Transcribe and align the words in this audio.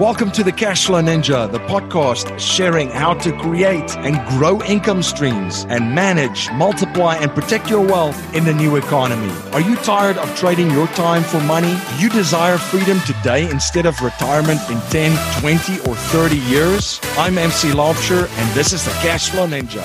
Welcome 0.00 0.30
to 0.30 0.42
the 0.42 0.50
Cashflow 0.50 1.04
Ninja, 1.04 1.52
the 1.52 1.58
podcast 1.58 2.38
sharing 2.40 2.88
how 2.88 3.12
to 3.12 3.36
create 3.36 3.98
and 3.98 4.16
grow 4.30 4.62
income 4.62 5.02
streams 5.02 5.66
and 5.68 5.94
manage, 5.94 6.50
multiply, 6.52 7.16
and 7.16 7.30
protect 7.32 7.68
your 7.68 7.82
wealth 7.82 8.34
in 8.34 8.44
the 8.44 8.54
new 8.54 8.76
economy. 8.76 9.30
Are 9.52 9.60
you 9.60 9.76
tired 9.76 10.16
of 10.16 10.34
trading 10.34 10.70
your 10.70 10.86
time 10.86 11.22
for 11.22 11.38
money? 11.42 11.76
Do 11.90 12.02
you 12.02 12.08
desire 12.08 12.56
freedom 12.56 12.98
today 13.00 13.50
instead 13.50 13.84
of 13.84 14.00
retirement 14.00 14.60
in 14.70 14.80
10, 14.88 15.40
20, 15.42 15.80
or 15.80 15.94
30 15.94 16.36
years? 16.48 16.98
I'm 17.18 17.36
MC 17.36 17.68
Laubscher, 17.72 18.26
and 18.38 18.54
this 18.54 18.72
is 18.72 18.82
the 18.82 18.92
Cashflow 19.02 19.50
Ninja. 19.50 19.84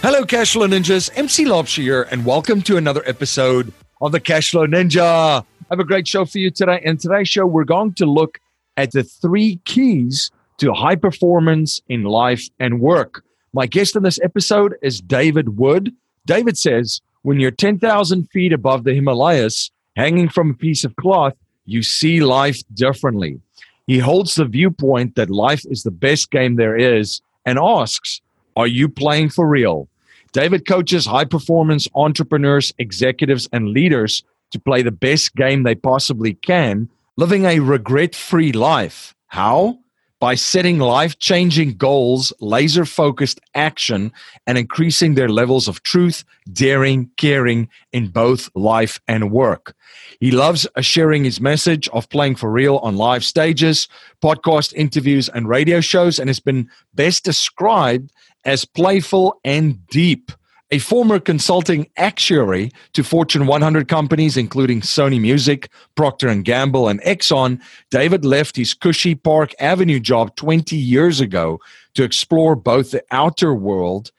Hello, 0.00 0.24
Cashflow 0.24 0.66
Ninjas. 0.66 1.10
MC 1.14 1.44
Laubscher 1.44 1.82
here, 1.82 2.08
and 2.10 2.24
welcome 2.24 2.62
to 2.62 2.78
another 2.78 3.02
episode 3.04 3.70
of 4.00 4.12
the 4.12 4.20
Cashflow 4.20 4.66
Ninja. 4.66 5.42
I 5.42 5.44
have 5.68 5.78
a 5.78 5.84
great 5.84 6.08
show 6.08 6.24
for 6.24 6.38
you 6.38 6.50
today. 6.50 6.80
In 6.82 6.96
today's 6.96 7.28
show, 7.28 7.44
we're 7.44 7.64
going 7.64 7.92
to 7.94 8.06
look 8.06 8.38
at 8.76 8.92
the 8.92 9.02
three 9.02 9.60
keys 9.64 10.30
to 10.58 10.72
high 10.72 10.96
performance 10.96 11.80
in 11.88 12.04
life 12.04 12.48
and 12.58 12.80
work. 12.80 13.24
My 13.52 13.66
guest 13.66 13.96
in 13.96 14.02
this 14.02 14.20
episode 14.22 14.76
is 14.82 15.00
David 15.00 15.58
Wood. 15.58 15.92
David 16.26 16.56
says, 16.56 17.00
when 17.22 17.38
you're 17.38 17.50
10,000 17.50 18.28
feet 18.30 18.52
above 18.52 18.84
the 18.84 18.94
Himalayas, 18.94 19.70
hanging 19.96 20.28
from 20.28 20.50
a 20.50 20.54
piece 20.54 20.84
of 20.84 20.96
cloth, 20.96 21.34
you 21.66 21.82
see 21.82 22.20
life 22.20 22.62
differently. 22.74 23.40
He 23.86 23.98
holds 23.98 24.34
the 24.34 24.44
viewpoint 24.44 25.16
that 25.16 25.30
life 25.30 25.64
is 25.70 25.82
the 25.82 25.90
best 25.90 26.30
game 26.30 26.56
there 26.56 26.76
is 26.76 27.20
and 27.44 27.58
asks, 27.58 28.20
Are 28.56 28.66
you 28.66 28.88
playing 28.88 29.30
for 29.30 29.46
real? 29.46 29.88
David 30.32 30.66
coaches 30.66 31.04
high 31.04 31.26
performance 31.26 31.86
entrepreneurs, 31.94 32.72
executives, 32.78 33.48
and 33.52 33.68
leaders 33.68 34.24
to 34.52 34.58
play 34.58 34.82
the 34.82 34.90
best 34.90 35.34
game 35.34 35.62
they 35.62 35.74
possibly 35.74 36.34
can 36.34 36.88
living 37.16 37.44
a 37.44 37.60
regret 37.60 38.14
free 38.14 38.52
life. 38.52 39.14
How? 39.26 39.78
By 40.20 40.36
setting 40.36 40.78
life 40.78 41.18
changing 41.18 41.76
goals, 41.76 42.32
laser 42.40 42.84
focused 42.84 43.40
action, 43.54 44.12
and 44.46 44.56
increasing 44.56 45.14
their 45.14 45.28
levels 45.28 45.66
of 45.66 45.82
truth, 45.82 46.24
daring, 46.52 47.10
caring 47.16 47.68
in 47.92 48.08
both 48.08 48.48
life 48.54 49.00
and 49.08 49.32
work. 49.32 49.74
He 50.20 50.30
loves 50.30 50.66
sharing 50.80 51.24
his 51.24 51.40
message 51.40 51.88
of 51.88 52.08
playing 52.08 52.36
for 52.36 52.50
real 52.50 52.76
on 52.78 52.96
live 52.96 53.24
stages, 53.24 53.88
podcast 54.22 54.72
interviews, 54.74 55.28
and 55.28 55.48
radio 55.48 55.80
shows, 55.80 56.20
and 56.20 56.28
has 56.28 56.40
been 56.40 56.70
best 56.94 57.24
described 57.24 58.12
as 58.44 58.64
playful 58.64 59.40
and 59.44 59.84
deep 59.88 60.30
a 60.72 60.78
former 60.78 61.20
consulting 61.20 61.86
actuary 61.98 62.72
to 62.94 63.04
Fortune 63.04 63.46
100 63.46 63.88
companies, 63.88 64.38
including 64.38 64.80
Sony 64.80 65.20
Music, 65.20 65.68
Procter 65.94 66.34
& 66.34 66.42
Gamble, 66.42 66.88
and 66.88 67.00
Exxon, 67.02 67.60
David 67.90 68.24
left 68.24 68.56
his 68.56 68.72
cushy 68.72 69.14
Park 69.14 69.54
Avenue 69.60 70.00
job 70.00 70.34
20 70.36 70.74
years 70.74 71.20
ago 71.20 71.60
to 71.94 72.02
explore 72.02 72.56
both 72.56 72.90
the 72.90 73.04
outer 73.10 73.54
world 73.54 74.12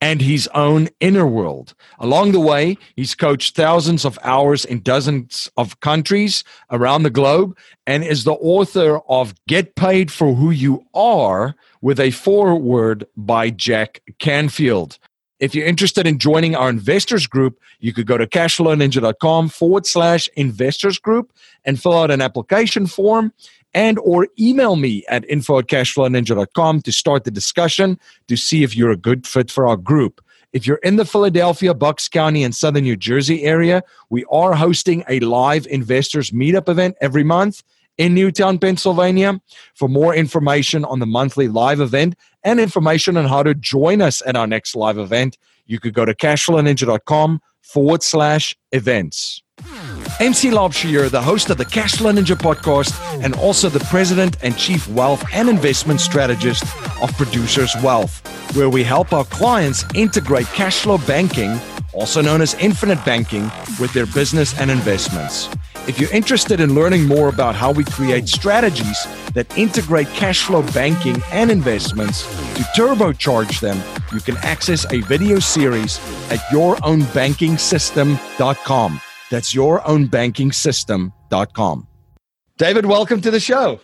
and 0.00 0.20
his 0.20 0.48
own 0.54 0.88
inner 1.00 1.26
world. 1.26 1.74
Along 1.98 2.30
the 2.30 2.40
way, 2.40 2.76
he's 2.94 3.16
coached 3.16 3.56
thousands 3.56 4.04
of 4.04 4.18
hours 4.22 4.64
in 4.64 4.82
dozens 4.82 5.50
of 5.56 5.80
countries 5.80 6.44
around 6.70 7.02
the 7.02 7.10
globe 7.10 7.56
and 7.86 8.04
is 8.04 8.22
the 8.22 8.34
author 8.34 9.00
of 9.08 9.34
Get 9.48 9.74
Paid 9.74 10.12
for 10.12 10.34
Who 10.34 10.50
You 10.50 10.84
Are 10.94 11.56
with 11.80 11.98
a 11.98 12.12
foreword 12.12 13.06
by 13.16 13.50
Jack 13.50 14.02
Canfield. 14.20 14.98
If 15.38 15.54
you're 15.54 15.66
interested 15.66 16.06
in 16.06 16.18
joining 16.18 16.56
our 16.56 16.70
investors 16.70 17.26
group, 17.26 17.60
you 17.78 17.92
could 17.92 18.06
go 18.06 18.16
to 18.16 18.26
cashflowninja.com 18.26 19.50
forward 19.50 19.86
slash 19.86 20.28
investors 20.34 20.98
group 20.98 21.32
and 21.64 21.80
fill 21.80 21.98
out 21.98 22.10
an 22.10 22.22
application 22.22 22.86
form 22.86 23.32
and 23.74 23.98
or 23.98 24.28
email 24.38 24.76
me 24.76 25.04
at 25.08 25.28
info 25.28 25.58
at 25.58 25.66
cashflowninja.com 25.66 26.80
to 26.80 26.92
start 26.92 27.24
the 27.24 27.30
discussion 27.30 27.98
to 28.28 28.36
see 28.36 28.62
if 28.62 28.74
you're 28.74 28.90
a 28.90 28.96
good 28.96 29.26
fit 29.26 29.50
for 29.50 29.68
our 29.68 29.76
group. 29.76 30.22
If 30.54 30.66
you're 30.66 30.78
in 30.78 30.96
the 30.96 31.04
Philadelphia, 31.04 31.74
Bucks 31.74 32.08
County, 32.08 32.42
and 32.42 32.54
Southern 32.54 32.84
New 32.84 32.96
Jersey 32.96 33.42
area, 33.42 33.82
we 34.08 34.24
are 34.30 34.54
hosting 34.54 35.04
a 35.06 35.20
live 35.20 35.66
investors 35.66 36.30
meetup 36.30 36.70
event 36.70 36.96
every 37.02 37.24
month 37.24 37.62
in 37.98 38.14
Newtown, 38.14 38.58
Pennsylvania. 38.58 39.40
For 39.74 39.88
more 39.88 40.14
information 40.14 40.84
on 40.84 40.98
the 40.98 41.06
monthly 41.06 41.48
live 41.48 41.80
event 41.80 42.14
and 42.44 42.60
information 42.60 43.16
on 43.16 43.26
how 43.26 43.42
to 43.42 43.54
join 43.54 44.00
us 44.00 44.22
at 44.26 44.36
our 44.36 44.46
next 44.46 44.74
live 44.76 44.98
event, 44.98 45.38
you 45.66 45.80
could 45.80 45.94
go 45.94 46.04
to 46.04 46.14
cashflowninja.com 46.14 47.40
forward 47.62 48.02
slash 48.02 48.56
events. 48.72 49.42
MC 50.20 50.50
Laubscher, 50.50 51.10
the 51.10 51.20
host 51.20 51.50
of 51.50 51.58
the 51.58 51.64
Cashflow 51.64 52.16
Ninja 52.16 52.36
podcast 52.36 52.92
and 53.22 53.34
also 53.36 53.68
the 53.68 53.80
president 53.80 54.36
and 54.42 54.56
chief 54.56 54.88
wealth 54.88 55.24
and 55.32 55.48
investment 55.48 56.00
strategist 56.00 56.62
of 57.02 57.12
Producers 57.16 57.74
Wealth, 57.82 58.22
where 58.56 58.70
we 58.70 58.82
help 58.82 59.12
our 59.12 59.24
clients 59.24 59.84
integrate 59.94 60.46
cash 60.46 60.80
flow 60.80 60.98
banking, 60.98 61.58
also 61.92 62.22
known 62.22 62.40
as 62.40 62.54
infinite 62.54 63.02
banking, 63.04 63.50
with 63.78 63.92
their 63.92 64.06
business 64.06 64.58
and 64.58 64.70
investments. 64.70 65.48
If 65.88 66.00
you're 66.00 66.12
interested 66.12 66.58
in 66.58 66.74
learning 66.74 67.06
more 67.06 67.28
about 67.28 67.54
how 67.54 67.70
we 67.70 67.84
create 67.84 68.28
strategies 68.28 69.06
that 69.34 69.56
integrate 69.56 70.08
cash 70.08 70.42
flow 70.42 70.62
banking 70.72 71.22
and 71.30 71.48
investments 71.48 72.22
to 72.56 72.64
turbocharge 72.76 73.60
them, 73.60 73.80
you 74.12 74.18
can 74.18 74.36
access 74.38 74.84
a 74.92 75.02
video 75.02 75.38
series 75.38 76.00
at 76.32 76.40
yourownbankingsystem.com. 76.50 79.00
That's 79.30 79.54
yourownbankingsystem.com. 79.54 81.86
David, 82.58 82.86
welcome 82.86 83.20
to 83.20 83.30
the 83.30 83.38
show. 83.38 83.78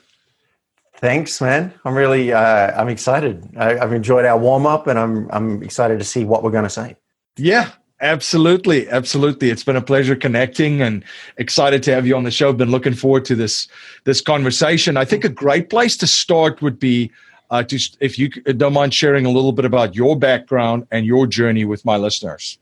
Thanks, 0.97 1.41
man. 1.41 1.73
I'm 1.85 1.95
really, 1.95 2.33
uh, 2.33 2.81
I'm 2.81 2.89
excited. 2.89 3.49
I, 3.57 3.75
have 3.75 3.93
enjoyed 3.93 4.25
our 4.25 4.39
warm 4.39 4.67
up, 4.67 4.89
and 4.89 4.99
I'm, 4.99 5.31
I'm 5.31 5.63
excited 5.63 6.01
to 6.01 6.05
see 6.05 6.25
what 6.25 6.43
we're 6.43 6.51
going 6.51 6.65
to 6.65 6.71
say. 6.71 6.97
Yeah, 7.37 7.71
Absolutely, 8.03 8.89
absolutely. 8.89 9.51
It's 9.51 9.63
been 9.63 9.77
a 9.77 9.81
pleasure 9.83 10.17
connecting 10.17 10.83
and 10.83 11.05
excited 11.37 11.85
to 11.85 11.95
have 11.95 12.05
you 12.05 12.17
on 12.17 12.25
the 12.25 12.33
show. 12.33 12.53
Been 12.53 12.73
looking 12.73 12.95
forward 12.95 13.25
to 13.27 13.37
this 13.37 13.69
this 14.03 14.21
conversation. 14.21 14.97
I 14.97 15.05
think 15.05 15.25
a 15.25 15.29
great 15.29 15.71
place 15.71 15.97
to 15.99 16.09
start 16.09 16.61
would 16.63 16.81
be 16.81 17.13
uh, 17.53 17.63
to 17.63 17.79
if 18.01 18.19
you 18.19 18.29
don't 18.29 18.73
mind 18.73 18.93
sharing 18.93 19.25
a 19.25 19.31
little 19.31 19.53
bit 19.53 19.65
about 19.65 19.95
your 19.95 20.19
background 20.19 20.85
and 20.91 21.07
your 21.07 21.29
journey 21.29 21.65
with 21.65 21.85
my 21.85 21.97
listeners. 21.97 22.59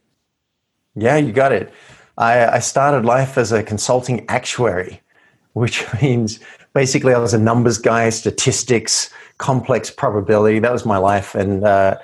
Yeah, 0.95 1.17
you 1.17 1.33
got 1.33 1.53
it. 1.53 1.73
I, 2.19 2.47
I 2.47 2.59
started 2.59 3.07
life 3.07 3.39
as 3.39 3.51
a 3.51 3.63
consulting 3.63 4.29
actuary, 4.29 5.01
which 5.55 5.87
means 6.03 6.39
basically 6.75 7.15
I 7.15 7.19
was 7.19 7.33
a 7.33 7.39
numbers 7.39 7.79
guy, 7.79 8.11
statistics, 8.11 9.09
complex 9.39 9.91
probability. 9.91 10.59
That 10.59 10.73
was 10.73 10.85
my 10.85 10.99
life, 10.99 11.35
and 11.35 11.65
uh, 11.65 11.97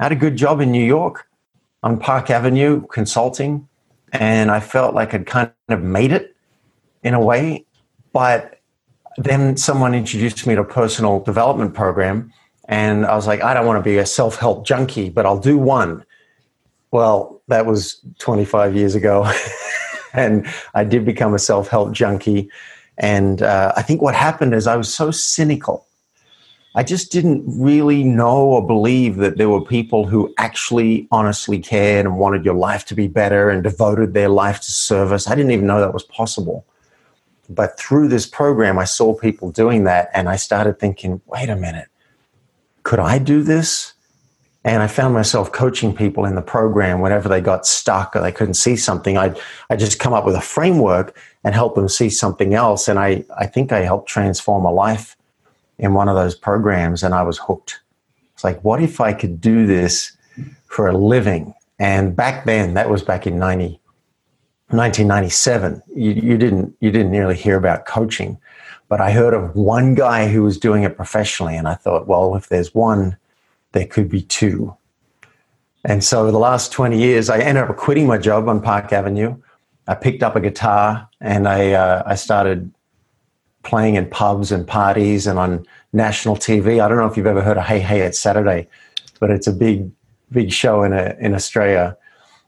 had 0.00 0.12
a 0.12 0.16
good 0.16 0.36
job 0.36 0.62
in 0.62 0.72
New 0.72 0.84
York 0.84 1.27
on 1.88 1.98
Park 1.98 2.28
Avenue 2.28 2.86
consulting, 2.88 3.66
and 4.12 4.50
I 4.50 4.60
felt 4.60 4.94
like 4.94 5.14
I'd 5.14 5.26
kind 5.26 5.50
of 5.70 5.82
made 5.82 6.12
it 6.12 6.36
in 7.02 7.14
a 7.14 7.20
way. 7.20 7.64
But 8.12 8.60
then 9.16 9.56
someone 9.56 9.94
introduced 9.94 10.46
me 10.46 10.54
to 10.54 10.60
a 10.60 10.64
personal 10.64 11.20
development 11.20 11.72
program, 11.72 12.30
and 12.66 13.06
I 13.06 13.16
was 13.16 13.26
like, 13.26 13.42
I 13.42 13.54
don't 13.54 13.64
want 13.64 13.82
to 13.82 13.90
be 13.90 13.96
a 13.96 14.04
self 14.04 14.36
help 14.36 14.66
junkie, 14.66 15.08
but 15.08 15.24
I'll 15.24 15.40
do 15.40 15.56
one. 15.56 16.04
Well, 16.90 17.40
that 17.48 17.64
was 17.64 18.04
25 18.18 18.76
years 18.76 18.94
ago, 18.94 19.30
and 20.12 20.46
I 20.74 20.84
did 20.84 21.06
become 21.06 21.32
a 21.32 21.38
self 21.38 21.68
help 21.68 21.92
junkie. 21.92 22.50
And 22.98 23.40
uh, 23.40 23.72
I 23.76 23.82
think 23.82 24.02
what 24.02 24.14
happened 24.14 24.52
is 24.52 24.66
I 24.66 24.76
was 24.76 24.92
so 24.92 25.10
cynical 25.10 25.86
I 26.74 26.82
just 26.82 27.10
didn't 27.10 27.44
really 27.46 28.04
know 28.04 28.38
or 28.38 28.66
believe 28.66 29.16
that 29.16 29.38
there 29.38 29.48
were 29.48 29.64
people 29.64 30.06
who 30.06 30.32
actually 30.38 31.08
honestly 31.10 31.58
cared 31.58 32.04
and 32.06 32.18
wanted 32.18 32.44
your 32.44 32.54
life 32.54 32.84
to 32.86 32.94
be 32.94 33.08
better 33.08 33.50
and 33.50 33.62
devoted 33.62 34.12
their 34.12 34.28
life 34.28 34.60
to 34.60 34.70
service. 34.70 35.28
I 35.28 35.34
didn't 35.34 35.52
even 35.52 35.66
know 35.66 35.80
that 35.80 35.94
was 35.94 36.04
possible. 36.04 36.66
But 37.48 37.78
through 37.78 38.08
this 38.08 38.26
program, 38.26 38.78
I 38.78 38.84
saw 38.84 39.14
people 39.14 39.50
doing 39.50 39.84
that 39.84 40.10
and 40.12 40.28
I 40.28 40.36
started 40.36 40.78
thinking, 40.78 41.22
wait 41.26 41.48
a 41.48 41.56
minute, 41.56 41.88
could 42.82 42.98
I 42.98 43.18
do 43.18 43.42
this? 43.42 43.94
And 44.64 44.82
I 44.82 44.86
found 44.86 45.14
myself 45.14 45.50
coaching 45.50 45.94
people 45.94 46.26
in 46.26 46.34
the 46.34 46.42
program 46.42 47.00
whenever 47.00 47.28
they 47.28 47.40
got 47.40 47.66
stuck 47.66 48.14
or 48.14 48.20
they 48.20 48.32
couldn't 48.32 48.54
see 48.54 48.76
something. 48.76 49.16
I'd, 49.16 49.40
I'd 49.70 49.78
just 49.78 49.98
come 49.98 50.12
up 50.12 50.26
with 50.26 50.34
a 50.34 50.42
framework 50.42 51.16
and 51.42 51.54
help 51.54 51.74
them 51.74 51.88
see 51.88 52.10
something 52.10 52.52
else. 52.52 52.86
And 52.86 52.98
I, 52.98 53.24
I 53.38 53.46
think 53.46 53.72
I 53.72 53.80
helped 53.80 54.10
transform 54.10 54.66
a 54.66 54.70
life 54.70 55.16
in 55.78 55.94
one 55.94 56.08
of 56.08 56.16
those 56.16 56.34
programs 56.34 57.02
and 57.02 57.14
I 57.14 57.22
was 57.22 57.38
hooked. 57.38 57.80
It's 58.34 58.44
like, 58.44 58.62
what 58.62 58.82
if 58.82 59.00
I 59.00 59.12
could 59.12 59.40
do 59.40 59.66
this 59.66 60.16
for 60.66 60.86
a 60.88 60.96
living? 60.96 61.54
And 61.78 62.14
back 62.14 62.44
then, 62.44 62.74
that 62.74 62.90
was 62.90 63.02
back 63.02 63.26
in 63.26 63.38
90, 63.38 63.80
1997, 64.70 65.82
you, 65.94 66.12
you, 66.12 66.36
didn't, 66.36 66.76
you 66.80 66.90
didn't 66.90 67.12
nearly 67.12 67.36
hear 67.36 67.56
about 67.56 67.86
coaching. 67.86 68.38
But 68.88 69.00
I 69.00 69.12
heard 69.12 69.34
of 69.34 69.54
one 69.54 69.94
guy 69.94 70.28
who 70.28 70.42
was 70.42 70.58
doing 70.58 70.82
it 70.82 70.96
professionally, 70.96 71.56
and 71.56 71.68
I 71.68 71.74
thought, 71.74 72.06
well, 72.06 72.34
if 72.36 72.48
there's 72.48 72.74
one, 72.74 73.16
there 73.72 73.86
could 73.86 74.08
be 74.08 74.22
two. 74.22 74.74
And 75.84 76.02
so 76.02 76.30
the 76.30 76.38
last 76.38 76.72
20 76.72 76.98
years, 76.98 77.30
I 77.30 77.38
ended 77.38 77.64
up 77.64 77.76
quitting 77.76 78.06
my 78.06 78.18
job 78.18 78.48
on 78.48 78.60
Park 78.60 78.92
Avenue. 78.92 79.36
I 79.86 79.94
picked 79.94 80.22
up 80.22 80.36
a 80.36 80.40
guitar 80.40 81.08
and 81.20 81.48
I, 81.48 81.72
uh, 81.72 82.02
I 82.04 82.14
started 82.14 82.72
playing 83.62 83.96
in 83.96 84.08
pubs 84.08 84.52
and 84.52 84.66
parties 84.66 85.26
and 85.26 85.38
on 85.38 85.66
national 85.92 86.36
TV. 86.36 86.80
I 86.80 86.88
don't 86.88 86.98
know 86.98 87.06
if 87.06 87.16
you've 87.16 87.26
ever 87.26 87.42
heard 87.42 87.58
of 87.58 87.64
Hey 87.64 87.80
Hey 87.80 88.00
It's 88.00 88.20
Saturday, 88.20 88.68
but 89.20 89.30
it's 89.30 89.46
a 89.46 89.52
big, 89.52 89.90
big 90.30 90.52
show 90.52 90.82
in 90.82 90.92
a, 90.92 91.16
in 91.20 91.34
Australia. 91.34 91.96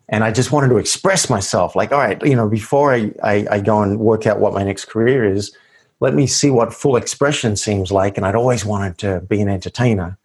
And 0.09 0.25
I 0.25 0.33
just 0.33 0.51
wanted 0.51 0.69
to 0.69 0.79
express 0.79 1.31
myself, 1.31 1.77
like, 1.77 1.93
all 1.93 1.99
right, 1.99 2.21
you 2.25 2.35
know, 2.35 2.49
before 2.49 2.93
I, 2.93 3.13
I, 3.23 3.47
I 3.51 3.61
go 3.61 3.81
and 3.83 4.01
work 4.01 4.27
out 4.27 4.41
what 4.41 4.53
my 4.53 4.65
next 4.65 4.87
career 4.87 5.25
is, 5.25 5.55
let 6.01 6.15
me 6.15 6.27
see 6.27 6.51
what 6.51 6.75
full 6.75 6.97
expression 6.97 7.57
seems 7.57 7.93
like. 7.93 8.17
And 8.17 8.27
I'd 8.27 8.35
always 8.35 8.65
wanted 8.65 8.99
to 8.99 9.21
be 9.21 9.41
an 9.41 9.49
entertainer, 9.49 10.19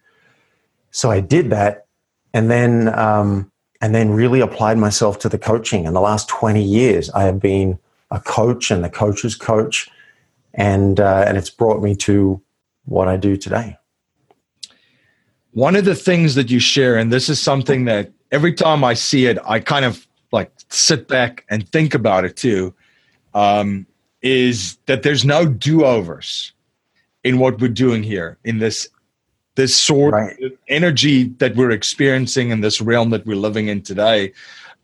so 0.90 1.10
I 1.10 1.20
did 1.20 1.50
that, 1.50 1.86
and 2.32 2.50
then 2.50 2.88
um, 2.98 3.52
and 3.82 3.94
then 3.94 4.10
really 4.10 4.40
applied 4.40 4.78
myself 4.78 5.18
to 5.20 5.28
the 5.28 5.38
coaching. 5.38 5.84
In 5.84 5.92
the 5.92 6.00
last 6.00 6.26
twenty 6.28 6.62
years, 6.62 7.10
I 7.10 7.24
have 7.24 7.38
been 7.38 7.78
a 8.10 8.18
coach 8.18 8.70
and 8.70 8.82
the 8.82 8.88
coach's 8.88 9.34
coach, 9.34 9.90
and 10.56 10.98
uh, 10.98 11.24
and 11.26 11.36
it's 11.36 11.50
brought 11.50 11.82
me 11.82 11.94
to 11.96 12.42
what 12.86 13.08
I 13.08 13.16
do 13.16 13.36
today. 13.36 13.76
One 15.52 15.76
of 15.76 15.84
the 15.84 15.94
things 15.94 16.34
that 16.34 16.50
you 16.50 16.58
share, 16.58 16.96
and 16.96 17.12
this 17.12 17.28
is 17.28 17.40
something 17.40 17.84
that 17.84 18.12
every 18.32 18.52
time 18.52 18.84
I 18.84 18.94
see 18.94 19.26
it, 19.26 19.38
I 19.46 19.60
kind 19.60 19.84
of 19.84 20.06
like 20.32 20.50
sit 20.68 21.08
back 21.08 21.44
and 21.48 21.68
think 21.68 21.94
about 21.94 22.24
it 22.24 22.36
too, 22.36 22.74
um, 23.34 23.86
is 24.22 24.76
that 24.86 25.02
there's 25.02 25.24
no 25.24 25.46
do 25.46 25.84
overs 25.84 26.52
in 27.24 27.38
what 27.38 27.60
we're 27.60 27.68
doing 27.68 28.02
here 28.02 28.38
in 28.44 28.58
this 28.58 28.88
this 29.56 29.74
sort 29.74 30.12
right. 30.12 30.38
of 30.42 30.52
energy 30.68 31.24
that 31.38 31.56
we're 31.56 31.70
experiencing 31.70 32.50
in 32.50 32.60
this 32.60 32.80
realm 32.80 33.10
that 33.10 33.24
we're 33.24 33.36
living 33.36 33.68
in 33.68 33.80
today. 33.80 34.32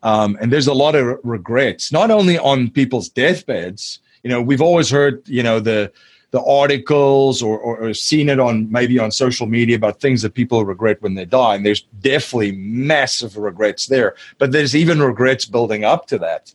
Um, 0.02 0.36
and 0.40 0.50
there's 0.50 0.66
a 0.66 0.74
lot 0.74 0.94
of 0.94 1.18
regrets, 1.22 1.92
not 1.92 2.10
only 2.10 2.38
on 2.38 2.70
people's 2.70 3.10
deathbeds. 3.10 4.00
You 4.22 4.30
know, 4.30 4.40
we've 4.40 4.62
always 4.62 4.90
heard, 4.90 5.22
you 5.28 5.42
know, 5.42 5.60
the 5.60 5.92
the 6.32 6.42
articles 6.44 7.42
or, 7.42 7.58
or, 7.58 7.76
or, 7.76 7.92
seen 7.92 8.30
it 8.30 8.40
on 8.40 8.70
maybe 8.72 8.98
on 8.98 9.10
social 9.10 9.46
media 9.46 9.76
about 9.76 10.00
things 10.00 10.22
that 10.22 10.32
people 10.32 10.64
regret 10.64 11.00
when 11.02 11.14
they 11.14 11.26
die. 11.26 11.54
And 11.54 11.66
there's 11.66 11.82
definitely 12.00 12.52
massive 12.52 13.36
regrets 13.36 13.88
there, 13.88 14.14
but 14.38 14.50
there's 14.50 14.74
even 14.74 15.02
regrets 15.02 15.44
building 15.44 15.84
up 15.84 16.06
to 16.06 16.18
that. 16.20 16.54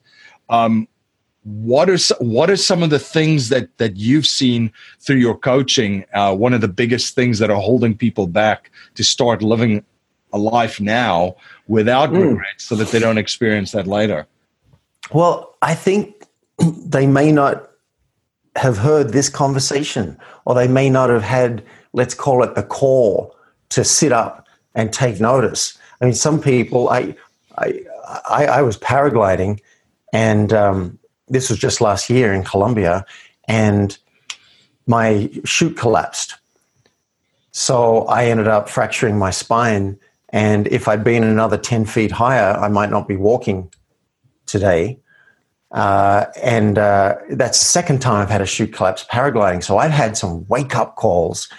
Um, 0.50 0.88
what 1.44 1.90
are 1.90 1.98
what 2.20 2.50
are 2.50 2.58
some 2.58 2.84
of 2.84 2.90
the 2.90 3.00
things 3.00 3.50
that 3.50 3.78
that 3.78 3.96
you've 3.96 4.26
seen 4.26 4.72
through 5.00 5.18
your 5.18 5.38
coaching? 5.38 6.06
Uh, 6.14 6.36
one 6.36 6.54
of 6.54 6.60
the 6.60 6.68
biggest 6.68 7.16
things 7.16 7.40
that 7.40 7.50
are 7.50 7.62
holding 7.62 7.96
people 7.96 8.28
back 8.28 8.70
to 8.96 9.04
start 9.04 9.42
living 9.42 9.86
a 10.34 10.38
life 10.38 10.82
now 10.82 11.36
without 11.68 12.10
mm. 12.10 12.32
regrets, 12.32 12.66
so 12.66 12.76
that 12.76 12.90
they 12.90 13.00
don't 13.00 13.18
experience 13.18 13.72
that 13.72 13.88
later. 13.88 14.28
Well, 15.14 15.56
I 15.62 15.74
think 15.74 16.17
they 16.86 17.08
may 17.08 17.32
not 17.32 17.70
have 18.56 18.78
heard 18.78 19.14
this 19.14 19.30
conversation, 19.30 20.18
or 20.46 20.56
they 20.56 20.68
may 20.68 20.90
not 20.90 21.10
have 21.10 21.24
had, 21.24 21.64
let's 21.94 22.14
call 22.14 22.44
it 22.44 22.56
the 22.56 22.64
call 22.64 23.36
to 23.70 23.84
sit 23.84 24.12
up 24.12 24.48
and 24.74 24.92
take 24.92 25.20
notice. 25.20 25.78
I 26.02 26.06
mean, 26.06 26.14
some 26.14 26.42
people, 26.42 26.90
I, 26.90 27.16
I, 27.58 27.82
I, 28.30 28.46
I 28.46 28.62
was 28.62 28.78
paragliding, 28.78 29.60
and 30.14 30.54
um, 30.54 31.00
this 31.28 31.50
was 31.50 31.60
just 31.60 31.82
last 31.82 32.10
year 32.10 32.34
in 32.34 32.44
Colombia, 32.44 33.06
and 33.48 33.98
my 34.88 35.30
chute 35.44 35.78
collapsed. 35.78 36.36
So 37.52 38.06
I 38.06 38.26
ended 38.26 38.48
up 38.48 38.70
fracturing 38.70 39.18
my 39.18 39.32
spine. 39.32 40.00
And 40.30 40.68
if 40.68 40.88
I'd 40.88 41.04
been 41.04 41.24
another 41.24 41.58
10 41.58 41.86
feet 41.86 42.12
higher, 42.12 42.56
I 42.58 42.68
might 42.68 42.90
not 42.90 43.08
be 43.08 43.16
walking 43.16 43.72
today. 44.46 45.00
Uh, 45.72 46.26
and 46.42 46.78
uh, 46.78 47.16
that's 47.32 47.60
the 47.60 47.66
second 47.66 48.02
time 48.02 48.22
I've 48.22 48.30
had 48.30 48.42
a 48.42 48.46
chute 48.46 48.74
collapse 48.74 49.06
paragliding. 49.12 49.64
So 49.64 49.78
I've 49.78 49.92
had 49.92 50.18
some 50.18 50.48
wake 50.48 50.76
up 50.76 50.96
calls. 50.96 51.50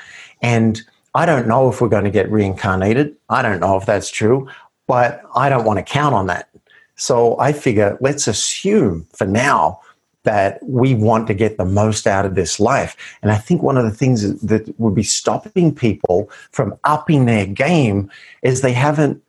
And 0.41 0.81
I 1.15 1.27
don't 1.27 1.49
know 1.49 1.69
if 1.69 1.81
we're 1.81 1.89
going 1.89 2.05
to 2.05 2.11
get 2.11 2.31
reincarnated. 2.31 3.17
I 3.29 3.43
don't 3.43 3.61
know 3.61 3.77
if 3.77 3.87
that's 3.87 4.11
true, 4.11 4.49
but 4.87 5.23
I 5.35 5.49
don't 5.49 5.65
want 5.65 5.79
to 5.79 5.83
count 5.83 6.15
on 6.15 6.27
that. 6.27 6.49
So 6.97 7.39
I 7.39 7.53
figure 7.53 7.97
let's 8.01 8.27
assume 8.27 9.07
for 9.13 9.27
now 9.27 9.81
that 10.25 10.59
we 10.63 10.95
want 10.95 11.27
to 11.29 11.35
get 11.35 11.57
the 11.57 11.65
most 11.65 12.07
out 12.07 12.27
of 12.27 12.35
this 12.35 12.61
life. 12.61 12.97
And 13.23 13.31
I 13.31 13.39
think 13.39 13.63
one 13.63 13.77
of 13.79 13.85
the 13.85 13.91
things 13.91 14.41
that 14.43 14.79
would 14.79 14.95
be 14.95 15.03
stopping 15.03 15.75
people 15.75 16.31
from 16.51 16.77
upping 16.85 17.25
their 17.25 17.47
game 17.47 18.11
is 18.43 18.61
they 18.61 18.73
haven't 18.73 19.23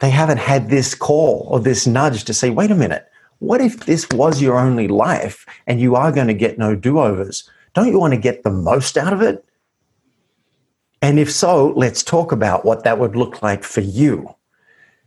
they 0.00 0.10
haven't 0.10 0.38
had 0.38 0.68
this 0.68 0.96
call 0.96 1.46
or 1.48 1.60
this 1.60 1.86
nudge 1.86 2.24
to 2.24 2.34
say, 2.34 2.50
wait 2.50 2.72
a 2.72 2.74
minute, 2.74 3.08
what 3.42 3.60
if 3.60 3.86
this 3.86 4.08
was 4.10 4.40
your 4.40 4.56
only 4.56 4.86
life 4.86 5.44
and 5.66 5.80
you 5.80 5.96
are 5.96 6.12
going 6.12 6.28
to 6.28 6.34
get 6.34 6.58
no 6.58 6.76
do-overs? 6.76 7.50
Don't 7.74 7.88
you 7.88 7.98
want 7.98 8.14
to 8.14 8.20
get 8.20 8.44
the 8.44 8.52
most 8.52 8.96
out 8.96 9.12
of 9.12 9.20
it? 9.20 9.44
And 11.02 11.18
if 11.18 11.30
so, 11.30 11.72
let's 11.74 12.04
talk 12.04 12.30
about 12.30 12.64
what 12.64 12.84
that 12.84 13.00
would 13.00 13.16
look 13.16 13.42
like 13.42 13.64
for 13.64 13.80
you. 13.80 14.32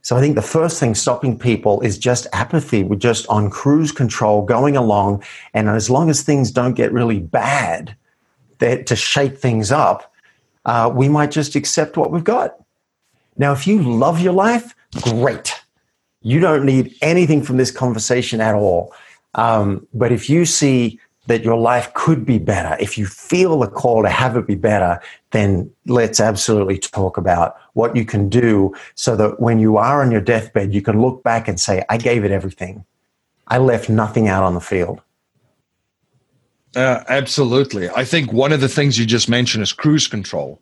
So 0.01 0.17
I 0.17 0.19
think 0.19 0.35
the 0.35 0.41
first 0.41 0.81
thing 0.81 0.95
stopping 0.95 1.39
people 1.39 1.79
is 1.79 1.97
just 1.97 2.27
apathy. 2.33 2.83
We're 2.83 2.97
just 2.97 3.25
on 3.27 3.49
cruise 3.49 3.93
control 3.93 4.41
going 4.41 4.75
along. 4.75 5.23
And 5.53 5.69
as 5.69 5.89
long 5.89 6.09
as 6.09 6.21
things 6.21 6.51
don't 6.51 6.73
get 6.73 6.91
really 6.91 7.19
bad 7.19 7.95
to 8.59 8.95
shake 8.97 9.38
things 9.38 9.71
up, 9.71 10.13
uh, 10.65 10.91
we 10.93 11.07
might 11.07 11.31
just 11.31 11.55
accept 11.55 11.95
what 11.95 12.11
we've 12.11 12.23
got. 12.25 12.57
Now, 13.38 13.53
if 13.53 13.65
you 13.65 13.81
love 13.81 14.19
your 14.19 14.33
life, 14.33 14.75
great. 15.01 15.54
You 16.25 16.39
don't 16.39 16.66
need 16.66 16.95
anything 17.04 17.44
from 17.44 17.57
this 17.57 17.69
conversation 17.69 18.42
at 18.42 18.56
all. 18.56 18.92
Um, 19.36 19.86
but 19.94 20.12
if 20.12 20.27
you 20.27 20.44
see 20.45 21.00
that 21.27 21.44
your 21.44 21.56
life 21.56 21.94
could 21.94 22.25
be 22.25 22.39
better, 22.39 22.75
if 22.80 22.98
you 22.98 23.06
feel 23.06 23.60
the 23.60 23.68
call 23.68 24.01
to 24.01 24.10
have 24.10 24.36
it 24.36 24.48
be 24.48 24.56
better, 24.56 25.00
then 25.30 25.69
let's 25.86 26.19
absolutely 26.19 26.80
talk 26.80 27.18
about 27.18 27.56
what 27.74 27.95
you 27.95 28.06
can 28.06 28.27
do 28.27 28.74
so 28.95 29.16
that 29.16 29.39
when 29.39 29.60
you 29.60 29.77
are 29.77 30.01
on 30.01 30.10
your 30.10 30.19
deathbed, 30.19 30.74
you 30.74 30.81
can 30.81 31.00
look 31.00 31.22
back 31.22 31.48
and 31.48 31.60
say, 31.60 31.83
I 31.89 31.98
gave 31.98 32.25
it 32.25 32.31
everything. 32.31 32.83
I 33.50 33.60
left 33.60 33.88
nothing 33.88 34.27
out 34.27 34.44
on 34.44 34.56
the 34.56 34.62
field. 34.62 35.01
Uh, 36.75 37.04
absolutely. 37.07 37.88
I 37.92 38.04
think 38.04 38.33
one 38.33 38.51
of 38.51 38.62
the 38.62 38.68
things 38.68 38.98
you 38.98 39.06
just 39.06 39.30
mentioned 39.30 39.62
is 39.62 39.72
cruise 39.72 40.07
control. 40.07 40.60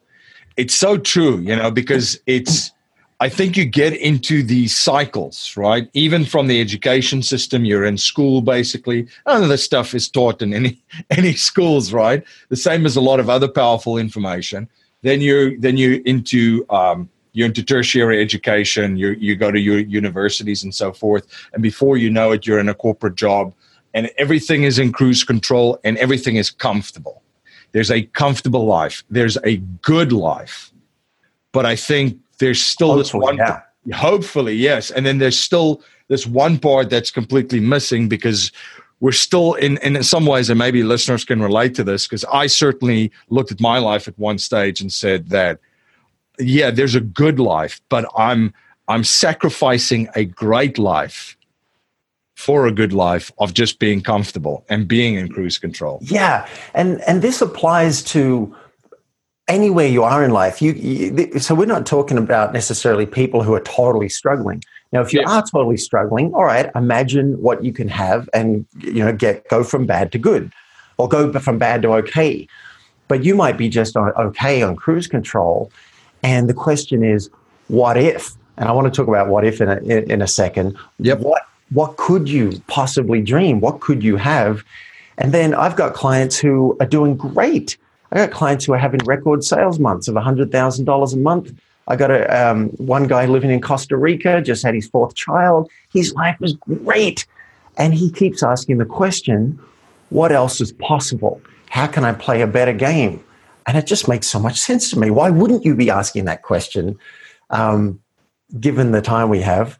It's 0.57 0.75
so 0.75 0.98
true, 0.98 1.38
you 1.39 1.56
know, 1.56 1.71
because 1.71 2.19
it's 2.27 2.72
I 3.19 3.30
think 3.30 3.56
you 3.56 3.65
get 3.65 3.94
into 3.94 4.44
these 4.44 4.75
cycles, 4.75 5.56
right? 5.56 5.89
Even 5.94 6.25
from 6.25 6.48
the 6.48 6.60
education 6.60 7.21
system, 7.21 7.65
you're 7.65 7.86
in 7.86 7.98
school 7.98 8.42
basically. 8.42 9.07
None 9.25 9.44
of 9.44 9.50
this 9.50 9.63
stuff 9.63 9.94
is 9.94 10.10
taught 10.10 10.42
in 10.42 10.54
any 10.54 10.81
any 11.10 11.33
schools, 11.33 11.94
right? 11.94 12.24
The 12.50 12.56
same 12.56 12.86
as 12.86 12.95
a 12.95 13.01
lot 13.01 13.19
of 13.19 13.30
other 13.30 13.48
powerful 13.48 13.98
information. 13.98 14.67
Then 15.01 15.22
you 15.22 15.60
then 15.60 15.77
you 15.77 16.01
into 16.05 16.65
um, 16.70 17.10
you're 17.34 17.48
into 17.48 17.63
tertiary 17.63 18.22
education. 18.22 18.98
You 18.98 19.12
you 19.12 19.36
go 19.36 19.51
to 19.51 19.60
your 19.60 19.79
universities 19.79 20.63
and 20.63 20.74
so 20.74 20.91
forth, 20.91 21.27
and 21.53 21.62
before 21.62 21.98
you 21.98 22.10
know 22.10 22.32
it, 22.32 22.48
you're 22.48 22.60
in 22.60 22.70
a 22.70 22.75
corporate 22.75 23.15
job, 23.15 23.53
and 23.93 24.10
everything 24.17 24.63
is 24.63 24.79
in 24.79 24.91
cruise 24.91 25.24
control, 25.24 25.79
and 25.84 25.98
everything 25.98 26.38
is 26.38 26.50
comfortable. 26.50 27.22
There's 27.74 27.91
a 27.91 28.03
comfortable 28.03 28.65
life. 28.65 29.03
There's 29.10 29.38
a 29.43 29.58
good 29.82 30.12
life, 30.12 30.72
but 31.51 31.65
I 31.65 31.75
think 31.75 32.20
there's 32.43 32.62
still 32.62 32.95
hopefully, 32.95 33.38
this 33.38 33.39
one 33.39 33.62
yeah. 33.85 33.95
hopefully 33.95 34.53
yes. 34.53 34.91
And 34.91 35.05
then 35.05 35.17
there's 35.17 35.39
still 35.39 35.81
this 36.07 36.27
one 36.27 36.59
part 36.59 36.89
that's 36.89 37.12
completely 37.12 37.59
missing 37.59 38.09
because 38.09 38.51
we're 39.00 39.12
still 39.12 39.53
in 39.55 39.77
in 39.77 40.01
some 40.03 40.25
ways 40.25 40.50
and 40.50 40.59
maybe 40.59 40.83
listeners 40.83 41.25
can 41.25 41.41
relate 41.41 41.75
to 41.75 41.83
this 41.83 42.07
because 42.07 42.23
i 42.31 42.47
certainly 42.47 43.12
looked 43.29 43.51
at 43.51 43.59
my 43.59 43.77
life 43.77 44.07
at 44.07 44.17
one 44.17 44.38
stage 44.38 44.79
and 44.79 44.93
said 44.93 45.27
that 45.29 45.59
yeah 46.39 46.71
there's 46.71 46.95
a 46.95 47.01
good 47.01 47.38
life 47.38 47.81
but 47.89 48.05
i'm 48.17 48.53
i'm 48.88 49.03
sacrificing 49.03 50.07
a 50.15 50.23
great 50.23 50.77
life 50.77 51.35
for 52.35 52.67
a 52.67 52.71
good 52.71 52.93
life 52.93 53.31
of 53.38 53.53
just 53.53 53.79
being 53.79 54.01
comfortable 54.01 54.65
and 54.67 54.88
being 54.88 55.15
in 55.15 55.29
cruise 55.29 55.57
control. 55.57 56.00
Yeah. 56.01 56.47
And 56.73 57.01
and 57.01 57.21
this 57.21 57.41
applies 57.41 58.03
to 58.05 58.53
anywhere 59.47 59.88
you 59.88 60.03
are 60.03 60.23
in 60.23 60.31
life, 60.31 60.62
you, 60.62 60.73
you, 60.73 61.39
so 61.39 61.55
we're 61.55 61.65
not 61.65 61.85
talking 61.85 62.17
about 62.17 62.53
necessarily 62.53 63.05
people 63.05 63.43
who 63.43 63.53
are 63.53 63.62
totally 63.62 64.09
struggling. 64.09 64.63
Now, 64.91 65.01
if 65.01 65.12
you 65.12 65.21
yeah. 65.21 65.29
are 65.29 65.43
totally 65.43 65.77
struggling, 65.77 66.33
all 66.33 66.45
right, 66.45 66.69
imagine 66.75 67.41
what 67.41 67.63
you 67.63 67.73
can 67.73 67.88
have 67.88 68.29
and 68.33 68.65
you 68.79 69.03
know 69.03 69.12
get 69.12 69.47
go 69.50 69.63
from 69.63 69.85
bad 69.85 70.12
to 70.12 70.17
good, 70.17 70.51
or 70.97 71.07
go 71.09 71.31
from 71.39 71.57
bad 71.57 71.81
to 71.81 71.93
okay. 71.95 72.47
But 73.07 73.23
you 73.23 73.35
might 73.35 73.57
be 73.57 73.69
just 73.69 73.97
on, 73.97 74.12
okay 74.13 74.62
on 74.62 74.75
cruise 74.75 75.07
control, 75.07 75.71
and 76.21 76.47
the 76.47 76.53
question 76.53 77.03
is, 77.03 77.29
what 77.67 77.97
if? 77.97 78.35
And 78.57 78.69
I 78.69 78.71
want 78.71 78.93
to 78.93 78.95
talk 78.95 79.07
about 79.07 79.29
what 79.29 79.45
if 79.45 79.62
in 79.62 79.69
a, 79.69 79.77
in 79.77 80.21
a 80.21 80.27
second. 80.27 80.77
Yep. 81.00 81.19
What 81.19 81.41
what 81.71 81.97
could 81.97 82.29
you 82.29 82.62
possibly 82.67 83.21
dream? 83.21 83.59
What 83.59 83.79
could 83.79 84.03
you 84.03 84.15
have? 84.17 84.63
And 85.17 85.31
then 85.31 85.55
I've 85.55 85.75
got 85.75 85.93
clients 85.93 86.38
who 86.38 86.77
are 86.79 86.85
doing 86.85 87.15
great 87.15 87.77
I 88.13 88.17
got 88.17 88.32
clients 88.32 88.63
who 88.63 88.74
are 88.74 88.77
having 88.77 89.01
record 89.05 89.43
sales 89.43 89.79
months 89.79 90.08
of 90.08 90.15
$100,000 90.15 91.13
a 91.13 91.17
month. 91.17 91.53
I 91.89 91.98
got 91.98 92.12
a 92.12 92.50
um, 92.50 92.70
one 92.77 93.08
guy 93.08 93.25
living 93.25 93.51
in 93.51 93.60
Costa 93.60 93.98
Rica, 93.98 94.41
just 94.41 94.63
had 94.63 94.74
his 94.74 94.88
fourth 94.88 95.15
child. 95.15 95.70
His 95.91 96.13
life 96.13 96.38
was 96.39 96.53
great. 96.53 97.25
And 97.75 97.93
he 97.93 98.10
keeps 98.10 98.41
asking 98.41 98.77
the 98.77 98.86
question, 98.86 99.60
what 100.10 100.32
else 100.32 100.62
is 100.62 100.72
possible? 100.72 101.41
how 101.74 101.88
can 101.88 102.05
I 102.05 102.13
play 102.13 102.41
a 102.41 102.48
better 102.48 102.72
game? 102.72 103.24
And 103.65 103.75
it 103.75 103.88
just 103.88 104.08
makes 104.08 104.27
so 104.27 104.38
much 104.38 104.60
sense 104.60 104.91
to 104.91 105.00
me. 105.00 105.10
Why 105.10 105.32
wouldn't 105.32 105.65
you 105.65 105.74
be 105.74 105.89
asking 105.89 106.25
that 106.25 106.43
question, 106.43 107.00
um, 107.50 108.00
given 108.60 108.91
the 108.91 109.01
time 109.01 109.29
we 109.29 109.41
have? 109.41 109.79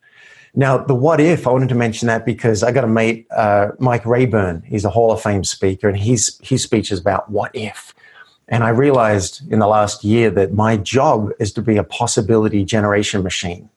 Now, 0.56 0.80
the 0.80 0.96
what 0.96 1.22
if, 1.22 1.46
I 1.46 1.52
wanted 1.52 1.70
to 1.70 1.76
mention 1.76 2.08
that 2.08 2.26
because 2.26 2.64
I 2.64 2.72
got 2.72 2.84
a 2.84 2.88
mate, 2.88 3.28
uh, 3.30 3.68
Mike 3.78 4.08
Rayburn. 4.08 4.64
He's 4.66 4.86
a 4.86 4.90
Hall 4.90 5.12
of 5.12 5.22
Fame 5.22 5.44
speaker, 5.44 5.88
and 5.88 5.96
his, 5.96 6.40
his 6.42 6.64
speech 6.64 6.92
is 6.92 7.00
about 7.00 7.30
what 7.30 7.52
if. 7.54 7.94
And 8.48 8.64
I 8.64 8.70
realized 8.70 9.42
in 9.52 9.60
the 9.60 9.68
last 9.68 10.04
year 10.04 10.30
that 10.32 10.54
my 10.54 10.78
job 10.78 11.32
is 11.40 11.54
to 11.54 11.62
be 11.62 11.78
a 11.78 11.84
possibility 11.84 12.66
generation 12.66 13.24
machine. 13.24 13.70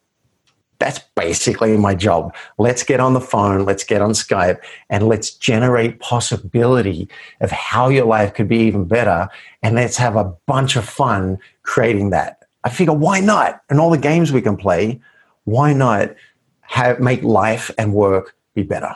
That's 0.79 0.99
basically 1.15 1.77
my 1.77 1.95
job. 1.95 2.35
Let's 2.59 2.83
get 2.83 3.01
on 3.01 3.15
the 3.15 3.21
phone, 3.21 3.65
let's 3.65 3.85
get 3.85 4.03
on 4.03 4.11
Skype, 4.11 4.59
and 4.91 5.09
let's 5.09 5.31
generate 5.31 6.01
possibility 6.01 7.09
of 7.41 7.51
how 7.51 7.89
your 7.89 8.05
life 8.05 8.35
could 8.35 8.49
be 8.49 8.59
even 8.59 8.85
better. 8.85 9.29
And 9.63 9.75
let's 9.75 9.97
have 9.97 10.17
a 10.17 10.35
bunch 10.47 10.77
of 10.77 10.87
fun 10.87 11.39
creating 11.63 12.11
that. 12.11 12.45
I 12.65 12.69
figure, 12.69 12.93
why 12.93 13.21
not? 13.21 13.63
And 13.71 13.81
all 13.81 13.91
the 13.91 13.97
games 13.97 14.33
we 14.33 14.43
can 14.43 14.57
play, 14.57 15.01
why 15.45 15.73
not 15.73 16.15
have, 16.63 17.01
make 17.01 17.23
life 17.23 17.71
and 17.79 17.95
work 17.95 18.35
be 18.55 18.63
better. 18.63 18.95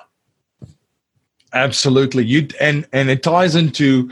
Absolutely. 1.53 2.25
You 2.25 2.49
and 2.61 2.87
and 2.93 3.11
it 3.11 3.23
ties 3.23 3.57
into 3.57 4.11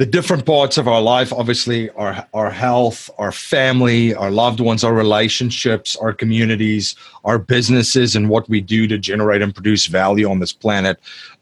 the 0.00 0.06
different 0.06 0.46
parts 0.46 0.78
of 0.78 0.88
our 0.88 1.02
life 1.02 1.30
obviously 1.30 1.90
our 1.90 2.26
our 2.32 2.50
health 2.50 3.10
our 3.18 3.30
family 3.30 4.14
our 4.14 4.30
loved 4.30 4.58
ones 4.58 4.82
our 4.82 4.94
relationships 4.94 5.94
our 5.96 6.14
communities 6.14 6.96
our 7.24 7.38
businesses 7.38 8.16
and 8.16 8.30
what 8.30 8.48
we 8.48 8.62
do 8.62 8.86
to 8.86 8.96
generate 8.96 9.42
and 9.42 9.54
produce 9.54 9.84
value 9.84 10.28
on 10.28 10.38
this 10.40 10.54
planet 10.54 10.98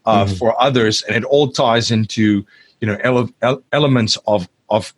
uh, 0.06 0.24
mm-hmm. 0.24 0.34
for 0.34 0.60
others 0.60 1.02
and 1.02 1.14
it 1.14 1.22
all 1.22 1.48
ties 1.52 1.92
into 1.92 2.44
you 2.80 2.86
know 2.88 2.98
ele- 3.04 3.62
elements 3.70 4.18
of 4.26 4.48
of 4.70 4.92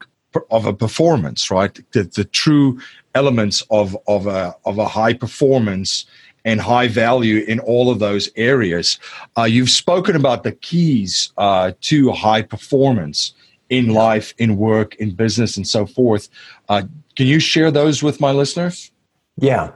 of 0.51 0.65
a 0.65 0.73
performance 0.73 1.51
right 1.51 1.81
the, 1.93 2.05
the 2.05 2.25
true 2.25 2.81
elements 3.15 3.63
of 3.71 3.95
of 4.07 4.27
a 4.27 4.55
of 4.65 4.79
a 4.79 4.89
high 4.89 5.13
performance 5.13 6.07
and 6.47 6.63
high 6.63 6.89
value 6.89 7.45
in 7.47 7.61
all 7.61 7.91
of 7.91 7.99
those 7.99 8.31
areas. 8.35 8.99
Uh, 9.37 9.43
you've 9.43 9.69
spoken 9.69 10.17
about 10.17 10.43
the 10.43 10.53
keys 10.53 11.31
uh, 11.37 11.71
to 11.83 12.11
high 12.13 12.41
performance 12.41 13.35
in 13.71 13.89
life, 13.89 14.35
in 14.39 14.57
work, 14.57 14.95
in 14.97 15.13
business, 15.13 15.57
and 15.57 15.67
so 15.67 15.87
forth. 15.87 16.29
Uh, 16.69 16.83
can 17.17 17.27
you 17.27 17.41
share 17.41 17.71
those 17.71 18.03
with 18.03 18.21
my 18.21 18.33
listeners? 18.33 18.91
Yeah. 19.37 19.73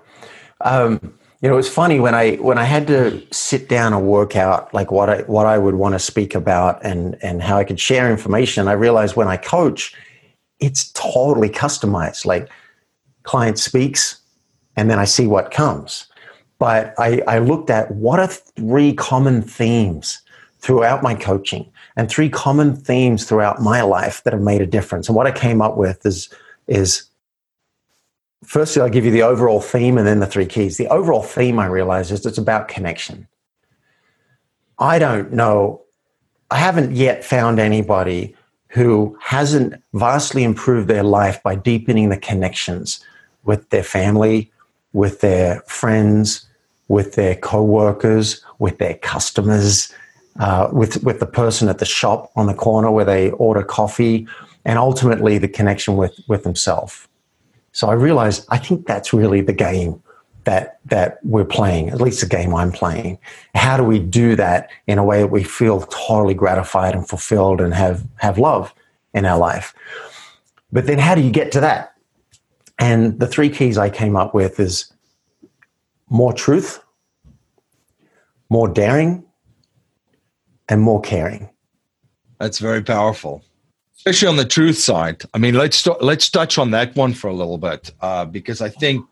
Um, 0.61 1.15
you 1.41 1.49
know, 1.49 1.59
it's 1.59 1.69
funny 1.69 2.01
when 2.01 2.15
I 2.15 2.37
when 2.37 2.59
I 2.59 2.65
had 2.65 2.87
to 2.89 3.23
sit 3.33 3.69
down 3.69 3.93
and 3.93 4.07
work 4.07 4.37
out 4.37 4.73
like 4.73 4.91
what 4.91 5.09
I 5.11 5.23
what 5.23 5.47
I 5.47 5.59
would 5.59 5.75
want 5.75 5.95
to 5.95 5.99
speak 5.99 6.35
about 6.35 6.85
and 6.85 7.17
and 7.23 7.43
how 7.43 7.59
I 7.59 7.65
could 7.65 7.81
share 7.81 8.11
information. 8.11 8.69
I 8.69 8.73
realized 8.73 9.17
when 9.17 9.29
I 9.29 9.37
coach, 9.37 9.95
it's 10.61 10.91
totally 10.93 11.51
customized. 11.51 12.25
Like 12.25 12.49
client 13.25 13.59
speaks, 13.59 14.21
and 14.77 14.91
then 14.91 14.99
I 14.99 15.05
see 15.05 15.27
what 15.27 15.51
comes 15.51 16.07
but 16.59 16.95
I, 16.99 17.23
I 17.27 17.39
looked 17.39 17.71
at 17.71 17.91
what 17.91 18.21
are 18.21 18.27
three 18.27 18.95
common 18.95 19.43
themes 19.43 20.21
throughout 20.61 21.03
my 21.03 21.15
coaching 21.15 21.71
and 21.97 22.09
three 22.09 22.29
common 22.29 22.75
themes 22.77 23.25
throughout 23.25 23.61
my 23.61 23.83
life 23.83 24.23
that 24.25 24.33
have 24.33 24.43
made 24.43 24.61
a 24.61 24.67
difference. 24.67 25.09
And 25.09 25.17
what 25.17 25.27
I 25.27 25.33
came 25.33 25.63
up 25.63 25.77
with 25.77 26.05
is, 26.05 26.29
is 26.67 27.05
firstly, 28.45 28.83
I'll 28.83 28.89
give 28.89 29.05
you 29.05 29.11
the 29.11 29.23
overall 29.23 29.61
theme 29.61 29.97
and 29.97 30.07
then 30.07 30.21
the 30.21 30.27
three 30.27 30.47
keys. 30.47 30.77
The 30.77 30.89
overall 30.89 31.23
theme 31.23 31.59
I 31.59 31.67
realized 31.67 32.11
is 32.11 32.27
it's 32.27 32.39
about 32.39 32.69
connection. 32.69 33.29
I 34.79 34.99
don't 34.99 35.33
know, 35.33 35.83
I 36.51 36.59
haven't 36.59 36.93
yet 36.93 37.25
found 37.25 37.61
anybody 37.61 38.35
who 38.69 39.17
hasn't 39.23 39.75
vastly 39.93 40.43
improved 40.43 40.89
their 40.89 41.05
life 41.05 41.41
by 41.45 41.55
deepening 41.55 42.09
the 42.09 42.17
connections 42.17 43.05
with 43.45 43.71
their 43.71 43.85
family, 43.85 44.51
with 44.93 45.21
their 45.21 45.61
friends, 45.67 46.45
with 46.89 47.15
their 47.15 47.37
co-workers, 47.37 48.45
with 48.59 48.79
their 48.79 48.95
customers, 48.95 49.93
uh, 50.41 50.69
with 50.73 51.03
with 51.05 51.21
the 51.21 51.27
person 51.27 51.69
at 51.69 51.79
the 51.79 51.85
shop 51.85 52.31
on 52.37 52.47
the 52.47 52.55
corner 52.55 52.91
where 52.91 53.05
they 53.05 53.31
order 53.33 53.63
coffee, 53.63 54.27
and 54.65 54.79
ultimately 54.79 55.39
the 55.39 55.49
connection 55.49 55.97
with 55.97 56.19
with 56.29 56.45
himself. 56.45 57.09
So 57.73 57.89
I 57.89 57.95
realized 57.95 58.47
I 58.51 58.59
think 58.59 58.87
that's 58.87 59.13
really 59.13 59.41
the 59.41 59.53
game 59.53 60.03
that 60.45 60.79
that 60.87 61.19
we're 61.25 61.45
playing, 61.45 61.91
at 61.91 62.01
least 62.01 62.21
the 62.21 62.27
game 62.27 62.55
I'm 62.55 62.73
playing. 62.73 63.19
How 63.55 63.77
do 63.77 63.85
we 63.85 63.99
do 63.99 64.37
that 64.37 64.71
in 64.87 64.99
a 64.99 65.05
way 65.05 65.21
that 65.21 65.29
we 65.29 65.43
feel 65.43 65.83
totally 65.83 66.35
gratified 66.35 66.95
and 66.95 67.09
fulfilled 67.09 67.61
and 67.61 67.75
have 67.75 68.05
have 68.17 68.39
love 68.39 68.75
in 69.13 69.25
our 69.25 69.39
life? 69.39 69.75
But 70.73 70.87
then 70.87 70.99
how 70.99 71.15
do 71.15 71.21
you 71.21 71.31
get 71.31 71.53
to 71.53 71.61
that? 71.61 71.95
And 72.79 73.21
the 73.21 73.27
three 73.27 73.51
keys 73.51 73.79
I 73.79 73.89
came 73.89 74.17
up 74.17 74.35
with 74.35 74.59
is 74.59 74.93
more 76.11 76.33
truth, 76.33 76.83
more 78.51 78.69
daring, 78.69 79.25
and 80.69 80.81
more 80.81 81.01
caring. 81.01 81.51
That's 82.39 82.59
very 82.59 82.83
powerful, 82.83 83.43
especially 83.97 84.29
on 84.29 84.37
the 84.37 84.45
truth 84.45 84.79
side. 84.79 85.23
I 85.33 85.39
mean, 85.39 85.55
let's 85.55 85.87
let's 86.01 86.29
touch 86.29 86.59
on 86.59 86.71
that 86.73 86.95
one 86.97 87.15
for 87.15 87.29
a 87.29 87.35
little 87.35 87.59
bit 87.59 87.91
uh, 88.01 88.25
because 88.25 88.61
I 88.61 88.69
think 88.69 89.07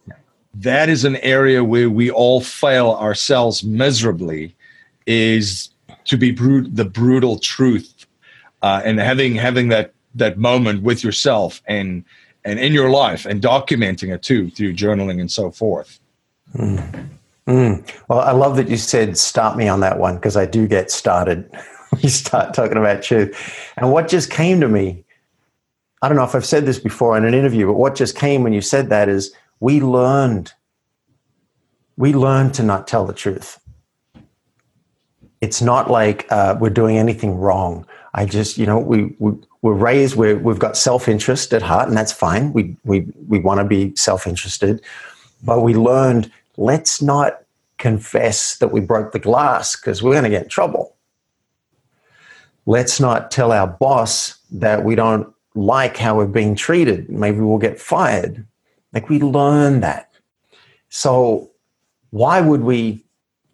that 0.55 0.89
is 0.89 1.05
an 1.05 1.17
area 1.17 1.65
where 1.65 1.89
we 1.89 2.11
all 2.11 2.41
fail 2.41 2.91
ourselves 2.91 3.65
miserably. 3.65 4.55
Is 5.07 5.71
to 6.05 6.17
be 6.17 6.31
brut- 6.31 6.75
the 6.75 6.85
brutal 6.85 7.39
truth 7.39 8.07
uh, 8.63 8.83
and 8.85 8.99
having 8.99 9.35
having 9.35 9.69
that 9.69 9.93
that 10.15 10.39
moment 10.39 10.83
with 10.83 11.03
yourself 11.03 11.63
and 11.67 12.05
and 12.45 12.59
in 12.59 12.73
your 12.73 12.91
life 12.91 13.25
and 13.25 13.41
documenting 13.41 14.13
it 14.13 14.23
too 14.23 14.51
through 14.51 14.75
journaling 14.75 15.21
and 15.21 15.31
so 15.31 15.51
forth. 15.51 16.01
Mm. 16.55 17.09
Mm. 17.47 17.89
Well, 18.09 18.21
I 18.21 18.33
love 18.33 18.57
that 18.57 18.69
you 18.69 18.77
said 18.77 19.17
start 19.19 19.57
me 19.57 19.69
on 19.69 19.81
that 19.81 19.99
one 19.99 20.17
because 20.17 20.37
I 20.37 20.47
do 20.47 20.69
get 20.69 20.91
started. 20.91 21.51
you 21.99 22.09
start 22.09 22.55
talking 22.55 22.77
about 22.79 23.03
truth. 23.03 23.73
And 23.77 23.93
what 23.93 24.09
just 24.09 24.31
came 24.31 24.61
to 24.61 24.69
me, 24.69 25.05
I 26.01 26.09
don't 26.09 26.17
know 26.17 26.25
if 26.25 26.35
I've 26.35 26.47
said 26.47 26.67
this 26.67 26.79
before 26.79 27.17
in 27.17 27.25
an 27.25 27.35
interview, 27.35 27.67
but 27.67 27.75
what 27.75 27.95
just 27.95 28.17
came 28.17 28.43
when 28.43 28.53
you 28.53 28.61
said 28.61 28.89
that 28.91 29.09
is 29.09 29.35
we 29.61 29.81
learned, 29.81 30.53
we 31.97 32.13
learned 32.13 32.55
to 32.55 32.63
not 32.63 32.87
tell 32.87 33.05
the 33.07 33.13
truth. 33.13 33.59
It's 35.41 35.61
not 35.61 35.91
like 35.91 36.27
uh, 36.31 36.57
we're 36.61 36.71
doing 36.71 36.97
anything 36.97 37.37
wrong. 37.37 37.87
I 38.15 38.27
just, 38.27 38.59
you 38.59 38.67
know, 38.67 38.79
we, 38.79 39.17
we 39.19 39.33
we're 39.63 39.75
raised, 39.75 40.17
we 40.17 40.35
we've 40.35 40.59
got 40.59 40.77
self 40.77 41.09
interest 41.09 41.53
at 41.53 41.63
heart, 41.63 41.89
and 41.89 41.97
that's 41.97 42.13
fine. 42.13 42.53
We, 42.53 42.77
we, 42.85 43.07
we 43.29 43.39
want 43.39 43.59
to 43.59 43.65
be 43.65 43.95
self 43.97 44.27
interested. 44.27 44.83
But 45.45 45.63
we 45.63 45.75
learned 45.75 46.31
let's 46.57 47.03
not 47.03 47.43
confess 47.79 48.57
that 48.57 48.69
we 48.69 48.81
broke 48.81 49.13
the 49.13 49.19
glass 49.19 49.77
because 49.77 50.03
we're 50.03 50.13
going 50.13 50.25
to 50.25 50.31
get 50.31 50.45
in 50.45 50.49
trouble. 50.49 50.97
Let's 52.65 53.01
not 53.01 53.31
tell 53.31 53.51
our 53.51 53.67
boss 53.67 54.39
that 54.53 54.85
we 54.85 54.95
don't 54.95 55.33
like 55.55 55.97
how 55.97 56.17
we're 56.17 56.27
being 56.27 56.55
treated. 56.55 57.11
Maybe 57.11 57.41
we'll 57.41 57.59
get 57.59 57.81
fired. 57.81 58.47
Like 58.93 59.09
we 59.09 59.19
learn 59.21 59.81
that. 59.81 60.13
So 60.89 61.51
why 62.11 62.41
would 62.41 62.63
we 62.63 63.05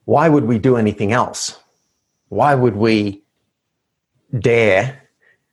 why 0.05 0.29
would 0.29 0.45
we 0.45 0.59
do 0.59 0.77
anything 0.77 1.13
else? 1.13 1.59
Why 2.29 2.55
would 2.55 2.77
we 2.77 3.23
dare 4.39 5.08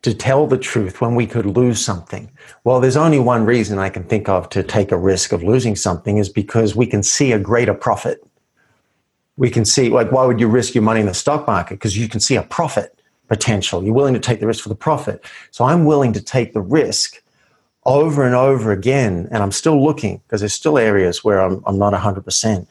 to 0.06 0.14
tell 0.14 0.46
the 0.46 0.56
truth 0.56 1.00
when 1.00 1.16
we 1.16 1.26
could 1.26 1.46
lose 1.46 1.84
something? 1.84 2.30
Well, 2.62 2.78
there's 2.78 2.96
only 2.96 3.18
one 3.18 3.44
reason 3.44 3.80
I 3.80 3.88
can 3.88 4.04
think 4.04 4.28
of 4.28 4.48
to 4.50 4.62
take 4.62 4.92
a 4.92 4.96
risk 4.96 5.32
of 5.32 5.42
losing 5.42 5.74
something 5.74 6.18
is 6.18 6.28
because 6.28 6.76
we 6.76 6.86
can 6.86 7.02
see 7.02 7.32
a 7.32 7.40
greater 7.40 7.74
profit. 7.74 8.24
We 9.36 9.50
can 9.50 9.64
see, 9.64 9.88
like, 9.88 10.12
why 10.12 10.24
would 10.24 10.38
you 10.38 10.46
risk 10.46 10.76
your 10.76 10.84
money 10.84 11.00
in 11.00 11.06
the 11.06 11.12
stock 11.12 11.48
market? 11.48 11.74
Because 11.74 11.98
you 11.98 12.08
can 12.08 12.20
see 12.20 12.36
a 12.36 12.44
profit 12.44 12.96
potential. 13.26 13.82
You're 13.82 13.94
willing 13.94 14.14
to 14.14 14.20
take 14.20 14.38
the 14.38 14.46
risk 14.46 14.62
for 14.62 14.68
the 14.68 14.76
profit. 14.76 15.24
So 15.50 15.64
I'm 15.64 15.86
willing 15.86 16.12
to 16.12 16.22
take 16.22 16.52
the 16.52 16.60
risk 16.60 17.20
over 17.84 18.24
and 18.24 18.36
over 18.36 18.70
again. 18.70 19.26
And 19.32 19.42
I'm 19.42 19.50
still 19.50 19.82
looking 19.84 20.18
because 20.18 20.40
there's 20.40 20.54
still 20.54 20.78
areas 20.78 21.24
where 21.24 21.40
I'm, 21.40 21.64
I'm 21.66 21.80
not 21.80 21.94
100% 21.94 22.64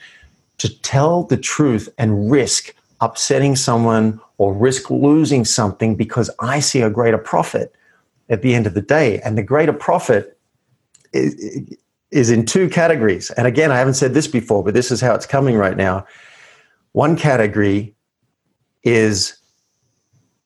to 0.60 0.82
tell 0.84 1.24
the 1.24 1.36
truth 1.36 1.89
and 1.98 2.32
risk 2.32 2.74
upsetting 3.02 3.56
someone 3.56 4.20
or 4.38 4.54
risk 4.54 4.90
losing 4.90 5.46
something 5.46 5.96
because 5.96 6.30
I 6.40 6.60
see 6.60 6.82
a 6.82 6.90
greater 6.90 7.18
profit 7.18 7.75
at 8.30 8.42
the 8.42 8.56
end 8.56 8.68
of 8.68 8.74
the 8.74 8.82
day. 8.82 9.20
And 9.22 9.38
the 9.38 9.44
greater 9.44 9.74
profit 9.74 10.38
is, 11.14 12.30
in 12.30 12.46
two 12.46 12.70
categories. 12.70 13.32
And 13.32 13.48
again, 13.48 13.72
I 13.72 13.78
haven't 13.78 13.96
said 13.96 14.14
this 14.14 14.28
before, 14.28 14.64
but 14.64 14.74
this 14.74 14.92
is 14.92 15.02
how 15.02 15.14
it's 15.14 15.25
coming 15.25 15.56
right 15.56 15.78
now. 15.78 16.06
One 16.94 17.18
category 17.18 17.94
is 18.84 19.38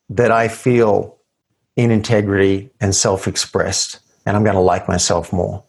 that 0.10 0.32
I 0.32 0.48
feel 0.48 1.18
in 1.76 1.92
integrity 1.92 2.72
and 2.82 2.96
self 2.96 3.28
expressed, 3.28 4.00
and 4.26 4.36
I'm 4.36 4.44
going 4.44 4.56
to 4.56 4.62
like 4.62 4.88
myself 4.88 5.32
more. 5.32 5.64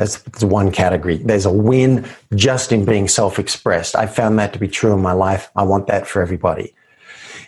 That's 0.00 0.42
one 0.42 0.72
category. 0.72 1.18
There's 1.18 1.44
a 1.44 1.52
win 1.52 2.08
just 2.34 2.72
in 2.72 2.86
being 2.86 3.06
self 3.06 3.38
expressed. 3.38 3.94
I 3.94 4.06
found 4.06 4.38
that 4.38 4.54
to 4.54 4.58
be 4.58 4.66
true 4.66 4.94
in 4.94 5.02
my 5.02 5.12
life. 5.12 5.50
I 5.56 5.62
want 5.62 5.88
that 5.88 6.06
for 6.06 6.22
everybody. 6.22 6.74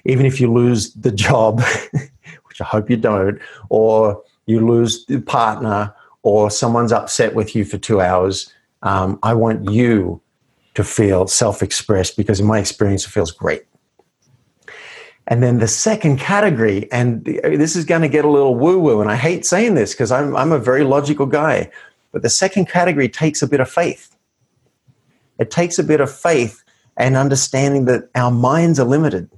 even 0.04 0.26
if 0.26 0.38
you 0.38 0.52
lose 0.52 0.92
the 0.92 1.12
job, 1.12 1.62
which 1.92 2.60
I 2.60 2.64
hope 2.64 2.90
you 2.90 2.98
don't, 2.98 3.40
or 3.70 4.22
you 4.44 4.66
lose 4.66 5.06
the 5.06 5.20
partner, 5.20 5.94
or 6.22 6.50
someone's 6.50 6.92
upset 6.92 7.34
with 7.34 7.56
you 7.56 7.64
for 7.64 7.78
two 7.78 8.00
hours, 8.02 8.52
um, 8.82 9.18
I 9.22 9.32
want 9.34 9.70
you 9.70 10.20
to 10.74 10.84
feel 10.84 11.26
self 11.26 11.62
expressed 11.62 12.18
because, 12.18 12.38
in 12.38 12.46
my 12.46 12.58
experience, 12.58 13.06
it 13.06 13.10
feels 13.10 13.30
great. 13.30 13.64
And 15.28 15.42
then 15.42 15.58
the 15.58 15.68
second 15.68 16.18
category, 16.18 16.90
and 16.92 17.24
this 17.24 17.76
is 17.76 17.84
going 17.84 18.02
to 18.02 18.08
get 18.08 18.24
a 18.26 18.30
little 18.30 18.56
woo 18.56 18.78
woo, 18.78 19.00
and 19.00 19.10
I 19.10 19.16
hate 19.16 19.46
saying 19.46 19.74
this 19.74 19.92
because 19.92 20.12
I'm, 20.12 20.36
I'm 20.36 20.52
a 20.52 20.58
very 20.58 20.84
logical 20.84 21.26
guy, 21.26 21.70
but 22.12 22.22
the 22.22 22.30
second 22.30 22.68
category 22.68 23.08
takes 23.08 23.42
a 23.42 23.46
bit 23.46 23.60
of 23.60 23.70
faith. 23.70 24.14
It 25.38 25.50
takes 25.50 25.78
a 25.78 25.84
bit 25.84 26.00
of 26.00 26.14
faith 26.14 26.62
and 26.96 27.16
understanding 27.16 27.86
that 27.86 28.08
our 28.14 28.30
minds 28.30 28.78
are 28.78 28.86
limited. 28.86 29.30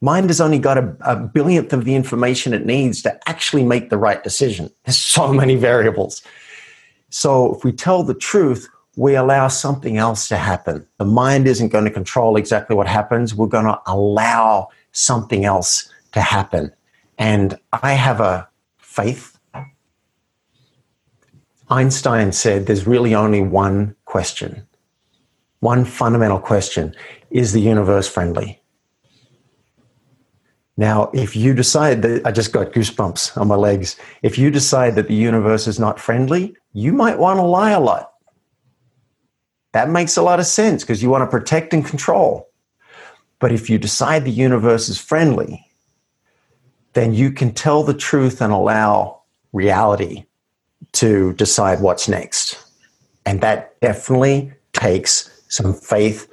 Mind 0.00 0.30
has 0.30 0.40
only 0.40 0.58
got 0.58 0.78
a, 0.78 0.96
a 1.00 1.16
billionth 1.16 1.72
of 1.72 1.84
the 1.84 1.94
information 1.94 2.54
it 2.54 2.64
needs 2.64 3.02
to 3.02 3.28
actually 3.28 3.64
make 3.64 3.90
the 3.90 3.98
right 3.98 4.22
decision. 4.24 4.70
There's 4.84 4.96
so 4.96 5.32
many 5.32 5.56
variables. 5.56 6.22
So 7.10 7.54
if 7.54 7.64
we 7.64 7.72
tell 7.72 8.02
the 8.02 8.14
truth, 8.14 8.68
we 8.96 9.14
allow 9.14 9.48
something 9.48 9.98
else 9.98 10.28
to 10.28 10.36
happen. 10.36 10.86
The 10.98 11.04
mind 11.04 11.46
isn't 11.46 11.68
going 11.68 11.84
to 11.84 11.90
control 11.90 12.36
exactly 12.36 12.74
what 12.74 12.86
happens. 12.86 13.34
We're 13.34 13.46
going 13.46 13.66
to 13.66 13.80
allow 13.86 14.68
something 14.92 15.44
else 15.44 15.90
to 16.12 16.20
happen. 16.20 16.72
And 17.18 17.58
I 17.72 17.92
have 17.92 18.20
a 18.20 18.48
faith. 18.78 19.29
Einstein 21.70 22.32
said 22.32 22.66
there's 22.66 22.86
really 22.86 23.14
only 23.14 23.40
one 23.40 23.94
question, 24.04 24.66
one 25.60 25.84
fundamental 25.84 26.40
question 26.40 26.94
Is 27.30 27.52
the 27.52 27.60
universe 27.60 28.08
friendly? 28.08 28.60
Now, 30.76 31.10
if 31.14 31.36
you 31.36 31.54
decide 31.54 32.02
that, 32.02 32.26
I 32.26 32.32
just 32.32 32.52
got 32.52 32.72
goosebumps 32.72 33.38
on 33.38 33.48
my 33.48 33.54
legs. 33.54 33.96
If 34.22 34.38
you 34.38 34.50
decide 34.50 34.94
that 34.96 35.08
the 35.08 35.14
universe 35.14 35.68
is 35.68 35.78
not 35.78 36.00
friendly, 36.00 36.56
you 36.72 36.92
might 36.92 37.18
want 37.18 37.38
to 37.38 37.42
lie 37.42 37.72
a 37.72 37.80
lot. 37.80 38.14
That 39.72 39.90
makes 39.90 40.16
a 40.16 40.22
lot 40.22 40.40
of 40.40 40.46
sense 40.46 40.82
because 40.82 41.02
you 41.02 41.10
want 41.10 41.22
to 41.22 41.38
protect 41.38 41.72
and 41.72 41.84
control. 41.84 42.48
But 43.38 43.52
if 43.52 43.70
you 43.70 43.78
decide 43.78 44.24
the 44.24 44.30
universe 44.30 44.88
is 44.88 44.98
friendly, 44.98 45.66
then 46.94 47.14
you 47.14 47.30
can 47.30 47.52
tell 47.52 47.84
the 47.84 47.94
truth 47.94 48.40
and 48.40 48.52
allow 48.52 49.22
reality 49.52 50.24
to 50.92 51.32
decide 51.34 51.80
what's 51.80 52.08
next. 52.08 52.58
And 53.26 53.40
that 53.40 53.78
definitely 53.80 54.52
takes 54.72 55.30
some 55.48 55.74
faith 55.74 56.28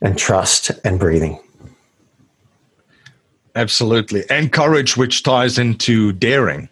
and 0.00 0.18
trust 0.18 0.70
and 0.84 0.98
breathing. 0.98 1.40
Absolutely. 3.54 4.24
And 4.30 4.52
courage, 4.52 4.96
which 4.96 5.22
ties 5.22 5.58
into 5.58 6.12
daring. 6.12 6.68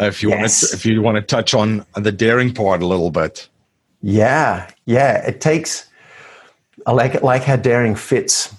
If 0.00 0.22
you 0.22 0.30
yes. 0.30 0.38
want 0.38 0.52
to, 0.52 0.76
if 0.76 0.86
you 0.86 1.02
want 1.02 1.16
to 1.16 1.22
touch 1.22 1.54
on 1.54 1.86
the 1.94 2.12
daring 2.12 2.52
part 2.52 2.82
a 2.82 2.86
little 2.86 3.10
bit. 3.10 3.48
Yeah, 4.02 4.68
yeah. 4.84 5.24
It 5.26 5.40
takes 5.40 5.86
I 6.86 6.92
like 6.92 7.22
like 7.22 7.44
how 7.44 7.56
daring 7.56 7.94
fits 7.94 8.54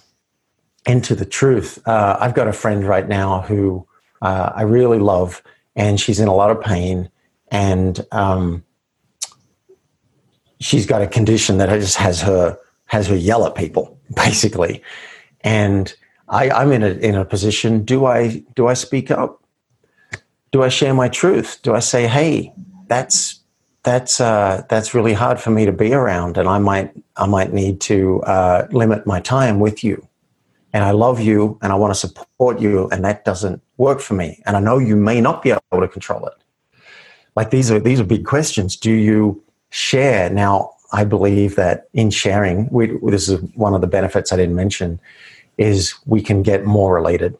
into 0.88 1.16
the 1.16 1.25
truth. 1.25 1.80
Uh, 1.88 2.18
I've 2.20 2.34
got 2.34 2.48
a 2.48 2.54
friend 2.54 2.86
right 2.86 3.08
now 3.08 3.42
who 3.42 3.86
uh, 4.22 4.52
I 4.56 4.64
really 4.64 5.00
love, 5.00 5.44
and 5.75 6.00
she's 6.00 6.20
in 6.20 6.28
a 6.28 6.34
lot 6.34 6.52
of 6.52 6.62
pain, 6.62 7.10
and 7.52 8.06
um, 8.12 8.64
she's 10.60 10.86
got 10.86 11.02
a 11.02 11.08
condition 11.08 11.58
that 11.58 11.70
just 11.80 11.98
has 11.98 12.22
her 12.22 12.58
has 12.86 13.08
her 13.08 13.16
yell 13.16 13.46
at 13.46 13.56
people 13.56 14.00
basically, 14.16 14.82
and 15.42 15.96
I, 16.30 16.50
I'm 16.50 16.72
in 16.72 16.84
a 16.84 16.90
in 16.90 17.16
a 17.16 17.25
position. 17.25 17.84
Do 17.84 18.06
I 18.06 18.44
do 18.56 18.68
I 18.68 18.74
speak 18.74 19.12
up? 19.12 19.44
Do 20.52 20.64
I 20.64 20.70
share 20.70 20.94
my 20.94 21.10
truth? 21.10 21.60
Do 21.64 21.74
I 21.74 21.80
say, 21.80 22.08
"Hey, 22.08 22.54
that's 22.88 23.42
that's 23.86 24.20
uh, 24.20 24.64
that's 24.68 24.94
really 24.94 25.14
hard 25.14 25.40
for 25.40 25.51
me 25.51 25.66
to 25.66 25.72
be 25.72 25.94
around, 25.94 26.38
and 26.38 26.50
I 26.50 26.58
might 26.58 26.92
I 27.16 27.27
might 27.27 27.53
need 27.53 27.79
to 27.81 28.22
uh, 28.24 28.68
limit 28.72 29.05
my 29.05 29.22
time 29.22 29.60
with 29.60 29.84
you. 29.84 30.08
And 30.74 30.84
I 30.84 30.92
love 30.92 31.22
you, 31.22 31.58
and 31.62 31.72
I 31.72 31.75
want 31.75 31.94
to 31.94 32.00
support 32.00 32.60
you, 32.60 32.90
and 32.90 33.05
that 33.05 33.24
doesn't 33.24 33.62
work 33.77 34.01
for 34.01 34.14
me. 34.14 34.42
And 34.46 34.58
I 34.58 34.60
know 34.60 34.77
you 34.77 34.98
may 34.98 35.22
not 35.22 35.42
be 35.42 35.51
able 35.51 35.79
to 35.79 35.88
control 35.88 36.25
it. 36.25 36.34
Like 37.36 37.50
these 37.50 37.72
are 37.72 37.80
these 37.80 38.00
are 38.00 38.06
big 38.06 38.26
questions. 38.26 38.76
Do 38.76 38.92
you 38.92 39.44
share 39.70 40.30
now? 40.30 40.72
I 40.92 41.04
believe 41.04 41.56
that 41.56 41.90
in 41.94 42.10
sharing, 42.10 42.70
we, 42.70 42.98
this 43.04 43.28
is 43.28 43.42
one 43.56 43.74
of 43.74 43.82
the 43.82 43.88
benefits 43.88 44.32
I 44.32 44.38
didn't 44.38 44.56
mention, 44.56 45.00
is 45.58 45.94
we 46.06 46.22
can 46.22 46.42
get 46.42 46.64
more 46.64 46.94
related. 46.94 47.38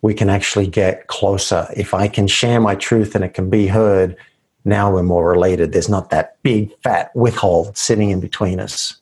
We 0.00 0.14
can 0.14 0.30
actually 0.30 0.68
get 0.68 1.08
closer. 1.08 1.66
If 1.76 1.92
I 1.92 2.08
can 2.08 2.26
share 2.26 2.60
my 2.60 2.74
truth 2.74 3.14
and 3.14 3.24
it 3.24 3.34
can 3.34 3.50
be 3.50 3.66
heard, 3.66 4.16
now 4.64 4.90
we're 4.90 5.02
more 5.02 5.28
related. 5.28 5.72
There's 5.72 5.88
not 5.88 6.10
that 6.10 6.36
big 6.42 6.70
fat 6.82 7.14
withhold 7.14 7.76
sitting 7.76 8.10
in 8.10 8.20
between 8.20 8.60
us. 8.60 8.96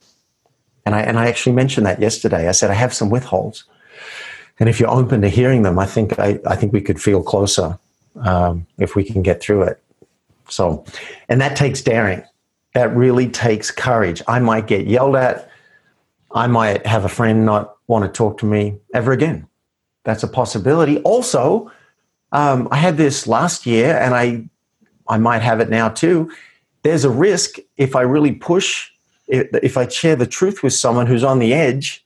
And 0.84 0.94
I, 0.94 1.02
and 1.02 1.18
I 1.18 1.28
actually 1.28 1.52
mentioned 1.52 1.86
that 1.86 2.00
yesterday. 2.00 2.48
I 2.48 2.52
said, 2.52 2.70
I 2.70 2.74
have 2.74 2.94
some 2.94 3.10
withholds. 3.10 3.64
And 4.58 4.68
if 4.68 4.80
you're 4.80 4.90
open 4.90 5.20
to 5.20 5.28
hearing 5.28 5.62
them, 5.62 5.78
I 5.78 5.86
think, 5.86 6.18
I, 6.18 6.40
I 6.46 6.56
think 6.56 6.72
we 6.72 6.80
could 6.80 7.00
feel 7.00 7.22
closer 7.22 7.78
um, 8.20 8.66
if 8.78 8.96
we 8.96 9.04
can 9.04 9.22
get 9.22 9.40
through 9.40 9.62
it. 9.62 9.82
So, 10.48 10.84
and 11.28 11.40
that 11.40 11.56
takes 11.56 11.82
daring. 11.82 12.22
That 12.74 12.94
really 12.94 13.28
takes 13.28 13.70
courage. 13.70 14.22
I 14.28 14.38
might 14.38 14.66
get 14.66 14.86
yelled 14.86 15.16
at. 15.16 15.50
I 16.32 16.46
might 16.46 16.86
have 16.86 17.04
a 17.04 17.08
friend 17.08 17.46
not 17.46 17.76
want 17.86 18.04
to 18.04 18.10
talk 18.10 18.38
to 18.38 18.46
me 18.46 18.78
ever 18.92 19.12
again. 19.12 19.46
That's 20.04 20.22
a 20.22 20.28
possibility. 20.28 20.98
Also, 21.00 21.70
um, 22.32 22.68
I 22.70 22.76
had 22.76 22.96
this 22.96 23.26
last 23.26 23.66
year 23.66 23.96
and 23.96 24.14
I 24.14 24.48
I 25.08 25.18
might 25.18 25.42
have 25.42 25.60
it 25.60 25.70
now 25.70 25.88
too. 25.88 26.30
There's 26.82 27.04
a 27.04 27.10
risk 27.10 27.56
if 27.76 27.96
I 27.96 28.02
really 28.02 28.32
push, 28.32 28.90
if 29.28 29.76
I 29.76 29.88
share 29.88 30.16
the 30.16 30.26
truth 30.26 30.62
with 30.62 30.72
someone 30.72 31.06
who's 31.06 31.24
on 31.24 31.38
the 31.38 31.52
edge, 31.52 32.04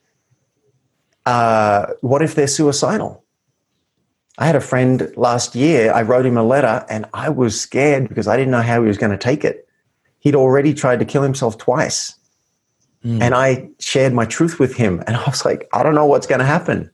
uh, 1.25 1.87
what 2.01 2.21
if 2.21 2.35
they're 2.35 2.47
suicidal? 2.47 3.23
I 4.37 4.45
had 4.45 4.55
a 4.55 4.61
friend 4.61 5.11
last 5.17 5.55
year, 5.55 5.91
I 5.93 6.01
wrote 6.01 6.25
him 6.25 6.37
a 6.37 6.43
letter 6.43 6.85
and 6.89 7.05
I 7.13 7.29
was 7.29 7.59
scared 7.59 8.07
because 8.07 8.27
I 8.27 8.37
didn't 8.37 8.51
know 8.51 8.61
how 8.61 8.81
he 8.81 8.87
was 8.87 8.97
going 8.97 9.11
to 9.11 9.17
take 9.17 9.43
it. 9.43 9.67
He'd 10.19 10.35
already 10.35 10.73
tried 10.73 10.99
to 10.99 11.05
kill 11.05 11.21
himself 11.21 11.57
twice. 11.57 12.15
Mm. 13.03 13.21
And 13.21 13.35
I 13.35 13.69
shared 13.79 14.13
my 14.13 14.25
truth 14.25 14.59
with 14.59 14.75
him 14.75 15.03
and 15.05 15.15
I 15.17 15.23
was 15.25 15.43
like, 15.45 15.67
I 15.73 15.83
don't 15.83 15.95
know 15.95 16.05
what's 16.05 16.27
going 16.27 16.39
to 16.39 16.45
happen. 16.45 16.91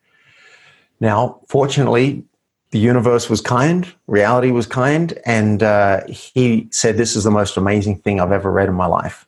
Now, 1.00 1.42
fortunately, 1.48 2.24
the 2.72 2.80
universe 2.80 3.30
was 3.30 3.40
kind, 3.40 3.88
reality 4.08 4.52
was 4.52 4.68
kind, 4.68 5.18
and 5.26 5.64
uh, 5.64 6.06
he 6.08 6.68
said, 6.72 6.98
This 6.98 7.16
is 7.16 7.24
the 7.24 7.32
most 7.32 7.56
amazing 7.56 8.00
thing 8.00 8.20
I've 8.20 8.32
ever 8.32 8.52
read 8.52 8.68
in 8.68 8.76
my 8.76 8.88
life. 8.88 9.26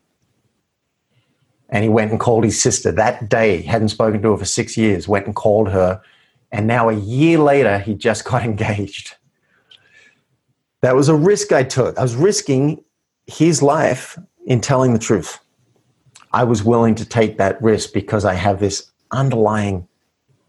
And 1.70 1.84
he 1.84 1.90
went 1.90 2.12
and 2.12 2.20
called 2.20 2.44
his 2.44 2.60
sister 2.60 2.92
that 2.94 3.30
day, 3.30 3.62
hadn't 3.62 3.90
spoken 3.90 4.22
to 4.24 4.32
her 4.32 4.38
for 4.38 4.46
six 4.46 4.76
years, 4.76 5.08
went 5.08 5.26
and 5.26 5.36
called 5.36 5.70
her. 5.70 6.02
And 6.52 6.68
now, 6.68 6.90
a 6.90 6.94
year 6.94 7.40
later, 7.40 7.80
he 7.80 7.94
just 7.94 8.26
got 8.30 8.44
engaged. 8.44 9.16
That 10.82 10.96
was 10.96 11.10
a 11.10 11.16
risk 11.16 11.52
I 11.52 11.64
took. 11.64 11.98
I 11.98 12.02
was 12.02 12.16
risking 12.16 12.84
his 13.28 13.62
life 13.62 14.18
in 14.46 14.62
telling 14.62 14.94
the 14.94 15.00
truth. 15.00 15.40
I 16.32 16.44
was 16.44 16.64
willing 16.64 16.96
to 16.96 17.06
take 17.06 17.38
that 17.38 17.62
risk 17.62 17.94
because 17.94 18.24
I 18.24 18.34
have 18.34 18.60
this 18.60 18.90
underlying. 19.12 19.88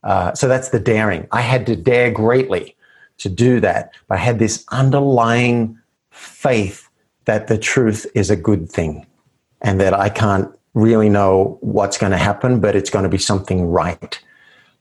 Uh, 0.04 0.32
so 0.34 0.46
that's 0.46 0.68
the 0.68 0.78
daring. 0.78 1.26
I 1.32 1.40
had 1.40 1.66
to 1.66 1.76
dare 1.76 2.10
greatly 2.10 2.76
to 3.18 3.28
do 3.28 3.60
that. 3.60 3.92
But 4.08 4.18
I 4.18 4.20
had 4.22 4.38
this 4.38 4.64
underlying 4.68 5.78
faith 6.10 6.88
that 7.24 7.48
the 7.48 7.58
truth 7.58 8.06
is 8.14 8.30
a 8.30 8.36
good 8.36 8.70
thing 8.70 9.06
and 9.62 9.80
that 9.80 9.94
I 9.94 10.08
can't 10.08 10.50
really 10.74 11.08
know 11.08 11.58
what's 11.60 11.98
going 11.98 12.12
to 12.12 12.18
happen, 12.18 12.60
but 12.60 12.76
it's 12.76 12.90
going 12.90 13.02
to 13.02 13.08
be 13.08 13.18
something 13.18 13.66
right. 13.66 14.20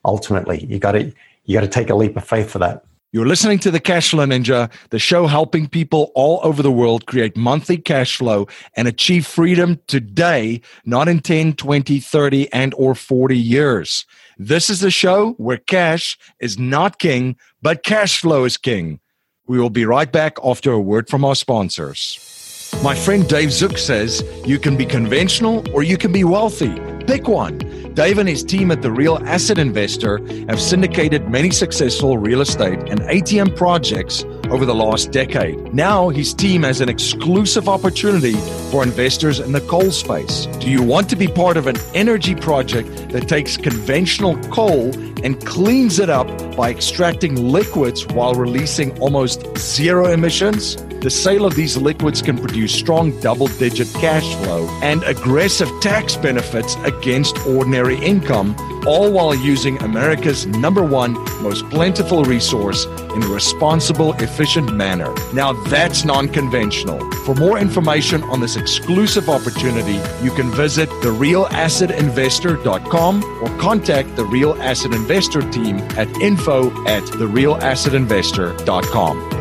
Ultimately, 0.05 0.65
you 0.65 0.79
got 0.79 0.93
to 0.93 1.12
you 1.45 1.53
got 1.53 1.62
to 1.62 1.67
take 1.67 1.89
a 1.89 1.95
leap 1.95 2.15
of 2.15 2.23
faith 2.23 2.51
for 2.51 2.59
that. 2.59 2.83
You're 3.12 3.25
listening 3.25 3.57
to 3.59 3.71
the 3.71 3.79
Cashflow 3.79 4.27
Ninja, 4.27 4.71
the 4.91 4.99
show 4.99 5.25
helping 5.25 5.67
people 5.67 6.12
all 6.13 6.39
over 6.43 6.62
the 6.62 6.71
world 6.71 7.07
create 7.07 7.35
monthly 7.35 7.77
cash 7.77 8.17
flow 8.17 8.47
and 8.75 8.88
achieve 8.88 9.25
freedom 9.25 9.79
today, 9.88 10.62
not 10.85 11.07
in 11.07 11.19
10, 11.19 11.53
20, 11.53 11.99
30 11.99 12.53
and 12.53 12.71
or 12.75 12.93
40 12.93 13.35
years. 13.35 14.05
This 14.38 14.69
is 14.69 14.81
the 14.81 14.91
show 14.91 15.31
where 15.33 15.57
cash 15.57 16.19
is 16.39 16.59
not 16.59 16.99
king, 16.99 17.35
but 17.63 17.83
cash 17.83 18.21
flow 18.21 18.43
is 18.43 18.57
king. 18.57 18.99
We 19.47 19.59
will 19.59 19.71
be 19.71 19.85
right 19.85 20.12
back 20.12 20.38
after 20.43 20.71
a 20.71 20.79
word 20.79 21.09
from 21.09 21.25
our 21.25 21.33
sponsors. 21.33 22.71
My 22.83 22.93
friend 22.93 23.27
Dave 23.27 23.51
Zook 23.51 23.79
says 23.79 24.23
you 24.45 24.59
can 24.59 24.77
be 24.77 24.85
conventional 24.85 25.67
or 25.73 25.81
you 25.81 25.97
can 25.97 26.12
be 26.12 26.23
wealthy. 26.23 26.79
Pick 27.10 27.28
one. 27.28 27.58
Dave 27.95 28.19
and 28.19 28.30
his 28.30 28.43
team 28.43 28.69
at 28.69 28.84
The 28.84 28.91
Real 28.91 29.17
Asset 29.26 29.58
Investor 29.58 30.19
have 30.48 30.62
syndicated 30.62 31.28
many 31.28 31.50
successful 31.50 32.19
real 32.19 32.39
estate 32.39 32.78
and 32.88 33.00
ATM 33.00 33.56
projects 33.56 34.26
over 34.51 34.65
the 34.65 34.75
last 34.75 35.12
decade. 35.12 35.73
Now, 35.73 36.09
his 36.09 36.33
team 36.33 36.63
has 36.63 36.81
an 36.81 36.89
exclusive 36.89 37.69
opportunity 37.69 38.35
for 38.71 38.83
investors 38.83 39.39
in 39.39 39.51
the 39.51 39.62
coal 39.62 39.91
space. 39.91 40.47
Do 40.59 40.69
you 40.69 40.83
want 40.83 41.09
to 41.09 41.15
be 41.15 41.27
part 41.27 41.57
of 41.57 41.67
an 41.67 41.77
energy 41.93 42.35
project 42.35 43.09
that 43.09 43.27
takes 43.27 43.57
conventional 43.57 44.38
coal 44.49 44.93
and 45.23 45.43
cleans 45.45 45.99
it 45.99 46.09
up 46.09 46.27
by 46.55 46.69
extracting 46.69 47.35
liquids 47.35 48.05
while 48.07 48.33
releasing 48.33 48.97
almost 48.99 49.45
zero 49.57 50.12
emissions? 50.12 50.77
The 51.01 51.09
sale 51.09 51.45
of 51.45 51.55
these 51.55 51.77
liquids 51.77 52.21
can 52.21 52.38
produce 52.38 52.73
strong 52.73 53.17
double 53.21 53.47
digit 53.47 53.88
cash 53.93 54.35
flow 54.43 54.67
and 54.81 55.01
aggressive 55.03 55.69
tax 55.79 56.17
benefits 56.17 56.75
against 56.83 57.38
ordinary 57.47 57.97
income, 58.03 58.53
all 58.86 59.12
while 59.12 59.34
using 59.34 59.82
America's 59.82 60.46
number 60.46 60.84
one 60.84 61.13
most 61.42 61.68
plentiful 61.70 62.24
resource 62.24 62.86
in 62.86 63.24
a 63.24 63.28
responsible, 63.28 64.13
efficient 64.13 64.74
manner. 64.76 65.12
Now 65.34 65.54
that's 65.68 66.06
non 66.06 66.30
conventional. 66.30 67.00
For 67.24 67.34
more 67.36 67.58
information 67.58 68.24
on 68.24 68.39
this 68.39 68.56
exclusive 68.56 69.28
opportunity, 69.30 70.00
you 70.24 70.32
can 70.32 70.50
visit 70.52 70.88
therealassetinvestor.com 71.02 73.24
or 73.44 73.58
contact 73.58 74.15
the 74.15 74.26
Real 74.26 74.54
Asset 74.62 74.94
Investor 74.94 75.42
team 75.52 75.80
at 75.98 76.08
info 76.22 76.70
at 76.86 77.04
therealassetinvestor.com. 77.04 79.39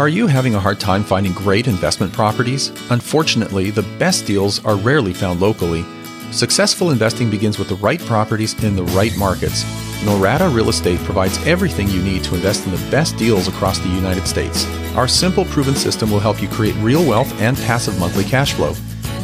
Are 0.00 0.08
you 0.08 0.26
having 0.26 0.54
a 0.54 0.58
hard 0.58 0.80
time 0.80 1.04
finding 1.04 1.34
great 1.34 1.68
investment 1.68 2.10
properties? 2.14 2.70
Unfortunately, 2.90 3.70
the 3.70 3.82
best 3.98 4.24
deals 4.24 4.64
are 4.64 4.76
rarely 4.76 5.12
found 5.12 5.40
locally. 5.40 5.84
Successful 6.32 6.90
investing 6.90 7.28
begins 7.30 7.58
with 7.58 7.68
the 7.68 7.74
right 7.76 8.00
properties 8.00 8.54
in 8.62 8.76
the 8.76 8.84
right 8.84 9.16
markets. 9.16 9.64
Norada 10.04 10.52
Real 10.54 10.68
Estate 10.68 11.00
provides 11.00 11.44
everything 11.46 11.88
you 11.88 12.02
need 12.02 12.24
to 12.24 12.34
invest 12.34 12.64
in 12.66 12.72
the 12.72 12.90
best 12.90 13.16
deals 13.16 13.48
across 13.48 13.78
the 13.78 13.88
United 13.88 14.26
States. 14.26 14.64
Our 14.96 15.08
simple, 15.08 15.44
proven 15.46 15.74
system 15.74 16.10
will 16.10 16.20
help 16.20 16.40
you 16.40 16.48
create 16.48 16.74
real 16.76 17.06
wealth 17.06 17.32
and 17.40 17.56
passive 17.58 17.98
monthly 17.98 18.24
cash 18.24 18.54
flow. 18.54 18.74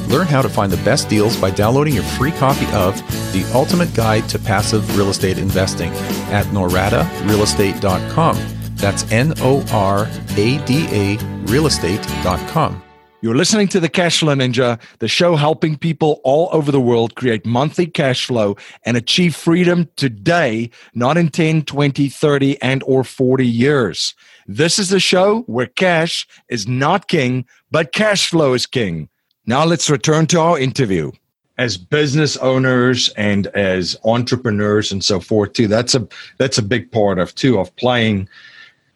Learn 0.09 0.27
how 0.27 0.43
to 0.43 0.49
find 0.49 0.71
the 0.71 0.83
best 0.85 1.09
deals 1.09 1.37
by 1.37 1.51
downloading 1.51 1.95
your 1.95 2.05
free 2.05 2.33
copy 2.33 2.67
of 2.73 2.97
The 3.33 3.49
Ultimate 3.55 3.95
Guide 3.95 4.29
to 4.29 4.39
Passive 4.39 4.97
Real 4.97 5.09
Estate 5.09 5.39
Investing 5.39 5.91
at 6.31 6.47
noradarealestate.com. 6.47 8.39
That's 8.77 9.11
N 9.11 9.33
O 9.39 9.65
R 9.73 10.07
A 10.37 10.59
D 10.67 10.87
A 10.91 11.17
realestate.com. 11.47 12.83
You're 13.27 13.35
listening 13.35 13.67
to 13.69 13.81
the 13.81 13.89
Cashflow 13.89 14.37
Ninja, 14.37 14.81
the 15.01 15.09
show 15.09 15.35
helping 15.35 15.77
people 15.77 16.21
all 16.23 16.49
over 16.53 16.71
the 16.71 16.81
world 16.81 17.17
create 17.17 17.45
monthly 17.45 17.89
cash 17.89 18.25
flow 18.25 18.57
and 18.85 18.97
achieve 18.97 19.35
freedom 19.35 19.89
today, 19.97 20.71
not 20.95 21.17
in 21.17 21.31
10, 21.31 21.63
20, 21.63 22.09
30, 22.09 22.63
and 22.63 22.85
or 22.85 23.03
40 23.03 23.45
years. 23.45 24.15
This 24.47 24.79
is 24.79 24.91
the 24.91 25.01
show 25.01 25.41
where 25.49 25.67
cash 25.67 26.25
is 26.49 26.69
not 26.69 27.09
king, 27.09 27.45
but 27.73 27.93
cash 27.93 28.29
flow 28.29 28.55
is 28.55 28.65
king. 28.65 29.09
Now 29.45 29.65
let's 29.65 29.91
return 29.91 30.29
to 30.29 30.39
our 30.39 30.57
interview. 30.57 31.11
As 31.59 31.77
business 31.77 32.37
owners 32.37 33.09
and 33.17 33.49
as 33.49 33.99
entrepreneurs 34.05 34.93
and 34.93 35.03
so 35.03 35.19
forth 35.19 35.53
too, 35.53 35.67
that's 35.67 35.97
a 35.97 36.07
that's 36.39 36.59
a 36.59 36.63
big 36.63 36.93
part 36.93 37.19
of 37.19 37.35
too 37.35 37.59
of 37.59 37.75
playing 37.75 38.29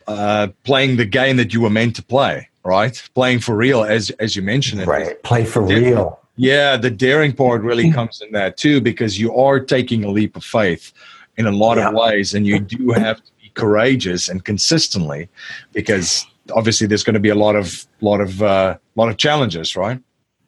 uh, 0.07 0.47
playing 0.63 0.99
the 0.99 1.05
game 1.05 1.37
that 1.37 1.53
you 1.53 1.61
were 1.61 1.71
meant 1.71 1.97
to 1.97 2.03
play, 2.05 2.49
right? 2.65 3.03
Playing 3.15 3.41
for 3.41 3.57
real, 3.57 3.85
as 3.85 4.11
as 4.21 4.37
you 4.37 4.43
mentioned. 4.43 4.87
Right, 4.87 5.23
play 5.23 5.45
for 5.45 5.63
real. 5.63 6.21
Yeah, 6.37 6.77
the 6.77 6.91
daring 6.91 7.33
part 7.33 7.63
really 7.63 7.91
comes 7.93 8.23
in 8.23 8.33
that 8.33 8.57
too, 8.57 8.81
because 8.81 9.21
you 9.21 9.35
are 9.37 9.61
taking 9.61 10.05
a 10.05 10.11
leap 10.11 10.37
of 10.37 10.45
faith 10.45 10.93
in 11.37 11.47
a 11.47 11.53
lot 11.53 11.77
yeah. 11.77 11.89
of 11.89 11.95
ways, 11.95 12.35
and 12.35 12.47
you 12.47 12.59
do 12.61 12.91
have 12.93 13.19
to 13.19 13.31
be 13.43 13.51
courageous 13.55 14.29
and 14.29 14.45
consistently, 14.45 15.29
because 15.73 16.27
obviously 16.55 16.87
there's 16.87 17.03
going 17.03 17.15
to 17.15 17.21
be 17.21 17.29
a 17.29 17.35
lot 17.35 17.57
of 17.57 17.87
lot 18.01 18.21
of 18.21 18.43
uh, 18.43 18.77
lot 18.97 19.09
of 19.09 19.17
challenges, 19.17 19.77
right? 19.77 20.01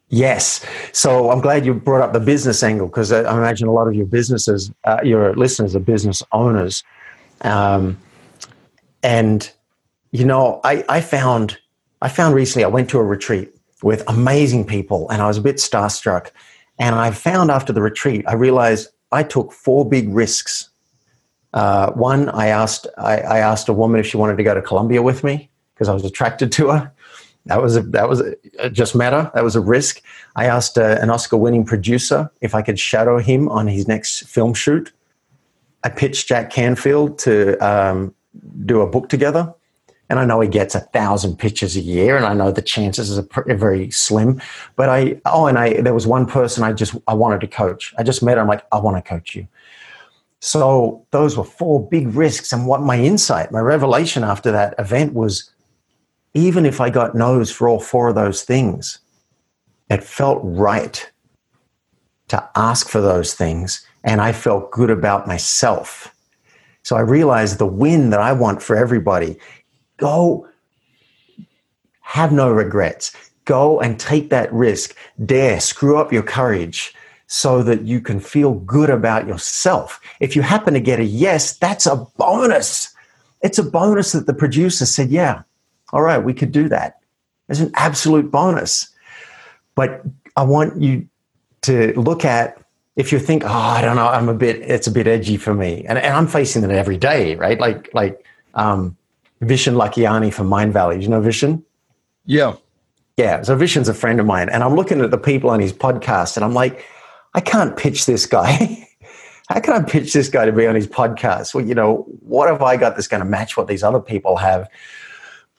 Yes. 0.09 0.63
So 0.91 1.31
I'm 1.31 1.41
glad 1.41 1.65
you 1.65 1.73
brought 1.73 2.01
up 2.01 2.13
the 2.13 2.19
business 2.19 2.61
angle 2.61 2.87
because 2.87 3.11
I 3.11 3.21
imagine 3.21 3.67
a 3.67 3.71
lot 3.71 3.87
of 3.87 3.95
your 3.95 4.05
businesses, 4.05 4.71
uh, 4.83 4.99
your 5.03 5.33
listeners 5.35 5.75
are 5.75 5.79
business 5.79 6.21
owners. 6.31 6.83
Um, 7.41 7.97
and 9.01 9.51
you 10.11 10.23
know, 10.23 10.61
I, 10.63 10.85
I 10.87 11.01
found 11.01 11.57
I 12.03 12.09
found 12.09 12.35
recently 12.35 12.65
I 12.65 12.67
went 12.67 12.89
to 12.89 12.99
a 12.99 13.03
retreat 13.03 13.55
with 13.81 14.03
amazing 14.09 14.65
people, 14.65 15.09
and 15.09 15.21
I 15.21 15.27
was 15.27 15.37
a 15.37 15.41
bit 15.41 15.55
starstruck. 15.55 16.31
And 16.77 16.95
I 16.95 17.11
found 17.11 17.49
after 17.49 17.71
the 17.71 17.81
retreat, 17.81 18.25
I 18.27 18.33
realized 18.33 18.89
I 19.13 19.23
took 19.23 19.53
four 19.53 19.87
big 19.87 20.09
risks. 20.09 20.69
Uh, 21.53 21.91
one, 21.93 22.27
I 22.29 22.47
asked 22.47 22.87
I, 22.97 23.19
I, 23.19 23.39
asked 23.39 23.69
a 23.69 23.73
woman 23.73 24.01
if 24.01 24.07
she 24.07 24.17
wanted 24.17 24.37
to 24.37 24.43
go 24.43 24.53
to 24.53 24.61
Colombia 24.61 25.01
with 25.01 25.23
me 25.23 25.49
because 25.73 25.87
I 25.87 25.93
was 25.93 26.03
attracted 26.03 26.51
to 26.53 26.71
her. 26.71 26.91
That 27.45 27.61
was 27.61 27.77
a, 27.77 27.83
that 27.83 28.09
was 28.09 28.21
a, 28.59 28.69
just 28.69 28.95
matter. 28.95 29.31
That 29.33 29.43
was 29.45 29.55
a 29.55 29.61
risk. 29.61 30.01
I 30.35 30.45
asked 30.45 30.77
uh, 30.77 30.97
an 30.99 31.09
Oscar-winning 31.09 31.63
producer 31.63 32.29
if 32.41 32.53
I 32.53 32.63
could 32.63 32.79
shadow 32.79 33.19
him 33.19 33.47
on 33.47 33.67
his 33.67 33.87
next 33.87 34.23
film 34.27 34.53
shoot. 34.53 34.91
I 35.85 35.89
pitched 35.89 36.27
Jack 36.27 36.49
Canfield 36.49 37.19
to 37.19 37.55
um, 37.65 38.13
do 38.65 38.81
a 38.81 38.87
book 38.87 39.07
together. 39.07 39.53
And 40.09 40.19
I 40.19 40.25
know 40.25 40.41
he 40.41 40.49
gets 40.49 40.75
a 40.75 40.81
thousand 40.81 41.37
pitches 41.37 41.75
a 41.75 41.79
year, 41.79 42.15
and 42.17 42.25
I 42.25 42.33
know 42.33 42.51
the 42.51 42.61
chances 42.61 43.17
are 43.17 43.55
very 43.55 43.89
slim. 43.89 44.41
But 44.75 44.89
I, 44.89 45.21
oh, 45.25 45.47
and 45.47 45.57
I, 45.57 45.81
there 45.81 45.93
was 45.93 46.05
one 46.05 46.25
person 46.25 46.63
I 46.63 46.73
just, 46.73 46.95
I 47.07 47.13
wanted 47.13 47.41
to 47.41 47.47
coach. 47.47 47.93
I 47.97 48.03
just 48.03 48.21
met 48.21 48.37
her. 48.37 48.41
I'm 48.41 48.47
like, 48.47 48.65
I 48.71 48.79
want 48.79 49.03
to 49.03 49.09
coach 49.09 49.35
you. 49.35 49.47
So 50.39 51.05
those 51.11 51.37
were 51.37 51.43
four 51.43 51.87
big 51.87 52.13
risks. 52.13 52.51
And 52.51 52.67
what 52.67 52.81
my 52.81 52.99
insight, 52.99 53.51
my 53.51 53.61
revelation 53.61 54.23
after 54.23 54.51
that 54.51 54.75
event 54.77 55.13
was 55.13 55.49
even 56.33 56.65
if 56.65 56.81
I 56.81 56.89
got 56.89 57.15
no's 57.15 57.49
for 57.49 57.69
all 57.69 57.79
four 57.79 58.09
of 58.09 58.15
those 58.15 58.43
things, 58.43 58.99
it 59.89 60.03
felt 60.03 60.41
right 60.43 61.09
to 62.27 62.49
ask 62.55 62.89
for 62.89 62.99
those 62.99 63.35
things. 63.35 63.87
And 64.03 64.19
I 64.19 64.33
felt 64.33 64.71
good 64.71 64.89
about 64.89 65.27
myself 65.27 66.13
so 66.83 66.97
I 66.97 66.99
realized 66.99 67.57
the 67.57 67.65
win 67.65 68.09
that 68.09 68.19
I 68.19 68.33
want 68.33 68.61
for 68.61 68.75
everybody 68.75 69.37
go 70.03 70.45
have 72.01 72.33
no 72.33 72.51
regrets. 72.51 73.15
Go 73.45 73.79
and 73.79 73.97
take 73.97 74.29
that 74.31 74.51
risk. 74.51 74.95
Dare, 75.25 75.61
screw 75.61 75.97
up 75.97 76.11
your 76.11 76.23
courage 76.23 76.93
so 77.27 77.63
that 77.63 77.83
you 77.83 78.01
can 78.01 78.19
feel 78.19 78.55
good 78.55 78.89
about 78.89 79.27
yourself. 79.27 80.01
If 80.19 80.35
you 80.35 80.41
happen 80.41 80.73
to 80.73 80.81
get 80.81 80.99
a 80.99 81.05
yes, 81.05 81.57
that's 81.57 81.85
a 81.85 81.95
bonus. 82.17 82.93
It's 83.41 83.57
a 83.59 83.63
bonus 83.63 84.11
that 84.11 84.27
the 84.27 84.33
producer 84.33 84.85
said, 84.85 85.09
yeah, 85.09 85.43
all 85.93 86.01
right, 86.01 86.19
we 86.19 86.33
could 86.33 86.51
do 86.51 86.67
that. 86.67 86.99
It's 87.47 87.61
an 87.61 87.71
absolute 87.75 88.29
bonus. 88.29 88.89
But 89.73 90.01
I 90.35 90.43
want 90.43 90.81
you 90.81 91.07
to 91.61 91.93
look 91.99 92.25
at 92.25 92.59
if 92.97 93.11
you 93.13 93.19
think, 93.19 93.43
oh, 93.45 93.47
I 93.47 93.81
don't 93.81 93.95
know, 93.95 94.07
I'm 94.07 94.29
a 94.29 94.35
bit, 94.35 94.57
it's 94.57 94.87
a 94.87 94.91
bit 94.91 95.07
edgy 95.07 95.37
for 95.37 95.53
me, 95.53 95.83
and, 95.87 95.97
and 95.97 96.13
I'm 96.13 96.27
facing 96.27 96.63
it 96.63 96.71
every 96.71 96.97
day, 96.97 97.35
right? 97.35 97.59
Like 97.59 97.89
like 97.93 98.23
um, 98.53 98.95
Vishen 99.47 99.75
Lakhiani 99.75 100.33
from 100.33 100.49
Mindvalley. 100.49 101.01
You 101.01 101.09
know 101.09 101.21
Vishen? 101.21 101.63
Yeah. 102.25 102.55
Yeah. 103.17 103.41
So 103.41 103.55
Vishen's 103.55 103.89
a 103.89 103.93
friend 103.93 104.19
of 104.19 104.25
mine, 104.25 104.49
and 104.49 104.63
I'm 104.63 104.75
looking 104.75 105.01
at 105.01 105.11
the 105.11 105.17
people 105.17 105.49
on 105.49 105.59
his 105.59 105.73
podcast, 105.73 106.35
and 106.35 106.43
I'm 106.43 106.53
like, 106.53 106.85
I 107.33 107.41
can't 107.41 107.75
pitch 107.77 108.05
this 108.05 108.25
guy. 108.25 108.87
How 109.49 109.59
can 109.59 109.73
I 109.73 109.81
pitch 109.83 110.13
this 110.13 110.29
guy 110.29 110.45
to 110.45 110.51
be 110.51 110.65
on 110.65 110.75
his 110.75 110.87
podcast? 110.87 111.53
Well, 111.53 111.65
you 111.65 111.75
know, 111.75 112.05
what 112.21 112.47
have 112.47 112.61
I 112.61 112.77
got 112.77 112.95
that's 112.95 113.07
going 113.07 113.21
to 113.21 113.29
match 113.29 113.57
what 113.57 113.67
these 113.67 113.83
other 113.83 113.99
people 113.99 114.37
have? 114.37 114.69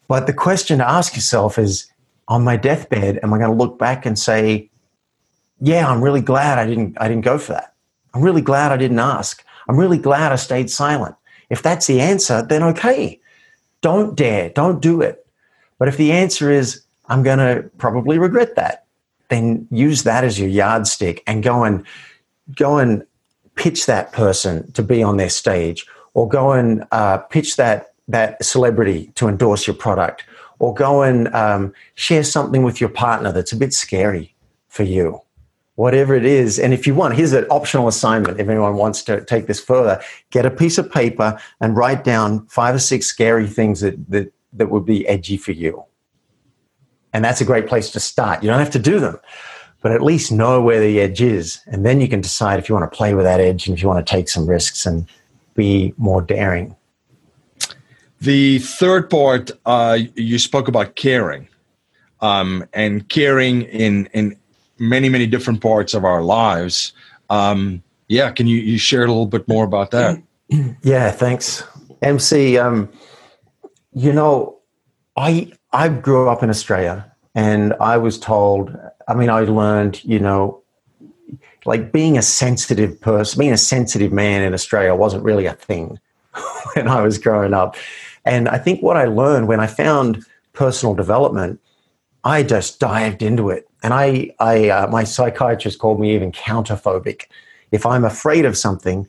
But 0.08 0.26
the 0.26 0.32
question 0.32 0.78
to 0.78 0.88
ask 0.88 1.14
yourself 1.14 1.58
is, 1.58 1.90
on 2.28 2.42
my 2.42 2.56
deathbed, 2.56 3.20
am 3.22 3.34
I 3.34 3.38
going 3.38 3.50
to 3.50 3.56
look 3.56 3.78
back 3.78 4.06
and 4.06 4.18
say, 4.18 4.70
yeah, 5.60 5.88
I'm 5.88 6.02
really 6.02 6.20
glad 6.20 6.58
I 6.58 6.66
didn't 6.66 6.96
I 7.00 7.08
didn't 7.08 7.24
go 7.24 7.38
for 7.38 7.52
that. 7.52 7.74
I'm 8.14 8.22
really 8.22 8.40
glad 8.40 8.72
I 8.72 8.76
didn't 8.76 8.98
ask. 8.98 9.44
I'm 9.68 9.78
really 9.78 9.98
glad 9.98 10.32
I 10.32 10.36
stayed 10.36 10.70
silent. 10.70 11.16
If 11.50 11.62
that's 11.62 11.86
the 11.86 12.00
answer, 12.00 12.42
then 12.42 12.62
okay. 12.62 13.20
Don't 13.84 14.16
dare, 14.16 14.48
don't 14.48 14.80
do 14.80 15.02
it. 15.02 15.26
But 15.78 15.88
if 15.88 15.98
the 15.98 16.10
answer 16.10 16.50
is 16.50 16.82
I'm 17.10 17.22
going 17.22 17.36
to 17.36 17.68
probably 17.76 18.18
regret 18.18 18.56
that, 18.56 18.86
then 19.28 19.68
use 19.70 20.04
that 20.04 20.24
as 20.24 20.40
your 20.40 20.48
yardstick 20.48 21.22
and 21.26 21.42
go 21.42 21.64
and 21.64 21.84
go 22.56 22.78
and 22.78 23.04
pitch 23.56 23.84
that 23.84 24.10
person 24.10 24.72
to 24.72 24.82
be 24.82 25.02
on 25.02 25.18
their 25.18 25.28
stage, 25.28 25.84
or 26.14 26.26
go 26.26 26.52
and 26.52 26.86
uh, 26.92 27.18
pitch 27.18 27.56
that 27.56 27.92
that 28.08 28.42
celebrity 28.42 29.12
to 29.16 29.28
endorse 29.28 29.66
your 29.66 29.76
product, 29.76 30.24
or 30.60 30.72
go 30.72 31.02
and 31.02 31.28
um, 31.34 31.70
share 31.94 32.24
something 32.24 32.62
with 32.62 32.80
your 32.80 32.88
partner 32.88 33.32
that's 33.32 33.52
a 33.52 33.56
bit 33.56 33.74
scary 33.74 34.34
for 34.68 34.84
you 34.84 35.20
whatever 35.76 36.14
it 36.14 36.24
is. 36.24 36.58
And 36.58 36.72
if 36.72 36.86
you 36.86 36.94
want, 36.94 37.14
here's 37.14 37.32
an 37.32 37.46
optional 37.50 37.88
assignment. 37.88 38.40
If 38.40 38.48
anyone 38.48 38.76
wants 38.76 39.02
to 39.04 39.24
take 39.24 39.46
this 39.46 39.60
further, 39.60 40.00
get 40.30 40.46
a 40.46 40.50
piece 40.50 40.78
of 40.78 40.90
paper 40.90 41.38
and 41.60 41.76
write 41.76 42.04
down 42.04 42.46
five 42.46 42.74
or 42.74 42.78
six 42.78 43.06
scary 43.06 43.46
things 43.46 43.80
that, 43.80 44.10
that, 44.10 44.32
that 44.52 44.70
would 44.70 44.84
be 44.84 45.06
edgy 45.08 45.36
for 45.36 45.52
you. 45.52 45.84
And 47.12 47.24
that's 47.24 47.40
a 47.40 47.44
great 47.44 47.66
place 47.66 47.90
to 47.90 48.00
start. 48.00 48.42
You 48.42 48.50
don't 48.50 48.58
have 48.58 48.70
to 48.72 48.78
do 48.78 49.00
them, 49.00 49.18
but 49.82 49.92
at 49.92 50.02
least 50.02 50.32
know 50.32 50.60
where 50.60 50.80
the 50.80 51.00
edge 51.00 51.20
is. 51.20 51.60
And 51.66 51.84
then 51.84 52.00
you 52.00 52.08
can 52.08 52.20
decide 52.20 52.58
if 52.58 52.68
you 52.68 52.74
want 52.74 52.90
to 52.90 52.96
play 52.96 53.14
with 53.14 53.24
that 53.24 53.40
edge 53.40 53.66
and 53.66 53.76
if 53.76 53.82
you 53.82 53.88
want 53.88 54.04
to 54.04 54.10
take 54.10 54.28
some 54.28 54.46
risks 54.46 54.86
and 54.86 55.08
be 55.54 55.94
more 55.96 56.22
daring. 56.22 56.76
The 58.20 58.58
third 58.60 59.10
part, 59.10 59.50
uh, 59.66 59.98
you 60.14 60.38
spoke 60.38 60.66
about 60.66 60.96
caring, 60.96 61.48
um, 62.20 62.64
and 62.72 63.08
caring 63.08 63.62
in 63.62 64.06
in 64.14 64.36
many 64.78 65.08
many 65.08 65.26
different 65.26 65.60
parts 65.60 65.94
of 65.94 66.04
our 66.04 66.22
lives. 66.22 66.92
Um, 67.30 67.82
yeah, 68.08 68.30
can 68.30 68.46
you, 68.46 68.58
you 68.58 68.78
share 68.78 69.04
a 69.04 69.08
little 69.08 69.26
bit 69.26 69.48
more 69.48 69.64
about 69.64 69.90
that? 69.92 70.22
Yeah, 70.82 71.10
thanks, 71.10 71.64
MC. 72.02 72.58
Um, 72.58 72.90
you 73.92 74.12
know, 74.12 74.58
I 75.16 75.50
I 75.72 75.88
grew 75.88 76.28
up 76.28 76.42
in 76.42 76.50
Australia, 76.50 77.10
and 77.34 77.72
I 77.80 77.96
was 77.96 78.18
told. 78.20 78.76
I 79.08 79.14
mean, 79.14 79.30
I 79.30 79.40
learned, 79.40 80.04
you 80.04 80.18
know, 80.18 80.62
like 81.64 81.92
being 81.92 82.16
a 82.18 82.22
sensitive 82.22 83.00
person, 83.00 83.38
being 83.38 83.52
a 83.52 83.58
sensitive 83.58 84.12
man 84.12 84.42
in 84.42 84.54
Australia 84.54 84.94
wasn't 84.94 85.24
really 85.24 85.46
a 85.46 85.54
thing 85.54 85.98
when 86.74 86.88
I 86.88 87.00
was 87.00 87.18
growing 87.18 87.54
up. 87.54 87.76
And 88.24 88.48
I 88.48 88.58
think 88.58 88.82
what 88.82 88.96
I 88.96 89.04
learned 89.04 89.48
when 89.48 89.60
I 89.60 89.66
found 89.66 90.24
personal 90.52 90.94
development, 90.94 91.60
I 92.24 92.42
just 92.42 92.80
dived 92.80 93.22
into 93.22 93.50
it. 93.50 93.68
And 93.82 93.92
I, 93.92 94.30
I 94.40 94.68
uh, 94.70 94.86
my 94.88 95.04
psychiatrist 95.04 95.78
called 95.78 96.00
me 96.00 96.14
even 96.14 96.32
counterphobic. 96.32 97.26
If 97.70 97.84
I'm 97.84 98.04
afraid 98.04 98.44
of 98.44 98.56
something, 98.56 99.06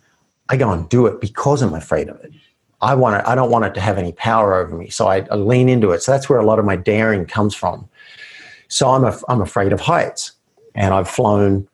I 0.49 0.57
go 0.57 0.71
and 0.71 0.87
do 0.89 1.07
it 1.07 1.21
because 1.21 1.61
I'm 1.61 1.73
afraid 1.73 2.09
of 2.09 2.19
it. 2.23 2.31
I 2.81 2.93
want 2.93 3.19
it, 3.19 3.27
I 3.27 3.35
don't 3.35 3.49
want 3.49 3.65
it 3.65 3.73
to 3.75 3.81
have 3.81 3.97
any 3.97 4.11
power 4.11 4.53
over 4.55 4.75
me. 4.75 4.89
So 4.89 5.07
I, 5.07 5.25
I 5.31 5.35
lean 5.35 5.69
into 5.69 5.91
it. 5.91 6.03
So 6.03 6.11
that's 6.11 6.29
where 6.29 6.39
a 6.39 6.45
lot 6.45 6.59
of 6.59 6.65
my 6.65 6.75
daring 6.75 7.25
comes 7.25 7.55
from. 7.55 7.87
So 8.67 8.89
I'm, 8.89 9.03
a, 9.05 9.17
I'm 9.29 9.41
afraid 9.41 9.71
of 9.71 9.79
heights. 9.79 10.33
And 10.75 10.93
I've 10.93 11.09
flown 11.09 11.67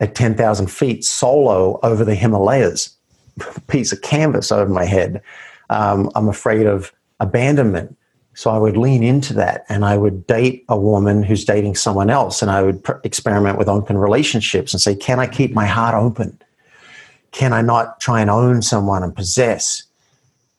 at 0.00 0.16
10,000 0.16 0.66
feet 0.66 1.04
solo 1.04 1.78
over 1.84 2.04
the 2.04 2.16
Himalayas, 2.16 2.96
piece 3.68 3.92
of 3.92 4.02
canvas 4.02 4.50
over 4.50 4.70
my 4.70 4.84
head. 4.84 5.22
Um, 5.70 6.10
I'm 6.16 6.28
afraid 6.28 6.66
of 6.66 6.92
abandonment. 7.20 7.96
So 8.34 8.50
I 8.50 8.58
would 8.58 8.76
lean 8.76 9.02
into 9.02 9.32
that 9.34 9.64
and 9.68 9.84
I 9.84 9.96
would 9.96 10.26
date 10.26 10.64
a 10.68 10.76
woman 10.76 11.22
who's 11.22 11.44
dating 11.44 11.76
someone 11.76 12.10
else 12.10 12.42
and 12.42 12.50
I 12.50 12.62
would 12.62 12.82
pr- 12.82 12.94
experiment 13.04 13.58
with 13.58 13.68
open 13.68 13.96
relationships 13.96 14.74
and 14.74 14.80
say, 14.80 14.96
can 14.96 15.20
I 15.20 15.26
keep 15.26 15.52
my 15.52 15.66
heart 15.66 15.94
open? 15.94 16.40
Can 17.30 17.52
I 17.52 17.62
not 17.62 18.00
try 18.00 18.20
and 18.20 18.30
own 18.30 18.60
someone 18.60 19.04
and 19.04 19.14
possess? 19.14 19.84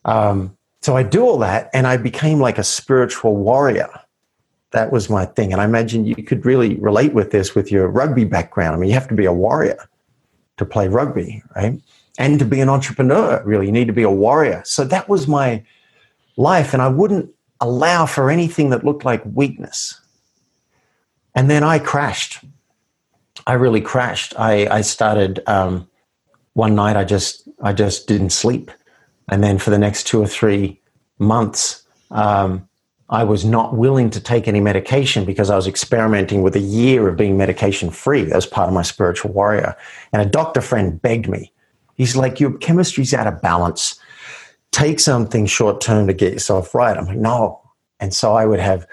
Um, 0.05 0.55
so 0.81 0.95
I 0.95 1.03
do 1.03 1.23
all 1.23 1.37
that 1.39 1.69
and 1.73 1.85
I 1.85 1.97
became 1.97 2.39
like 2.39 2.57
a 2.57 2.63
spiritual 2.63 3.35
warrior. 3.35 3.89
That 4.71 4.91
was 4.91 5.09
my 5.09 5.25
thing. 5.25 5.51
And 5.51 5.61
I 5.61 5.65
imagine 5.65 6.05
you 6.05 6.15
could 6.15 6.45
really 6.45 6.75
relate 6.75 7.13
with 7.13 7.31
this 7.31 7.55
with 7.55 7.71
your 7.71 7.87
rugby 7.87 8.23
background. 8.23 8.75
I 8.75 8.79
mean, 8.79 8.89
you 8.89 8.93
have 8.93 9.07
to 9.09 9.15
be 9.15 9.25
a 9.25 9.33
warrior 9.33 9.77
to 10.57 10.65
play 10.65 10.87
rugby, 10.87 11.43
right? 11.55 11.79
And 12.17 12.39
to 12.39 12.45
be 12.45 12.61
an 12.61 12.69
entrepreneur, 12.69 13.41
really, 13.45 13.65
you 13.65 13.71
need 13.71 13.87
to 13.87 13.93
be 13.93 14.03
a 14.03 14.11
warrior. 14.11 14.61
So 14.65 14.85
that 14.85 15.09
was 15.09 15.27
my 15.27 15.63
life. 16.37 16.73
And 16.73 16.81
I 16.81 16.87
wouldn't 16.87 17.29
allow 17.65 18.05
for 18.05 18.29
anything 18.29 18.69
that 18.69 18.83
looked 18.83 19.05
like 19.05 19.23
weakness. 19.25 19.99
And 21.33 21.49
then 21.49 21.63
I 21.63 21.79
crashed. 21.79 22.43
I 23.45 23.53
really 23.53 23.81
crashed. 23.81 24.33
I, 24.39 24.67
I 24.67 24.81
started 24.81 25.41
um, 25.47 25.87
one 26.53 26.75
night. 26.75 26.95
I 26.95 27.03
just 27.03 27.47
I 27.61 27.73
just 27.73 28.07
didn't 28.07 28.31
sleep, 28.31 28.71
and 29.29 29.43
then 29.43 29.57
for 29.57 29.69
the 29.69 29.77
next 29.77 30.07
two 30.07 30.21
or 30.21 30.27
three 30.27 30.79
months, 31.19 31.83
um, 32.11 32.67
I 33.09 33.23
was 33.23 33.45
not 33.45 33.75
willing 33.75 34.09
to 34.11 34.19
take 34.19 34.47
any 34.47 34.59
medication 34.59 35.25
because 35.25 35.49
I 35.49 35.55
was 35.55 35.67
experimenting 35.67 36.41
with 36.41 36.55
a 36.55 36.59
year 36.59 37.07
of 37.07 37.17
being 37.17 37.37
medication 37.37 37.91
free 37.91 38.31
as 38.31 38.45
part 38.45 38.67
of 38.67 38.73
my 38.73 38.81
spiritual 38.81 39.31
warrior. 39.31 39.75
And 40.11 40.21
a 40.21 40.25
doctor 40.25 40.61
friend 40.61 41.01
begged 41.01 41.27
me. 41.27 41.51
He's 41.95 42.15
like, 42.15 42.39
"Your 42.39 42.57
chemistry's 42.57 43.13
out 43.13 43.27
of 43.27 43.41
balance." 43.41 43.99
Take 44.75 44.99
something 44.99 45.45
short 45.45 45.79
term 45.79 46.05
to 46.05 46.13
get 46.13 46.33
yourself 46.33 46.75
right. 46.75 46.97
I'm 46.97 47.05
like, 47.05 47.17
no. 47.17 47.61
And 48.01 48.13
so 48.13 48.33
I 48.33 48.45
would 48.45 48.59
have 48.59 48.85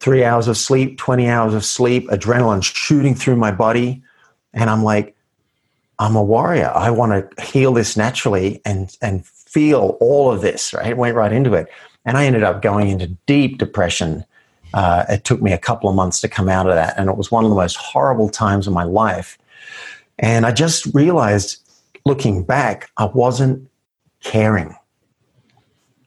three 0.00 0.24
hours 0.24 0.48
of 0.48 0.56
sleep, 0.56 0.96
20 0.96 1.28
hours 1.28 1.52
of 1.52 1.66
sleep, 1.66 2.08
adrenaline 2.08 2.64
shooting 2.64 3.14
through 3.14 3.36
my 3.36 3.52
body. 3.52 4.02
And 4.54 4.70
I'm 4.70 4.82
like, 4.82 5.14
I'm 5.98 6.16
a 6.16 6.22
warrior. 6.22 6.72
I 6.74 6.90
want 6.90 7.36
to 7.36 7.42
heal 7.42 7.74
this 7.74 7.94
naturally 7.94 8.62
and, 8.64 8.96
and 9.02 9.26
feel 9.26 9.98
all 10.00 10.32
of 10.32 10.40
this, 10.40 10.72
right? 10.72 10.96
Went 10.96 11.14
right 11.14 11.30
into 11.30 11.52
it. 11.52 11.68
And 12.06 12.16
I 12.16 12.24
ended 12.24 12.42
up 12.42 12.62
going 12.62 12.88
into 12.88 13.08
deep 13.26 13.58
depression. 13.58 14.24
Uh, 14.72 15.04
it 15.10 15.24
took 15.24 15.42
me 15.42 15.52
a 15.52 15.58
couple 15.58 15.90
of 15.90 15.94
months 15.94 16.22
to 16.22 16.28
come 16.28 16.48
out 16.48 16.66
of 16.66 16.74
that. 16.74 16.98
And 16.98 17.10
it 17.10 17.18
was 17.18 17.30
one 17.30 17.44
of 17.44 17.50
the 17.50 17.56
most 17.56 17.76
horrible 17.76 18.30
times 18.30 18.66
of 18.66 18.72
my 18.72 18.84
life. 18.84 19.36
And 20.18 20.46
I 20.46 20.52
just 20.52 20.86
realized 20.94 21.58
looking 22.06 22.44
back, 22.44 22.90
I 22.96 23.04
wasn't 23.04 23.68
caring. 24.22 24.74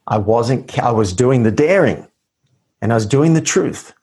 I 0.08 0.18
wasn't, 0.18 0.78
I 0.80 0.92
was 0.92 1.14
doing 1.14 1.44
the 1.44 1.52
daring 1.52 2.08
and 2.82 2.92
I 2.92 2.96
was 2.96 3.06
doing 3.06 3.34
the 3.34 3.42
truth, 3.42 3.94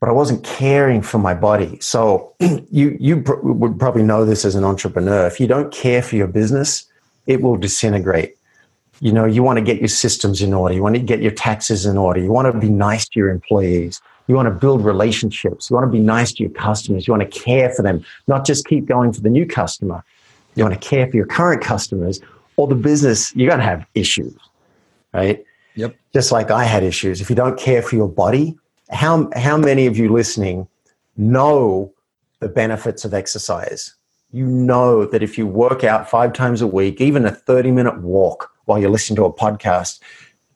but 0.00 0.08
I 0.08 0.12
wasn't 0.12 0.44
caring 0.44 1.02
for 1.02 1.18
my 1.18 1.34
body. 1.34 1.78
So 1.80 2.34
you, 2.40 2.96
you 2.98 3.22
pr- 3.22 3.40
would 3.42 3.78
probably 3.78 4.02
know 4.02 4.24
this 4.24 4.44
as 4.44 4.54
an 4.54 4.64
entrepreneur. 4.64 5.26
If 5.26 5.38
you 5.38 5.46
don't 5.46 5.72
care 5.72 6.02
for 6.02 6.16
your 6.16 6.28
business, 6.28 6.86
it 7.26 7.42
will 7.42 7.56
disintegrate. 7.56 8.36
You 9.00 9.12
know, 9.12 9.24
you 9.24 9.42
want 9.42 9.58
to 9.58 9.64
get 9.64 9.80
your 9.80 9.88
systems 9.88 10.40
in 10.40 10.54
order. 10.54 10.74
You 10.74 10.82
want 10.82 10.94
to 10.94 11.02
get 11.02 11.20
your 11.20 11.32
taxes 11.32 11.86
in 11.86 11.98
order. 11.98 12.20
You 12.20 12.32
want 12.32 12.52
to 12.52 12.58
be 12.58 12.68
nice 12.68 13.08
to 13.08 13.18
your 13.18 13.30
employees. 13.30 14.00
You 14.28 14.36
want 14.36 14.46
to 14.46 14.54
build 14.54 14.84
relationships. 14.84 15.68
You 15.68 15.74
want 15.74 15.86
to 15.88 15.92
be 15.92 16.02
nice 16.02 16.32
to 16.34 16.44
your 16.44 16.52
customers. 16.52 17.06
You 17.06 17.12
want 17.12 17.30
to 17.30 17.40
care 17.40 17.70
for 17.70 17.82
them, 17.82 18.04
not 18.28 18.46
just 18.46 18.66
keep 18.66 18.86
going 18.86 19.12
for 19.12 19.20
the 19.20 19.28
new 19.28 19.44
customer. 19.44 20.04
You 20.54 20.64
want 20.64 20.80
to 20.80 20.88
care 20.88 21.08
for 21.10 21.16
your 21.16 21.26
current 21.26 21.62
customers 21.62 22.20
or 22.56 22.68
the 22.68 22.74
business. 22.76 23.34
You're 23.34 23.48
going 23.48 23.58
to 23.58 23.66
have 23.66 23.84
issues 23.94 24.34
right? 25.12 25.44
Yep. 25.74 25.96
Just 26.12 26.32
like 26.32 26.50
I 26.50 26.64
had 26.64 26.82
issues. 26.82 27.20
If 27.20 27.30
you 27.30 27.36
don't 27.36 27.58
care 27.58 27.82
for 27.82 27.96
your 27.96 28.08
body, 28.08 28.56
how 28.90 29.30
how 29.34 29.56
many 29.56 29.86
of 29.86 29.96
you 29.96 30.12
listening 30.12 30.68
know 31.16 31.92
the 32.40 32.48
benefits 32.48 33.04
of 33.04 33.14
exercise? 33.14 33.94
You 34.32 34.46
know 34.46 35.04
that 35.06 35.22
if 35.22 35.36
you 35.36 35.46
work 35.46 35.84
out 35.84 36.08
five 36.08 36.32
times 36.32 36.62
a 36.62 36.66
week, 36.66 37.00
even 37.00 37.24
a 37.24 37.30
30 37.30 37.70
minute 37.70 38.00
walk 38.00 38.50
while 38.64 38.78
you're 38.78 38.90
listening 38.90 39.16
to 39.16 39.24
a 39.24 39.32
podcast, 39.32 40.00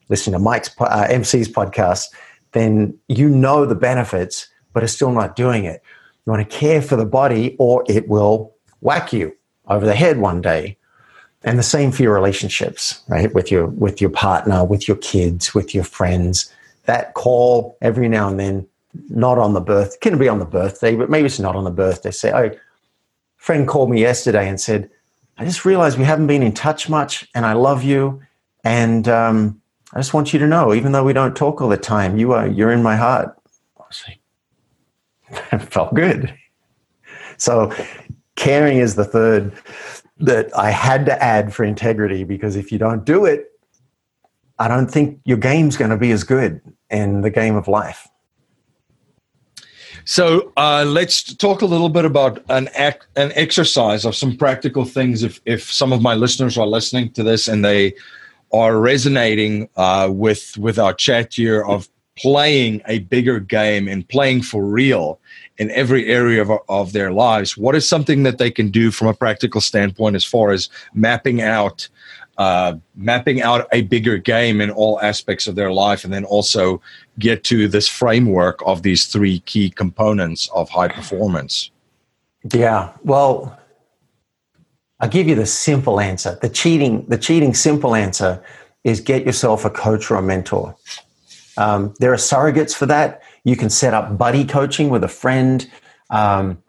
listening 0.09 0.33
to 0.33 0.38
Mike's 0.38 0.71
uh, 0.81 1.07
MC's 1.11 1.49
podcast, 1.49 2.07
then 2.53 2.97
you 3.09 3.29
know 3.29 3.66
the 3.66 3.75
benefits, 3.75 4.49
but 4.73 4.83
are 4.83 4.88
still 4.88 5.12
not 5.12 5.37
doing 5.37 5.64
it. 5.64 5.83
You 6.25 6.33
want 6.33 6.49
to 6.49 6.57
care 6.57 6.83
for 6.83 6.97
the 6.97 7.07
body, 7.07 7.57
or 7.59 7.85
it 7.88 8.09
will 8.09 8.55
whack 8.81 9.12
you 9.12 9.35
over 9.69 9.85
the 9.85 9.95
head 9.95 10.19
one 10.19 10.40
day 10.40 10.76
and 11.47 11.59
the 11.59 11.63
same 11.63 11.91
for 11.91 12.03
your 12.03 12.13
relationships 12.13 13.01
right? 13.09 13.33
With 13.35 13.51
your 13.51 13.67
with 13.67 14.01
your 14.01 14.11
partner 14.11 14.65
with 14.65 14.87
your 14.87 14.97
kids 14.99 15.55
with 15.55 15.75
your 15.75 15.85
friends. 15.85 16.53
That 16.85 17.15
call 17.15 17.77
every 17.83 18.09
now 18.09 18.29
and 18.29 18.39
then 18.39 18.67
not 19.09 19.39
on 19.39 19.55
the 19.55 19.61
birth 19.61 20.01
can 20.01 20.19
be 20.19 20.29
on 20.29 20.39
the 20.39 20.45
birthday 20.45 20.95
but 20.95 21.11
maybe 21.11 21.27
it's 21.27 21.41
not 21.41 21.57
on 21.57 21.65
the 21.65 21.71
birthday. 21.71 22.11
Say 22.11 22.33
oh 22.33 22.57
friend 23.37 23.67
called 23.67 23.91
me 23.91 24.01
yesterday 24.01 24.49
and 24.49 24.61
said 24.61 24.91
i 25.39 25.45
just 25.45 25.65
realized 25.65 25.99
we 25.99 26.05
haven't 26.05 26.27
been 26.27 26.43
in 26.43 26.53
touch 26.53 26.89
much 26.89 27.29
and 27.35 27.47
i 27.47 27.53
love 27.53 27.85
you 27.85 28.21
and 28.65 29.07
um, 29.07 29.61
i 29.93 29.99
just 29.99 30.13
want 30.13 30.33
you 30.33 30.39
to 30.39 30.49
know 30.49 30.75
even 30.75 30.91
though 30.91 31.05
we 31.05 31.13
don't 31.13 31.37
talk 31.37 31.61
all 31.61 31.69
the 31.69 31.77
time 31.77 32.17
you 32.17 32.33
are 32.33 32.49
you're 32.49 32.73
in 32.73 32.83
my 32.83 32.97
heart 32.97 33.37
i 35.53 35.59
felt 35.59 35.95
good. 35.95 36.37
So 37.39 37.73
caring 38.37 38.79
is 38.79 38.95
the 38.95 39.05
third 39.05 39.53
that 40.19 40.57
I 40.57 40.71
had 40.71 41.07
to 41.07 41.23
add 41.23 41.53
for 41.53 41.65
integrity 41.65 42.25
because 42.25 42.57
if 42.57 42.73
you 42.73 42.79
don't 42.79 43.05
do 43.05 43.25
it, 43.25 43.51
I 44.59 44.69
don't 44.69 44.91
think 44.91 45.21
your 45.25 45.37
game's 45.37 45.77
going 45.77 45.91
to 45.91 45.97
be 45.97 46.11
as 46.13 46.25
good 46.25 46.61
in 46.91 47.21
the 47.21 47.31
game 47.31 47.57
of 47.57 47.69
life. 47.69 48.09
So 50.05 50.53
uh, 50.57 50.85
let's 50.87 51.35
talk 51.35 51.63
a 51.63 51.67
little 51.67 51.89
bit 51.89 52.05
about 52.05 52.43
an 52.49 52.69
act, 52.77 53.09
an 53.17 53.33
exercise 53.35 54.05
of 54.05 54.15
some 54.15 54.37
practical 54.37 54.85
things. 54.85 55.25
If 55.25 55.41
if 55.47 55.71
some 55.71 55.93
of 55.93 56.01
my 56.01 56.15
listeners 56.15 56.57
are 56.57 56.67
listening 56.67 57.11
to 57.15 57.25
this 57.25 57.49
and 57.49 57.65
they 57.65 57.95
are 58.53 58.79
resonating 58.79 59.69
uh, 59.77 60.09
with 60.13 60.57
with 60.59 60.79
our 60.79 60.95
chat 60.95 61.35
here 61.35 61.65
of 61.65 61.89
playing 62.17 62.83
a 62.87 63.01
bigger 63.01 63.39
game 63.39 63.89
and 63.89 64.09
playing 64.09 64.43
for 64.43 64.65
real 64.65 65.19
in 65.59 65.71
every 65.71 66.07
area 66.07 66.43
of, 66.43 66.51
of 66.69 66.93
their 66.93 67.13
lives, 67.13 67.57
what 67.57 67.75
is 67.75 67.89
something 67.89 68.23
that 68.23 68.39
they 68.39 68.51
can 68.51 68.71
do 68.71 68.91
from 68.91 69.09
a 69.09 69.15
practical 69.15 69.61
standpoint 69.61 70.17
as 70.17 70.25
far 70.25 70.51
as 70.51 70.69
mapping 70.95 71.41
out 71.41 71.89
uh, 72.39 72.75
mapping 72.95 73.41
out 73.41 73.67
a 73.73 73.83
bigger 73.83 74.19
game 74.19 74.61
in 74.61 74.71
all 74.71 75.01
aspects 75.01 75.47
of 75.47 75.55
their 75.55 75.73
life, 75.73 76.05
and 76.05 76.13
then 76.13 76.25
also 76.25 76.81
get 77.19 77.45
to 77.45 77.67
this 77.67 77.89
framework 77.89 78.61
of 78.67 78.83
these 78.83 79.07
three 79.07 79.41
key 79.41 79.71
components 79.71 80.51
of 80.55 80.69
high 80.69 80.89
performance? 80.89 81.71
Yeah, 82.53 82.93
well, 83.05 83.59
I'll 85.01 85.09
give 85.09 85.29
you 85.29 85.35
the 85.35 85.47
simple 85.47 85.99
answer. 85.99 86.39
The 86.41 86.49
cheating, 86.49 87.07
the 87.07 87.19
cheating 87.19 87.55
simple 87.55 87.95
answer 87.95 88.43
is 88.85 89.01
get 89.01 89.25
yourself 89.25 89.65
a 89.65 89.71
coach 89.71 90.11
or 90.11 90.17
a 90.17 90.23
mentor. 90.23 90.77
Um, 91.57 91.95
there 92.01 92.12
are 92.12 92.16
surrogates 92.16 92.75
for 92.75 92.87
that. 92.87 93.23
You 93.45 93.57
can 93.57 93.71
set 93.71 93.95
up 93.95 94.19
buddy 94.19 94.45
coaching 94.45 94.90
with 94.90 95.05
a 95.05 95.09
friend. 95.09 95.69
Um, 96.11 96.62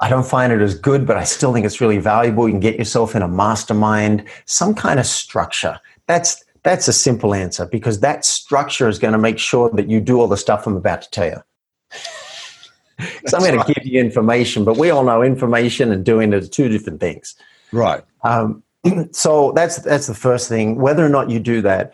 I 0.00 0.08
don't 0.08 0.26
find 0.26 0.52
it 0.52 0.60
as 0.60 0.74
good, 0.74 1.06
but 1.06 1.16
I 1.16 1.24
still 1.24 1.52
think 1.52 1.64
it's 1.64 1.80
really 1.80 1.98
valuable. 1.98 2.46
You 2.46 2.52
can 2.52 2.60
get 2.60 2.76
yourself 2.76 3.14
in 3.14 3.22
a 3.22 3.28
mastermind, 3.28 4.24
some 4.44 4.74
kind 4.74 4.98
of 4.98 5.06
structure. 5.06 5.80
That's 6.06 6.44
That's 6.62 6.88
a 6.88 6.92
simple 6.92 7.34
answer 7.34 7.66
because 7.66 8.00
that 8.00 8.24
structure 8.24 8.88
is 8.88 8.98
going 8.98 9.12
to 9.12 9.18
make 9.18 9.38
sure 9.38 9.70
that 9.70 9.88
you 9.88 10.00
do 10.00 10.20
all 10.20 10.28
the 10.28 10.36
stuff 10.36 10.66
I'm 10.66 10.76
about 10.76 11.02
to 11.02 11.10
tell 11.10 11.26
you. 11.26 11.42
so 13.26 13.36
I'm 13.36 13.42
going 13.42 13.56
right. 13.56 13.66
to 13.66 13.74
give 13.74 13.86
you 13.86 14.00
information, 14.00 14.64
but 14.64 14.76
we 14.76 14.90
all 14.90 15.04
know 15.04 15.22
information 15.22 15.92
and 15.92 16.04
doing 16.04 16.32
it 16.32 16.42
are 16.42 16.46
two 16.46 16.68
different 16.68 17.00
things. 17.00 17.34
Right. 17.72 18.02
Um, 18.22 18.62
so 19.12 19.52
that's 19.52 19.76
that's 19.76 20.06
the 20.06 20.14
first 20.14 20.48
thing. 20.48 20.76
Whether 20.76 21.04
or 21.04 21.08
not 21.08 21.30
you 21.30 21.38
do 21.38 21.62
that, 21.62 21.92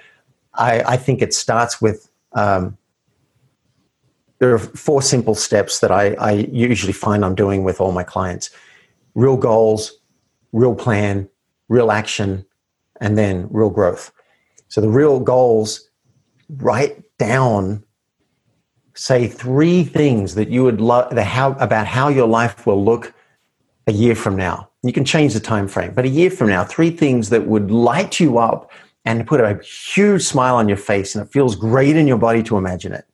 I, 0.54 0.82
I 0.82 0.96
think 0.96 1.22
it 1.22 1.32
starts 1.34 1.80
with 1.80 2.10
um, 2.32 2.76
there 4.38 4.54
are 4.54 4.58
four 4.58 5.02
simple 5.02 5.34
steps 5.34 5.80
that 5.80 5.90
I, 5.90 6.14
I 6.14 6.32
usually 6.50 6.92
find 6.92 7.24
I'm 7.24 7.34
doing 7.34 7.62
with 7.62 7.80
all 7.80 7.92
my 7.92 8.04
clients: 8.04 8.50
real 9.14 9.36
goals, 9.36 9.92
real 10.52 10.74
plan, 10.74 11.28
real 11.68 11.90
action, 11.90 12.44
and 13.00 13.16
then 13.16 13.48
real 13.50 13.70
growth. 13.70 14.12
So 14.68 14.80
the 14.80 14.88
real 14.88 15.20
goals, 15.20 15.88
write 16.48 17.02
down, 17.18 17.84
say 18.94 19.26
three 19.28 19.84
things 19.84 20.34
that 20.36 20.48
you 20.48 20.62
would 20.62 20.80
love 20.80 21.16
how 21.18 21.52
about 21.52 21.86
how 21.86 22.08
your 22.08 22.26
life 22.26 22.66
will 22.66 22.82
look 22.82 23.12
a 23.86 23.92
year 23.92 24.14
from 24.14 24.36
now. 24.36 24.68
You 24.82 24.92
can 24.92 25.04
change 25.04 25.34
the 25.34 25.40
time 25.40 25.68
frame, 25.68 25.92
but 25.92 26.04
a 26.04 26.08
year 26.08 26.30
from 26.30 26.48
now, 26.48 26.64
three 26.64 26.90
things 26.90 27.28
that 27.30 27.46
would 27.46 27.70
light 27.70 28.20
you 28.20 28.38
up 28.38 28.70
and 29.04 29.26
put 29.26 29.40
a 29.40 29.60
huge 29.62 30.22
smile 30.22 30.56
on 30.56 30.68
your 30.68 30.76
face, 30.76 31.14
and 31.14 31.24
it 31.24 31.32
feels 31.32 31.56
great 31.56 31.96
in 31.96 32.06
your 32.06 32.18
body 32.18 32.42
to 32.44 32.56
imagine 32.56 32.92
it. 32.92 33.06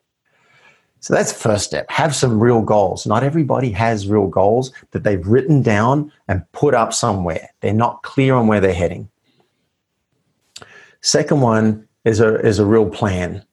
So 1.01 1.15
that's 1.15 1.33
the 1.33 1.39
first 1.39 1.65
step. 1.65 1.89
Have 1.91 2.17
some 2.17 2.41
real 2.41 2.63
goals. 2.63 3.07
Not 3.07 3.23
everybody 3.23 3.71
has 3.71 4.09
real 4.09 4.27
goals 4.27 4.73
that 4.91 5.05
they've 5.05 5.25
written 5.25 5.63
down 5.63 6.11
and 6.27 6.43
put 6.53 6.75
up 6.75 6.93
somewhere. 6.93 7.51
They're 7.61 7.73
not 7.73 8.03
clear 8.03 8.35
on 8.35 8.49
where 8.49 8.61
they're 8.61 8.75
heading. 8.75 9.09
Second 11.03 11.41
one 11.41 11.87
is 12.05 12.19
a 12.19 12.41
is 12.45 12.59
a 12.59 12.67
real 12.67 12.89
plan. 12.89 13.45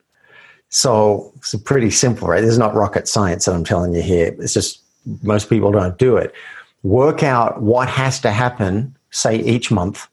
So 0.70 1.32
it's 1.38 1.54
pretty 1.56 1.92
simple, 1.92 2.28
right? 2.28 2.42
This 2.42 2.50
is 2.52 2.58
not 2.58 2.74
rocket 2.74 3.08
science 3.08 3.46
that 3.46 3.54
I'm 3.54 3.64
telling 3.64 3.94
you 3.94 4.02
here. 4.02 4.36
It's 4.40 4.54
just 4.54 4.82
most 5.22 5.48
people 5.50 5.72
don't 5.72 6.00
do 6.00 6.18
it. 6.18 6.34
Work 6.82 7.22
out 7.22 7.62
what 7.62 7.88
has 7.88 8.20
to 8.22 8.32
happen, 8.32 8.98
say 9.12 9.36
each 9.36 9.70
month. 9.70 10.08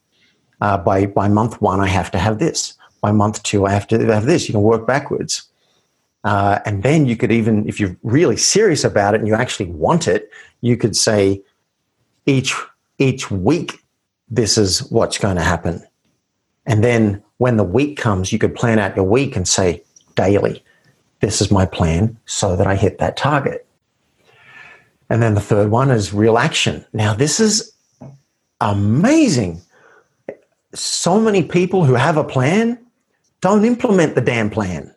Uh, 0.61 0.77
by 0.79 1.07
by 1.07 1.29
month 1.29 1.61
one, 1.61 1.81
I 1.81 1.89
have 1.89 2.11
to 2.13 2.19
have 2.19 2.39
this. 2.39 2.75
By 3.01 3.13
month 3.13 3.43
two, 3.43 3.67
I 3.67 3.71
have 3.71 3.87
to 3.89 3.99
have 4.13 4.27
this. 4.27 4.49
You 4.49 4.53
can 4.53 4.63
work 4.63 4.87
backwards. 4.87 5.45
Uh, 6.23 6.59
and 6.67 6.83
then 6.83 7.07
you 7.07 7.17
could 7.17 7.33
even, 7.33 7.67
if 7.67 7.81
you're 7.81 7.97
really 8.03 8.37
serious 8.37 8.85
about 8.85 9.15
it 9.15 9.21
and 9.21 9.29
you 9.29 9.35
actually 9.35 9.71
want 9.71 10.07
it, 10.07 10.31
you 10.61 10.77
could 10.77 10.95
say 10.95 11.43
each 12.27 12.55
each 12.99 13.31
week, 13.31 13.83
this 14.29 14.59
is 14.59 14.81
what's 14.91 15.17
going 15.17 15.37
to 15.37 15.43
happen. 15.43 15.83
And 16.67 16.85
then 16.85 17.23
when 17.39 17.57
the 17.57 17.65
week 17.65 17.97
comes, 17.97 18.33
you 18.33 18.39
could 18.39 18.55
plan 18.55 18.79
out 18.79 18.95
your 18.95 19.07
week 19.07 19.35
and 19.35 19.49
say 19.49 19.83
daily, 20.15 20.63
this 21.21 21.41
is 21.41 21.51
my 21.51 21.65
plan 21.65 22.19
so 22.27 22.55
that 22.57 22.67
I 22.67 22.77
hit 22.77 22.99
that 22.99 23.17
target. 23.17 23.67
And 25.09 25.23
then 25.23 25.35
the 25.35 25.41
third 25.41 25.71
one 25.71 25.91
is 25.91 26.13
real 26.13 26.37
action. 26.37 26.85
Now, 26.93 27.15
this 27.15 27.41
is 27.41 27.73
amazing. 28.61 29.63
So 30.75 31.21
many 31.21 31.43
people 31.43 31.85
who 31.85 31.95
have 31.95 32.17
a 32.17 32.25
plan 32.25 32.79
don't 33.41 33.65
implement 33.65 34.15
the 34.15 34.21
damn 34.21 34.51
plan. 34.51 34.95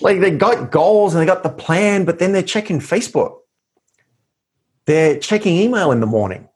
Like 0.00 0.20
they 0.20 0.30
got 0.30 0.70
goals 0.70 1.14
and 1.14 1.22
they 1.22 1.26
got 1.26 1.42
the 1.42 1.48
plan, 1.48 2.04
but 2.04 2.18
then 2.18 2.32
they're 2.32 2.42
checking 2.42 2.78
Facebook. 2.78 3.38
They're 4.86 5.18
checking 5.18 5.56
email 5.56 5.92
in 5.92 6.00
the 6.00 6.06
morning. 6.06 6.48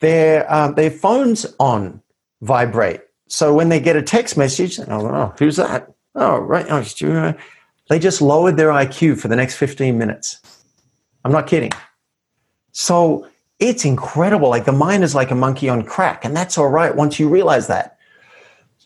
Their, 0.00 0.52
um, 0.52 0.74
their 0.74 0.90
phone's 0.90 1.46
on 1.58 2.02
vibrate. 2.40 3.00
So 3.28 3.54
when 3.54 3.68
they 3.68 3.80
get 3.80 3.96
a 3.96 4.02
text 4.02 4.36
message, 4.36 4.78
oh, 4.80 5.34
who's 5.38 5.56
that? 5.56 5.88
Oh, 6.14 6.38
right. 6.38 6.66
Oh, 6.68 7.34
they 7.88 7.98
just 7.98 8.22
lowered 8.22 8.56
their 8.56 8.70
IQ 8.70 9.18
for 9.18 9.28
the 9.28 9.36
next 9.36 9.56
15 9.56 9.96
minutes. 9.96 10.40
I'm 11.24 11.32
not 11.32 11.46
kidding. 11.46 11.70
So 12.72 13.26
it's 13.62 13.84
incredible. 13.84 14.48
Like 14.48 14.64
the 14.64 14.72
mind 14.72 15.04
is 15.04 15.14
like 15.14 15.30
a 15.30 15.34
monkey 15.34 15.68
on 15.68 15.84
crack, 15.84 16.24
and 16.24 16.36
that's 16.36 16.58
all 16.58 16.68
right 16.68 16.94
once 16.94 17.18
you 17.18 17.28
realize 17.28 17.66
that. 17.68 17.98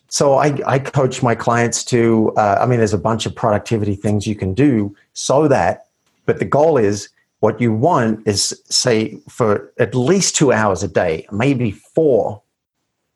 So 0.09 0.35
I, 0.35 0.57
I 0.65 0.79
coach 0.79 1.21
my 1.21 1.35
clients 1.35 1.83
to, 1.85 2.31
uh, 2.37 2.59
I 2.61 2.65
mean, 2.65 2.77
there's 2.77 2.93
a 2.93 2.97
bunch 2.97 3.25
of 3.25 3.35
productivity 3.35 3.95
things 3.95 4.25
you 4.25 4.35
can 4.35 4.53
do 4.53 4.95
so 5.13 5.49
that, 5.49 5.87
but 6.25 6.39
the 6.39 6.45
goal 6.45 6.77
is 6.77 7.09
what 7.39 7.59
you 7.59 7.73
want 7.73 8.25
is, 8.25 8.61
say, 8.69 9.19
for 9.27 9.71
at 9.79 9.93
least 9.93 10.35
two 10.35 10.53
hours 10.53 10.81
a 10.81 10.87
day, 10.87 11.27
maybe 11.31 11.71
four 11.71 12.41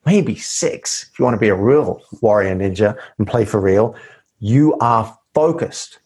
maybe 0.06 0.36
six, 0.36 1.10
if 1.12 1.20
you 1.20 1.26
want 1.26 1.36
to 1.36 1.40
be 1.40 1.50
a 1.50 1.56
real 1.56 2.02
warrior 2.22 2.56
ninja 2.56 2.98
and 3.18 3.28
play 3.28 3.46
for 3.46 3.60
real, 3.60 3.96
you 4.40 4.76
are 4.80 5.18
focused 5.34 6.00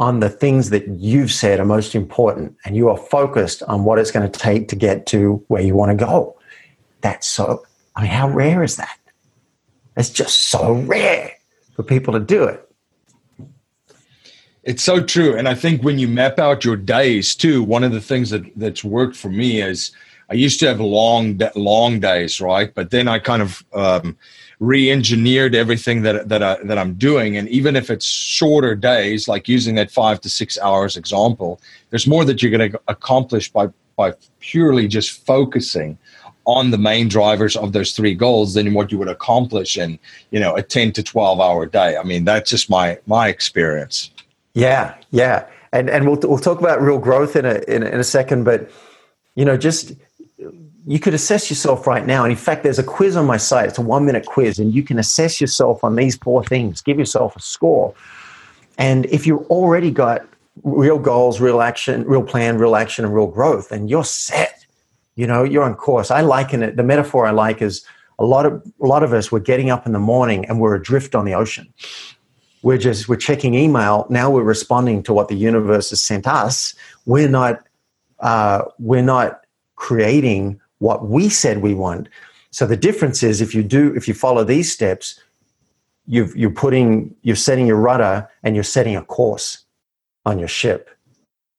on 0.00 0.20
the 0.20 0.30
things 0.30 0.70
that 0.70 0.88
you've 0.88 1.30
said 1.30 1.60
are 1.60 1.66
most 1.66 1.94
important 1.94 2.56
and 2.64 2.74
you 2.74 2.88
are 2.88 2.96
focused 2.96 3.62
on 3.64 3.84
what 3.84 3.98
it's 3.98 4.10
going 4.10 4.28
to 4.28 4.40
take 4.40 4.66
to 4.68 4.74
get 4.74 5.04
to 5.04 5.44
where 5.48 5.60
you 5.60 5.76
want 5.76 5.96
to 5.96 6.04
go. 6.04 6.34
That's 7.02 7.28
so, 7.28 7.64
I 7.94 8.02
mean, 8.02 8.10
how 8.10 8.28
rare 8.30 8.62
is 8.62 8.76
that? 8.76 8.98
It's 9.98 10.08
just 10.08 10.48
so 10.48 10.72
rare 10.72 11.32
for 11.74 11.82
people 11.82 12.14
to 12.14 12.20
do 12.20 12.44
it. 12.44 12.66
It's 14.62 14.82
so 14.82 15.04
true. 15.04 15.36
And 15.36 15.46
I 15.46 15.54
think 15.54 15.82
when 15.82 15.98
you 15.98 16.08
map 16.08 16.38
out 16.38 16.64
your 16.64 16.76
days 16.76 17.34
too, 17.34 17.62
one 17.62 17.84
of 17.84 17.92
the 17.92 18.00
things 18.00 18.30
that, 18.30 18.44
that's 18.56 18.82
worked 18.82 19.16
for 19.16 19.28
me 19.28 19.60
is 19.60 19.92
I 20.30 20.34
used 20.34 20.60
to 20.60 20.66
have 20.66 20.80
long, 20.80 21.38
long 21.54 22.00
days, 22.00 22.40
right? 22.40 22.74
But 22.74 22.90
then 22.90 23.06
I 23.06 23.18
kind 23.18 23.42
of 23.42 23.62
um, 23.74 24.16
re-engineered 24.60 25.54
everything 25.54 26.02
that 26.02 26.28
that 26.28 26.42
I, 26.42 26.56
that 26.64 26.78
I'm 26.78 26.94
doing, 26.94 27.36
and 27.36 27.48
even 27.48 27.74
if 27.76 27.90
it's 27.90 28.06
shorter 28.06 28.74
days, 28.74 29.26
like 29.26 29.48
using 29.48 29.74
that 29.74 29.90
five 29.90 30.20
to 30.20 30.28
six 30.28 30.58
hours 30.58 30.96
example, 30.96 31.60
there's 31.88 32.06
more 32.06 32.24
that 32.26 32.42
you're 32.42 32.56
going 32.56 32.70
to 32.70 32.80
accomplish 32.86 33.50
by 33.50 33.68
by 33.96 34.14
purely 34.38 34.86
just 34.86 35.26
focusing 35.26 35.98
on 36.46 36.70
the 36.70 36.78
main 36.78 37.08
drivers 37.08 37.56
of 37.56 37.72
those 37.72 37.92
three 37.92 38.14
goals 38.14 38.54
than 38.54 38.72
what 38.72 38.90
you 38.90 38.98
would 38.98 39.08
accomplish 39.08 39.76
in 39.76 39.98
you 40.30 40.40
know 40.40 40.54
a 40.56 40.62
10 40.62 40.92
to 40.92 41.02
12 41.02 41.40
hour 41.40 41.66
day. 41.66 41.96
I 41.96 42.02
mean 42.02 42.24
that's 42.24 42.50
just 42.50 42.70
my 42.70 42.98
my 43.06 43.28
experience. 43.28 44.10
Yeah 44.54 44.94
yeah. 45.10 45.46
And 45.72 45.88
and 45.88 46.06
we'll, 46.06 46.18
we'll 46.22 46.38
talk 46.38 46.58
about 46.58 46.80
real 46.80 46.98
growth 46.98 47.36
in 47.36 47.44
a 47.44 47.60
in, 47.68 47.82
in 47.82 48.00
a 48.00 48.04
second 48.04 48.44
but 48.44 48.70
you 49.34 49.44
know 49.44 49.56
just 49.56 49.92
you 50.86 50.98
could 50.98 51.14
assess 51.14 51.50
yourself 51.50 51.86
right 51.86 52.06
now. 52.06 52.24
And 52.24 52.32
in 52.32 52.38
fact, 52.38 52.62
there's 52.62 52.78
a 52.78 52.82
quiz 52.82 53.16
on 53.16 53.26
my 53.26 53.36
site. 53.36 53.68
It's 53.68 53.78
a 53.78 53.82
one 53.82 54.06
minute 54.06 54.26
quiz, 54.26 54.58
and 54.58 54.74
you 54.74 54.82
can 54.82 54.98
assess 54.98 55.40
yourself 55.40 55.84
on 55.84 55.96
these 55.96 56.16
four 56.16 56.44
things, 56.44 56.80
give 56.80 56.98
yourself 56.98 57.36
a 57.36 57.40
score. 57.40 57.94
And 58.78 59.06
if 59.06 59.26
you've 59.26 59.46
already 59.46 59.90
got 59.90 60.26
real 60.62 60.98
goals, 60.98 61.40
real 61.40 61.60
action, 61.60 62.04
real 62.04 62.22
plan, 62.22 62.58
real 62.58 62.76
action, 62.76 63.04
and 63.04 63.14
real 63.14 63.26
growth, 63.26 63.72
and 63.72 63.90
you're 63.90 64.04
set, 64.04 64.64
you 65.16 65.26
know, 65.26 65.44
you're 65.44 65.62
on 65.62 65.74
course. 65.74 66.10
I 66.10 66.22
liken 66.22 66.62
it, 66.62 66.76
the 66.76 66.82
metaphor 66.82 67.26
I 67.26 67.30
like 67.30 67.60
is 67.60 67.84
a 68.18 68.24
lot 68.24 68.46
of 68.46 68.62
a 68.80 68.86
lot 68.86 69.02
of 69.02 69.12
us 69.12 69.32
we're 69.32 69.40
getting 69.40 69.70
up 69.70 69.86
in 69.86 69.92
the 69.92 69.98
morning 69.98 70.44
and 70.46 70.60
we're 70.60 70.74
adrift 70.74 71.14
on 71.14 71.24
the 71.24 71.34
ocean. 71.34 71.72
We're 72.62 72.78
just 72.78 73.08
we're 73.08 73.16
checking 73.16 73.54
email. 73.54 74.06
Now 74.10 74.30
we're 74.30 74.42
responding 74.42 75.02
to 75.04 75.12
what 75.12 75.28
the 75.28 75.36
universe 75.36 75.90
has 75.90 76.02
sent 76.02 76.26
us. 76.26 76.74
We're 77.06 77.28
not 77.28 77.66
uh, 78.20 78.64
we're 78.78 79.02
not 79.02 79.40
creating 79.76 80.60
what 80.80 81.06
we 81.06 81.28
said 81.28 81.58
we 81.58 81.72
want. 81.72 82.08
So 82.50 82.66
the 82.66 82.76
difference 82.76 83.22
is 83.22 83.40
if 83.40 83.54
you 83.54 83.62
do, 83.62 83.94
if 83.94 84.08
you 84.08 84.14
follow 84.14 84.42
these 84.44 84.72
steps, 84.72 85.20
you've, 86.06 86.34
you're 86.36 86.50
putting, 86.50 87.14
you're 87.22 87.36
setting 87.36 87.66
your 87.66 87.76
rudder 87.76 88.28
and 88.42 88.54
you're 88.56 88.64
setting 88.64 88.96
a 88.96 89.02
course 89.02 89.64
on 90.26 90.38
your 90.38 90.48
ship. 90.48 90.90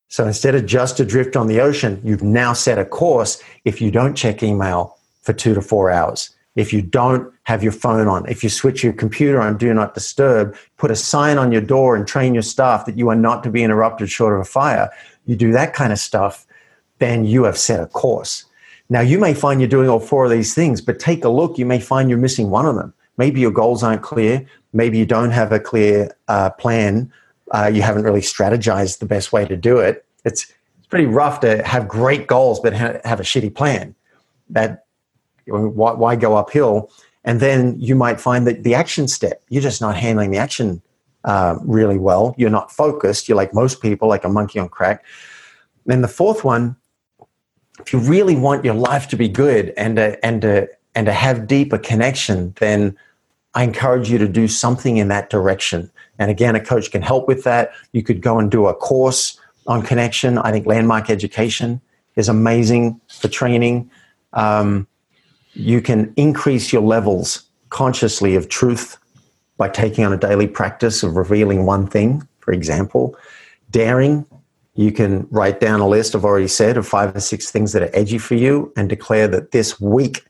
So 0.08 0.26
instead 0.26 0.54
of 0.54 0.66
just 0.66 1.00
adrift 1.00 1.36
on 1.36 1.46
the 1.46 1.60
ocean, 1.60 2.00
you've 2.04 2.22
now 2.22 2.52
set 2.52 2.78
a 2.78 2.84
course 2.84 3.42
if 3.64 3.80
you 3.80 3.90
don't 3.90 4.14
check 4.14 4.42
email 4.42 4.98
for 5.22 5.32
two 5.32 5.54
to 5.54 5.62
four 5.62 5.90
hours. 5.90 6.28
If 6.54 6.70
you 6.70 6.82
don't 6.82 7.32
have 7.44 7.62
your 7.62 7.72
phone 7.72 8.08
on, 8.08 8.28
if 8.28 8.44
you 8.44 8.50
switch 8.50 8.84
your 8.84 8.92
computer 8.92 9.40
on 9.40 9.56
do 9.56 9.72
not 9.72 9.94
disturb, 9.94 10.54
put 10.76 10.90
a 10.90 10.96
sign 10.96 11.38
on 11.38 11.50
your 11.50 11.62
door 11.62 11.96
and 11.96 12.06
train 12.06 12.34
your 12.34 12.42
staff 12.42 12.84
that 12.84 12.98
you 12.98 13.08
are 13.08 13.16
not 13.16 13.42
to 13.44 13.50
be 13.50 13.62
interrupted 13.62 14.10
short 14.10 14.34
of 14.34 14.40
a 14.40 14.44
fire, 14.44 14.90
you 15.24 15.34
do 15.34 15.50
that 15.52 15.72
kind 15.72 15.92
of 15.92 15.98
stuff, 15.98 16.46
then 16.98 17.24
you 17.24 17.44
have 17.44 17.56
set 17.56 17.80
a 17.80 17.86
course. 17.86 18.44
Now, 18.92 19.00
you 19.00 19.18
may 19.18 19.32
find 19.32 19.58
you're 19.58 19.70
doing 19.70 19.88
all 19.88 20.00
four 20.00 20.26
of 20.26 20.30
these 20.30 20.52
things, 20.52 20.82
but 20.82 20.98
take 20.98 21.24
a 21.24 21.30
look. 21.30 21.56
You 21.56 21.64
may 21.64 21.80
find 21.80 22.10
you're 22.10 22.18
missing 22.18 22.50
one 22.50 22.66
of 22.66 22.74
them. 22.74 22.92
Maybe 23.16 23.40
your 23.40 23.50
goals 23.50 23.82
aren't 23.82 24.02
clear. 24.02 24.44
Maybe 24.74 24.98
you 24.98 25.06
don't 25.06 25.30
have 25.30 25.50
a 25.50 25.58
clear 25.58 26.14
uh, 26.28 26.50
plan. 26.50 27.10
Uh, 27.52 27.70
you 27.72 27.80
haven't 27.80 28.02
really 28.02 28.20
strategized 28.20 28.98
the 28.98 29.06
best 29.06 29.32
way 29.32 29.46
to 29.46 29.56
do 29.56 29.78
it. 29.78 30.04
It's, 30.26 30.42
it's 30.78 30.86
pretty 30.88 31.06
rough 31.06 31.40
to 31.40 31.62
have 31.62 31.88
great 31.88 32.26
goals 32.26 32.60
but 32.60 32.74
ha- 32.74 32.98
have 33.02 33.18
a 33.18 33.22
shitty 33.22 33.54
plan. 33.54 33.94
That 34.50 34.84
why, 35.46 35.92
why 35.92 36.14
go 36.14 36.36
uphill? 36.36 36.92
And 37.24 37.40
then 37.40 37.80
you 37.80 37.94
might 37.94 38.20
find 38.20 38.46
that 38.46 38.62
the 38.62 38.74
action 38.74 39.08
step, 39.08 39.42
you're 39.48 39.62
just 39.62 39.80
not 39.80 39.96
handling 39.96 40.32
the 40.32 40.38
action 40.38 40.82
uh, 41.24 41.56
really 41.62 41.96
well. 41.96 42.34
You're 42.36 42.50
not 42.50 42.70
focused. 42.70 43.26
You're 43.26 43.36
like 43.36 43.54
most 43.54 43.80
people, 43.80 44.06
like 44.06 44.24
a 44.24 44.28
monkey 44.28 44.58
on 44.58 44.68
crack. 44.68 45.02
Then 45.86 46.02
the 46.02 46.08
fourth 46.08 46.44
one, 46.44 46.76
if 47.80 47.92
you 47.92 47.98
really 47.98 48.36
want 48.36 48.64
your 48.64 48.74
life 48.74 49.08
to 49.08 49.16
be 49.16 49.28
good 49.28 49.72
and 49.76 49.96
to, 49.96 50.24
and 50.24 50.42
to, 50.42 50.68
and 50.94 51.06
to 51.06 51.12
have 51.12 51.46
deeper 51.46 51.78
connection, 51.78 52.54
then 52.60 52.96
I 53.54 53.64
encourage 53.64 54.10
you 54.10 54.18
to 54.18 54.28
do 54.28 54.48
something 54.48 54.96
in 54.96 55.08
that 55.08 55.30
direction. 55.30 55.90
And 56.18 56.30
again, 56.30 56.54
a 56.54 56.60
coach 56.60 56.90
can 56.90 57.02
help 57.02 57.28
with 57.28 57.44
that. 57.44 57.72
You 57.92 58.02
could 58.02 58.20
go 58.20 58.38
and 58.38 58.50
do 58.50 58.66
a 58.66 58.74
course 58.74 59.38
on 59.66 59.82
connection. 59.82 60.38
I 60.38 60.52
think 60.52 60.66
Landmark 60.66 61.10
Education 61.10 61.80
is 62.16 62.28
amazing 62.28 63.00
for 63.08 63.28
training. 63.28 63.90
Um, 64.32 64.86
you 65.54 65.80
can 65.80 66.12
increase 66.16 66.72
your 66.72 66.82
levels 66.82 67.42
consciously 67.70 68.34
of 68.36 68.48
truth 68.48 68.98
by 69.56 69.68
taking 69.68 70.04
on 70.04 70.12
a 70.12 70.16
daily 70.16 70.46
practice 70.46 71.02
of 71.02 71.16
revealing 71.16 71.66
one 71.66 71.86
thing, 71.86 72.26
for 72.40 72.52
example. 72.52 73.16
Daring, 73.70 74.26
you 74.74 74.92
can 74.92 75.26
write 75.30 75.60
down 75.60 75.80
a 75.80 75.88
list, 75.88 76.14
I've 76.14 76.24
already 76.24 76.48
said, 76.48 76.76
of 76.76 76.86
five 76.86 77.14
or 77.14 77.20
six 77.20 77.50
things 77.50 77.72
that 77.72 77.82
are 77.82 77.90
edgy 77.92 78.18
for 78.18 78.34
you 78.34 78.72
and 78.76 78.88
declare 78.88 79.28
that 79.28 79.50
this 79.50 79.80
week 79.80 80.24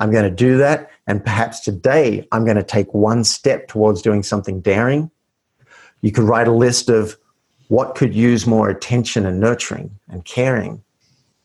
I'm 0.00 0.10
going 0.10 0.24
to 0.24 0.30
do 0.30 0.58
that. 0.58 0.90
And 1.06 1.24
perhaps 1.24 1.60
today 1.60 2.26
I'm 2.32 2.44
going 2.44 2.56
to 2.56 2.62
take 2.62 2.92
one 2.92 3.24
step 3.24 3.68
towards 3.68 4.02
doing 4.02 4.22
something 4.22 4.60
daring. 4.60 5.10
You 6.02 6.12
could 6.12 6.24
write 6.24 6.48
a 6.48 6.52
list 6.52 6.88
of 6.88 7.16
what 7.68 7.94
could 7.94 8.14
use 8.14 8.46
more 8.46 8.68
attention 8.68 9.26
and 9.26 9.40
nurturing 9.40 9.98
and 10.08 10.24
caring 10.24 10.82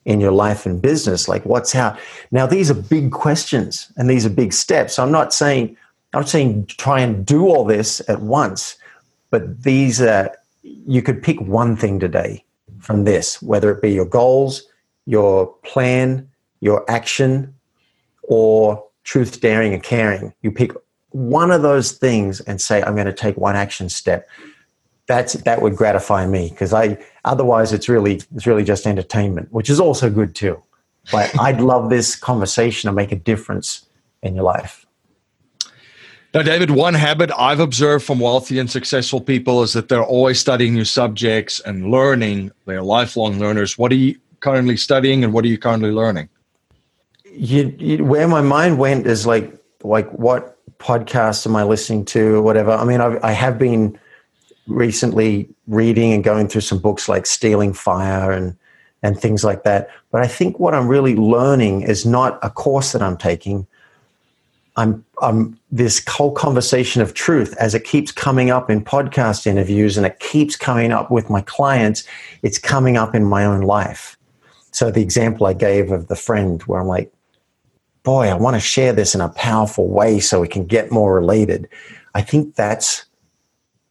in 0.06 0.20
your 0.20 0.32
life 0.32 0.66
and 0.66 0.82
business 0.82 1.28
like 1.28 1.46
what's 1.46 1.76
out 1.76 2.00
now 2.32 2.48
these 2.48 2.72
are 2.72 2.76
big 2.76 3.12
questions 3.12 3.92
and 3.98 4.10
these 4.10 4.26
are 4.26 4.32
big 4.32 4.52
steps 4.52 4.98
i'm 4.98 5.12
not 5.12 5.32
saying 5.32 5.78
i'm 6.14 6.22
not 6.22 6.30
saying 6.30 6.66
try 6.66 7.00
and 7.00 7.24
do 7.24 7.48
all 7.48 7.64
this 7.64 8.02
at 8.10 8.20
once 8.20 8.78
but 9.30 9.62
these 9.62 10.02
are 10.02 10.36
you 10.88 11.02
could 11.02 11.22
pick 11.22 11.40
one 11.42 11.76
thing 11.76 12.00
today 12.00 12.44
from 12.80 13.04
this 13.04 13.42
whether 13.42 13.72
it 13.72 13.82
be 13.82 13.92
your 13.92 14.06
goals 14.06 14.64
your 15.06 15.48
plan 15.64 16.28
your 16.60 16.90
action 16.90 17.54
or 18.24 18.84
truth 19.04 19.42
daring 19.42 19.74
and 19.74 19.84
caring 19.84 20.34
you 20.42 20.52
pick 20.52 20.72
one 21.10 21.52
of 21.52 21.62
those 21.62 21.92
things 21.92 22.40
and 22.42 22.62
say 22.62 22.82
i'm 22.84 22.96
going 22.96 23.08
to 23.08 23.14
take 23.14 23.38
one 23.38 23.56
action 23.56 23.90
step 23.90 24.28
that's 25.12 25.34
that 25.34 25.62
would 25.62 25.76
gratify 25.76 26.26
me 26.26 26.50
because 26.50 26.74
I 26.74 26.98
otherwise 27.26 27.74
it's 27.74 27.90
really 27.90 28.22
it's 28.34 28.48
really 28.48 28.64
just 28.64 28.88
entertainment, 28.88 29.52
which 29.52 29.70
is 29.70 29.80
also 29.80 30.10
good 30.10 30.36
too. 30.36 30.62
But 31.12 31.38
I'd 31.40 31.60
love 31.60 31.90
this 31.90 32.16
conversation 32.16 32.88
to 32.88 32.94
make 32.94 33.12
a 33.12 33.16
difference 33.16 33.86
in 34.22 34.36
your 34.36 34.44
life. 34.44 34.81
Now, 36.34 36.42
David, 36.44 36.72
one 36.72 36.94
habit 36.94 37.30
I've 37.38 37.60
observed 37.60 38.06
from 38.06 38.20
wealthy 38.20 38.58
and 38.58 38.72
successful 38.72 39.20
people 39.20 39.64
is 39.64 39.74
that 39.74 39.90
they're 39.90 40.04
always 40.04 40.40
studying 40.40 40.74
new 40.74 40.86
subjects 40.86 41.60
and 41.60 41.92
learning. 41.92 42.52
They're 42.66 42.82
lifelong 42.82 43.38
learners. 43.38 43.78
What 43.78 43.92
are 43.92 43.96
you 43.96 44.18
currently 44.40 44.78
studying 44.78 45.26
and 45.26 45.34
what 45.34 45.44
are 45.44 45.50
you 45.50 45.58
currently 45.58 45.92
learning? 45.92 46.30
You, 47.26 47.76
you, 47.78 48.06
where 48.06 48.30
my 48.30 48.42
mind 48.42 48.80
went 48.80 49.08
is 49.08 49.26
like, 49.26 49.54
like 49.84 50.10
what 50.12 50.58
podcasts 50.82 51.46
am 51.46 51.56
I 51.56 51.64
listening 51.64 52.06
to 52.06 52.36
or 52.36 52.42
whatever. 52.42 52.72
I 52.72 52.84
mean, 52.86 53.02
I've, 53.02 53.24
I 53.24 53.32
have 53.34 53.58
been 53.58 53.98
recently 54.68 55.48
reading 55.68 56.14
and 56.14 56.24
going 56.24 56.48
through 56.48 56.62
some 56.62 56.80
books 56.80 57.08
like 57.08 57.26
Stealing 57.26 57.74
Fire 57.74 58.32
and 58.32 58.56
and 59.04 59.20
things 59.20 59.44
like 59.44 59.64
that. 59.64 59.90
But 60.12 60.22
I 60.22 60.28
think 60.28 60.60
what 60.60 60.76
I'm 60.76 60.88
really 60.88 61.16
learning 61.16 61.82
is 61.82 62.06
not 62.06 62.38
a 62.44 62.52
course 62.52 62.92
that 62.92 63.02
I'm 63.02 63.18
taking. 63.18 63.66
I'm 64.76 65.04
I'm 65.22 65.60
this 65.72 66.04
whole 66.08 66.32
conversation 66.32 67.02
of 67.02 67.14
truth 67.14 67.56
as 67.60 67.76
it 67.76 67.84
keeps 67.84 68.12
coming 68.12 68.50
up 68.50 68.70
in 68.70 68.84
podcast 68.84 69.46
interviews 69.46 69.98
and 69.98 70.06
it 70.06 70.20
keeps 70.20 70.56
coming 70.56 70.92
up 70.92 71.12
with 71.12 71.30
my 71.30 71.42
clients, 71.42 72.04
it's 72.42 72.58
coming 72.58 72.98
up 72.98 73.14
in 73.14 73.24
my 73.24 73.46
own 73.46 73.62
life. 73.62 74.18
So 74.72 74.90
the 74.90 75.02
example 75.02 75.48
I 75.48 75.54
gave 75.54 75.92
of 75.92 76.08
the 76.08 76.16
friend 76.16 76.62
where 76.64 76.82
I'm 76.82 76.88
like, 76.88 77.12
boy, 78.04 78.28
I 78.30 78.34
want 78.34 78.56
to 78.56 78.60
share 78.60 78.94
this 78.94 79.14
in 79.14 79.22
a 79.22 79.30
powerful 79.30 79.88
way 79.88 80.20
so 80.20 80.42
we 80.42 80.48
can 80.48 80.66
get 80.66 80.92
more 80.92 81.14
related. 81.14 81.68
I 82.16 82.22
think 82.22 82.56
that's 82.56 83.06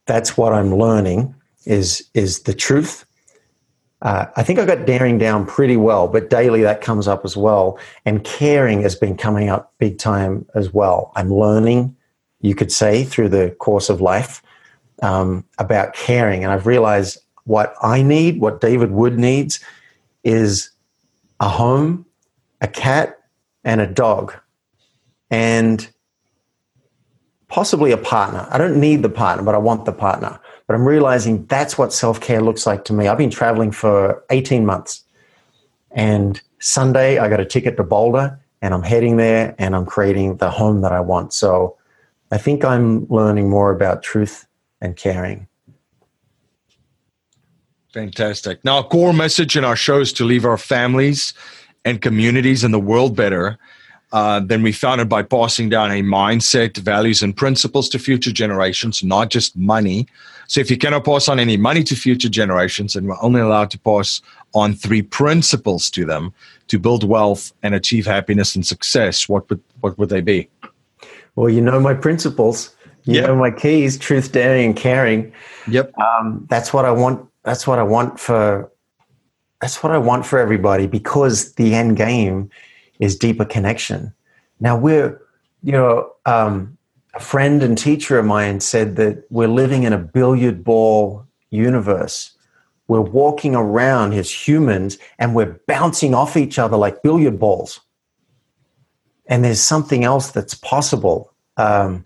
that's 0.05 0.35
what 0.35 0.53
I'm 0.53 0.75
learning 0.75 1.33
is 1.65 2.07
is 2.13 2.41
the 2.41 2.53
truth. 2.53 3.05
Uh, 4.01 4.25
I 4.35 4.43
think 4.43 4.57
I 4.57 4.65
got 4.65 4.85
daring 4.85 5.17
down 5.17 5.45
pretty 5.45 5.77
well, 5.77 6.07
but 6.07 6.29
daily 6.29 6.61
that 6.63 6.81
comes 6.81 7.07
up 7.07 7.23
as 7.23 7.37
well. 7.37 7.77
And 8.05 8.23
caring 8.23 8.81
has 8.81 8.95
been 8.95 9.15
coming 9.15 9.49
up 9.49 9.73
big 9.77 9.99
time 9.99 10.45
as 10.55 10.73
well. 10.73 11.11
I'm 11.15 11.31
learning, 11.31 11.95
you 12.39 12.55
could 12.55 12.71
say, 12.71 13.03
through 13.03 13.29
the 13.29 13.51
course 13.59 13.89
of 13.89 14.01
life 14.01 14.41
um, 15.03 15.45
about 15.59 15.93
caring. 15.93 16.43
And 16.43 16.51
I've 16.51 16.65
realized 16.65 17.19
what 17.43 17.75
I 17.81 18.01
need, 18.01 18.39
what 18.39 18.59
David 18.59 18.91
Wood 18.91 19.19
needs, 19.19 19.59
is 20.23 20.71
a 21.39 21.47
home, 21.47 22.05
a 22.59 22.67
cat, 22.67 23.19
and 23.63 23.81
a 23.81 23.87
dog. 23.87 24.33
And 25.29 25.87
possibly 27.51 27.91
a 27.91 27.97
partner. 27.97 28.47
I 28.49 28.57
don't 28.57 28.79
need 28.79 29.03
the 29.03 29.09
partner, 29.09 29.43
but 29.43 29.53
I 29.53 29.59
want 29.59 29.85
the 29.85 29.91
partner. 29.91 30.39
But 30.71 30.75
I'm 30.75 30.87
realizing 30.87 31.45
that's 31.47 31.77
what 31.77 31.91
self 31.91 32.21
care 32.21 32.39
looks 32.39 32.65
like 32.65 32.85
to 32.85 32.93
me. 32.93 33.09
I've 33.09 33.17
been 33.17 33.29
traveling 33.29 33.73
for 33.73 34.23
18 34.29 34.65
months. 34.65 35.03
And 35.91 36.41
Sunday, 36.59 37.17
I 37.17 37.27
got 37.27 37.41
a 37.41 37.45
ticket 37.45 37.75
to 37.75 37.83
Boulder 37.83 38.39
and 38.61 38.73
I'm 38.73 38.81
heading 38.81 39.17
there 39.17 39.53
and 39.59 39.75
I'm 39.75 39.85
creating 39.85 40.37
the 40.37 40.49
home 40.49 40.79
that 40.79 40.93
I 40.93 41.01
want. 41.01 41.33
So 41.33 41.75
I 42.31 42.37
think 42.37 42.63
I'm 42.63 43.05
learning 43.09 43.49
more 43.49 43.69
about 43.69 44.01
truth 44.01 44.47
and 44.79 44.95
caring. 44.95 45.45
Fantastic. 47.91 48.63
Now, 48.63 48.79
a 48.79 48.83
core 48.85 49.11
message 49.11 49.57
in 49.57 49.65
our 49.65 49.75
show 49.75 49.99
is 49.99 50.13
to 50.13 50.23
leave 50.23 50.45
our 50.45 50.57
families 50.57 51.33
and 51.83 52.01
communities 52.01 52.63
and 52.63 52.73
the 52.73 52.79
world 52.79 53.13
better 53.13 53.59
uh, 54.11 54.41
then 54.41 54.61
we 54.61 54.71
found 54.71 54.99
it 54.99 55.07
by 55.07 55.23
passing 55.23 55.69
down 55.69 55.91
a 55.91 56.01
mindset, 56.01 56.77
values, 56.77 57.21
and 57.21 57.35
principles 57.35 57.87
to 57.89 57.99
future 57.99 58.31
generations, 58.31 59.03
not 59.03 59.29
just 59.29 59.55
money. 59.55 60.07
So 60.47 60.59
if 60.59 60.69
you 60.69 60.77
cannot 60.77 61.05
pass 61.05 61.29
on 61.29 61.39
any 61.39 61.55
money 61.55 61.83
to 61.83 61.95
future 61.95 62.27
generations, 62.27 62.95
and 62.95 63.07
we're 63.07 63.21
only 63.21 63.39
allowed 63.39 63.71
to 63.71 63.79
pass 63.79 64.21
on 64.53 64.73
three 64.73 65.01
principles 65.01 65.89
to 65.91 66.03
them 66.03 66.33
to 66.67 66.77
build 66.77 67.07
wealth 67.07 67.53
and 67.63 67.73
achieve 67.73 68.05
happiness 68.05 68.53
and 68.53 68.65
success, 68.65 69.29
what 69.29 69.49
would 69.49 69.61
what 69.79 69.97
would 69.97 70.09
they 70.09 70.21
be? 70.21 70.49
Well, 71.35 71.49
you 71.49 71.61
know 71.61 71.79
my 71.79 71.93
principles. 71.93 72.75
You 73.05 73.15
yep. 73.15 73.27
know 73.27 73.35
my 73.35 73.51
keys: 73.51 73.97
truth, 73.97 74.33
daring, 74.33 74.65
and 74.65 74.75
caring. 74.75 75.31
Yep. 75.69 75.97
Um, 75.97 76.45
that's 76.49 76.73
what 76.73 76.83
I 76.83 76.91
want. 76.91 77.25
That's 77.43 77.65
what 77.65 77.79
I 77.79 77.83
want 77.83 78.19
for. 78.19 78.69
That's 79.61 79.81
what 79.81 79.93
I 79.93 79.99
want 79.99 80.25
for 80.25 80.37
everybody 80.37 80.85
because 80.85 81.53
the 81.53 81.75
end 81.75 81.95
game 81.95 82.49
is 83.01 83.17
deeper 83.17 83.43
connection. 83.43 84.13
Now 84.61 84.77
we're, 84.77 85.19
you 85.63 85.73
know, 85.73 86.09
um, 86.25 86.77
a 87.13 87.19
friend 87.19 87.61
and 87.61 87.77
teacher 87.77 88.17
of 88.17 88.25
mine 88.25 88.61
said 88.61 88.95
that 88.95 89.25
we're 89.29 89.49
living 89.49 89.83
in 89.83 89.91
a 89.91 89.97
billiard 89.97 90.63
ball 90.63 91.25
universe. 91.49 92.31
We're 92.87 93.01
walking 93.01 93.55
around 93.55 94.13
as 94.13 94.31
humans 94.31 94.97
and 95.19 95.35
we're 95.35 95.59
bouncing 95.67 96.13
off 96.13 96.37
each 96.37 96.57
other 96.57 96.77
like 96.77 97.03
billiard 97.03 97.39
balls. 97.39 97.81
And 99.27 99.43
there's 99.43 99.61
something 99.61 100.03
else 100.03 100.31
that's 100.31 100.53
possible. 100.53 101.33
Um, 101.57 102.05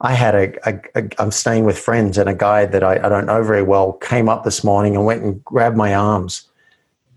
I 0.00 0.14
had 0.14 0.34
a, 0.34 0.68
a, 0.68 0.80
a, 0.96 1.08
I'm 1.18 1.30
staying 1.30 1.64
with 1.64 1.78
friends, 1.78 2.18
and 2.18 2.28
a 2.28 2.34
guy 2.34 2.66
that 2.66 2.82
I, 2.82 2.96
I 2.96 3.08
don't 3.08 3.26
know 3.26 3.42
very 3.44 3.62
well 3.62 3.92
came 3.94 4.28
up 4.28 4.42
this 4.42 4.64
morning 4.64 4.96
and 4.96 5.04
went 5.06 5.22
and 5.22 5.44
grabbed 5.44 5.76
my 5.76 5.94
arms 5.94 6.48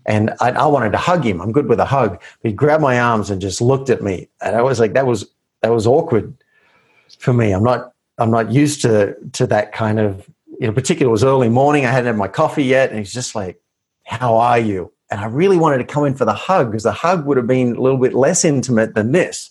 and 0.06 0.30
I, 0.40 0.50
I, 0.50 0.66
wanted 0.66 0.92
to 0.92 0.98
hug 0.98 1.24
him. 1.24 1.40
I'm 1.40 1.52
good 1.52 1.68
with 1.68 1.80
a 1.80 1.84
hug. 1.84 2.20
But 2.42 2.48
he 2.48 2.52
grabbed 2.52 2.82
my 2.82 2.98
arms 2.98 3.28
and 3.28 3.40
just 3.40 3.60
looked 3.60 3.90
at 3.90 4.02
me, 4.02 4.28
and 4.40 4.56
I 4.56 4.62
was 4.62 4.80
like, 4.80 4.94
that 4.94 5.06
was 5.06 5.26
that 5.62 5.72
was 5.72 5.86
awkward 5.86 6.32
for 7.18 7.32
me. 7.32 7.52
I'm 7.52 7.64
not 7.64 7.92
I'm 8.18 8.30
not 8.30 8.50
used 8.50 8.82
to 8.82 9.16
to 9.32 9.46
that 9.48 9.72
kind 9.72 9.98
of 9.98 10.28
you 10.60 10.66
know. 10.66 10.72
Particularly, 10.72 11.10
it 11.10 11.12
was 11.12 11.24
early 11.24 11.48
morning. 11.48 11.84
I 11.84 11.90
hadn't 11.90 12.06
had 12.06 12.16
my 12.16 12.28
coffee 12.28 12.64
yet, 12.64 12.90
and 12.90 12.98
he's 12.98 13.12
just 13.12 13.34
like, 13.34 13.60
"How 14.04 14.36
are 14.36 14.58
you?" 14.58 14.92
And 15.10 15.20
I 15.20 15.26
really 15.26 15.58
wanted 15.58 15.78
to 15.78 15.84
come 15.84 16.04
in 16.04 16.14
for 16.14 16.24
the 16.24 16.34
hug 16.34 16.70
because 16.70 16.84
the 16.84 16.92
hug 16.92 17.26
would 17.26 17.36
have 17.36 17.46
been 17.46 17.76
a 17.76 17.80
little 17.80 17.98
bit 17.98 18.14
less 18.14 18.44
intimate 18.44 18.94
than 18.94 19.12
this. 19.12 19.50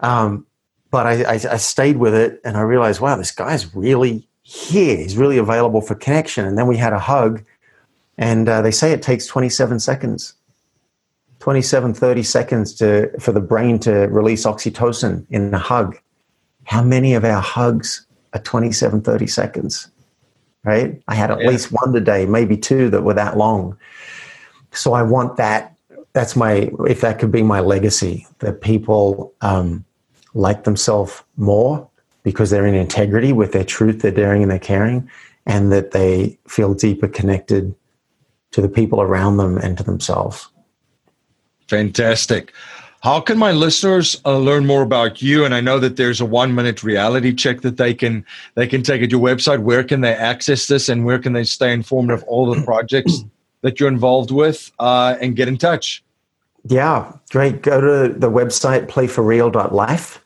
Um, 0.00 0.46
but 0.90 1.06
I, 1.06 1.22
I, 1.22 1.32
I 1.34 1.56
stayed 1.56 1.98
with 1.98 2.14
it, 2.14 2.40
and 2.44 2.56
I 2.56 2.60
realized, 2.60 3.00
wow, 3.00 3.16
this 3.16 3.32
guy's 3.32 3.74
really 3.74 4.28
here. 4.42 4.96
He's 4.96 5.16
really 5.16 5.38
available 5.38 5.80
for 5.80 5.94
connection. 5.94 6.46
And 6.46 6.56
then 6.56 6.66
we 6.66 6.76
had 6.76 6.92
a 6.92 6.98
hug 6.98 7.44
and 8.18 8.48
uh, 8.48 8.60
they 8.60 8.72
say 8.72 8.92
it 8.92 9.00
takes 9.00 9.26
27 9.26 9.80
seconds. 9.80 10.34
27 11.38 11.94
30 11.94 12.22
seconds 12.24 12.74
to 12.74 13.10
for 13.20 13.30
the 13.30 13.40
brain 13.40 13.78
to 13.78 13.92
release 14.08 14.44
oxytocin 14.44 15.24
in 15.30 15.54
a 15.54 15.58
hug. 15.58 15.96
How 16.64 16.82
many 16.82 17.14
of 17.14 17.24
our 17.24 17.40
hugs 17.40 18.06
are 18.34 18.40
27 18.40 19.02
30 19.02 19.26
seconds? 19.28 19.88
Right? 20.64 21.00
I 21.06 21.14
had 21.14 21.30
at 21.30 21.40
yeah. 21.40 21.48
least 21.48 21.70
one 21.70 21.92
today 21.92 22.26
maybe 22.26 22.56
two 22.56 22.90
that 22.90 23.02
were 23.02 23.14
that 23.14 23.36
long. 23.36 23.78
So 24.72 24.92
i 24.92 25.02
want 25.02 25.36
that 25.36 25.76
that's 26.12 26.34
my 26.34 26.70
if 26.88 27.00
that 27.00 27.18
could 27.18 27.30
be 27.30 27.42
my 27.42 27.60
legacy 27.60 28.26
that 28.40 28.60
people 28.60 29.32
um, 29.40 29.84
like 30.34 30.64
themselves 30.64 31.22
more 31.36 31.88
because 32.24 32.50
they're 32.50 32.66
in 32.66 32.74
integrity 32.74 33.32
with 33.32 33.52
their 33.52 33.64
truth 33.64 34.02
their 34.02 34.10
daring 34.10 34.42
and 34.42 34.50
their 34.50 34.58
caring 34.58 35.08
and 35.46 35.72
that 35.72 35.92
they 35.92 36.36
feel 36.46 36.74
deeper 36.74 37.08
connected 37.08 37.74
to 38.52 38.60
the 38.60 38.68
people 38.68 39.00
around 39.00 39.36
them 39.36 39.58
and 39.58 39.76
to 39.78 39.84
themselves. 39.84 40.48
Fantastic. 41.68 42.52
How 43.00 43.20
can 43.20 43.38
my 43.38 43.52
listeners 43.52 44.20
uh, 44.24 44.38
learn 44.38 44.66
more 44.66 44.82
about 44.82 45.22
you? 45.22 45.44
And 45.44 45.54
I 45.54 45.60
know 45.60 45.78
that 45.78 45.96
there's 45.96 46.20
a 46.20 46.24
one 46.24 46.54
minute 46.54 46.82
reality 46.82 47.32
check 47.32 47.60
that 47.60 47.76
they 47.76 47.94
can 47.94 48.24
they 48.54 48.66
can 48.66 48.82
take 48.82 49.02
at 49.02 49.10
your 49.12 49.20
website. 49.20 49.60
Where 49.60 49.84
can 49.84 50.00
they 50.00 50.14
access 50.14 50.66
this, 50.66 50.88
and 50.88 51.04
where 51.04 51.18
can 51.20 51.32
they 51.32 51.44
stay 51.44 51.72
informed 51.72 52.10
of 52.10 52.24
all 52.24 52.52
the 52.52 52.60
projects 52.64 53.24
that 53.62 53.78
you're 53.78 53.88
involved 53.88 54.32
with, 54.32 54.72
uh, 54.80 55.16
and 55.20 55.36
get 55.36 55.46
in 55.46 55.58
touch? 55.58 56.02
Yeah, 56.64 57.12
great. 57.30 57.62
Go 57.62 57.80
to 57.80 58.12
the 58.12 58.30
website 58.30 58.88
playforreal.life. 58.88 60.24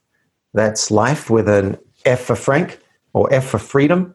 That's 0.55 0.91
life 0.91 1.29
with 1.29 1.49
an 1.49 1.79
F 2.07 2.23
for 2.23 2.37
Frank 2.37 2.81
or 3.13 3.33
F 3.33 3.49
for 3.49 3.59
freedom. 3.59 4.15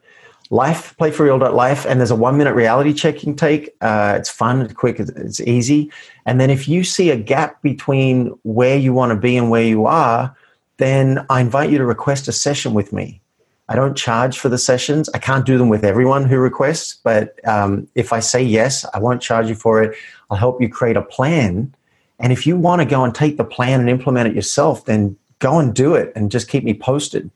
Life, 0.50 0.96
playforreal.life. 0.98 1.84
And 1.84 2.00
there's 2.00 2.10
a 2.10 2.16
one 2.16 2.38
minute 2.38 2.54
reality 2.54 2.94
check 2.94 3.16
you 3.16 3.20
can 3.20 3.36
take. 3.36 3.74
Uh, 3.80 4.14
it's 4.16 4.30
fun, 4.30 4.62
it's 4.62 4.72
quick, 4.72 4.98
it's 4.98 5.40
easy. 5.40 5.90
And 6.24 6.40
then 6.40 6.50
if 6.50 6.66
you 6.66 6.84
see 6.84 7.10
a 7.10 7.16
gap 7.16 7.60
between 7.62 8.28
where 8.44 8.78
you 8.78 8.92
want 8.92 9.10
to 9.10 9.16
be 9.16 9.36
and 9.36 9.50
where 9.50 9.64
you 9.64 9.86
are, 9.86 10.34
then 10.78 11.24
I 11.28 11.40
invite 11.40 11.70
you 11.70 11.78
to 11.78 11.84
request 11.84 12.28
a 12.28 12.32
session 12.32 12.72
with 12.72 12.92
me. 12.92 13.20
I 13.68 13.74
don't 13.74 13.96
charge 13.96 14.38
for 14.38 14.48
the 14.48 14.56
sessions. 14.56 15.10
I 15.10 15.18
can't 15.18 15.44
do 15.44 15.58
them 15.58 15.68
with 15.68 15.84
everyone 15.84 16.24
who 16.24 16.38
requests, 16.38 16.98
but 17.04 17.38
um, 17.46 17.86
if 17.94 18.12
I 18.14 18.20
say 18.20 18.42
yes, 18.42 18.86
I 18.94 18.98
won't 18.98 19.20
charge 19.20 19.48
you 19.48 19.54
for 19.54 19.82
it. 19.82 19.94
I'll 20.30 20.38
help 20.38 20.62
you 20.62 20.70
create 20.70 20.96
a 20.96 21.02
plan. 21.02 21.74
And 22.18 22.32
if 22.32 22.46
you 22.46 22.56
want 22.56 22.80
to 22.80 22.86
go 22.86 23.04
and 23.04 23.14
take 23.14 23.36
the 23.36 23.44
plan 23.44 23.80
and 23.80 23.90
implement 23.90 24.28
it 24.28 24.34
yourself, 24.34 24.86
then 24.86 25.16
go 25.38 25.58
and 25.58 25.74
do 25.74 25.94
it 25.94 26.12
and 26.16 26.30
just 26.30 26.48
keep 26.48 26.64
me 26.64 26.74
posted. 26.74 27.30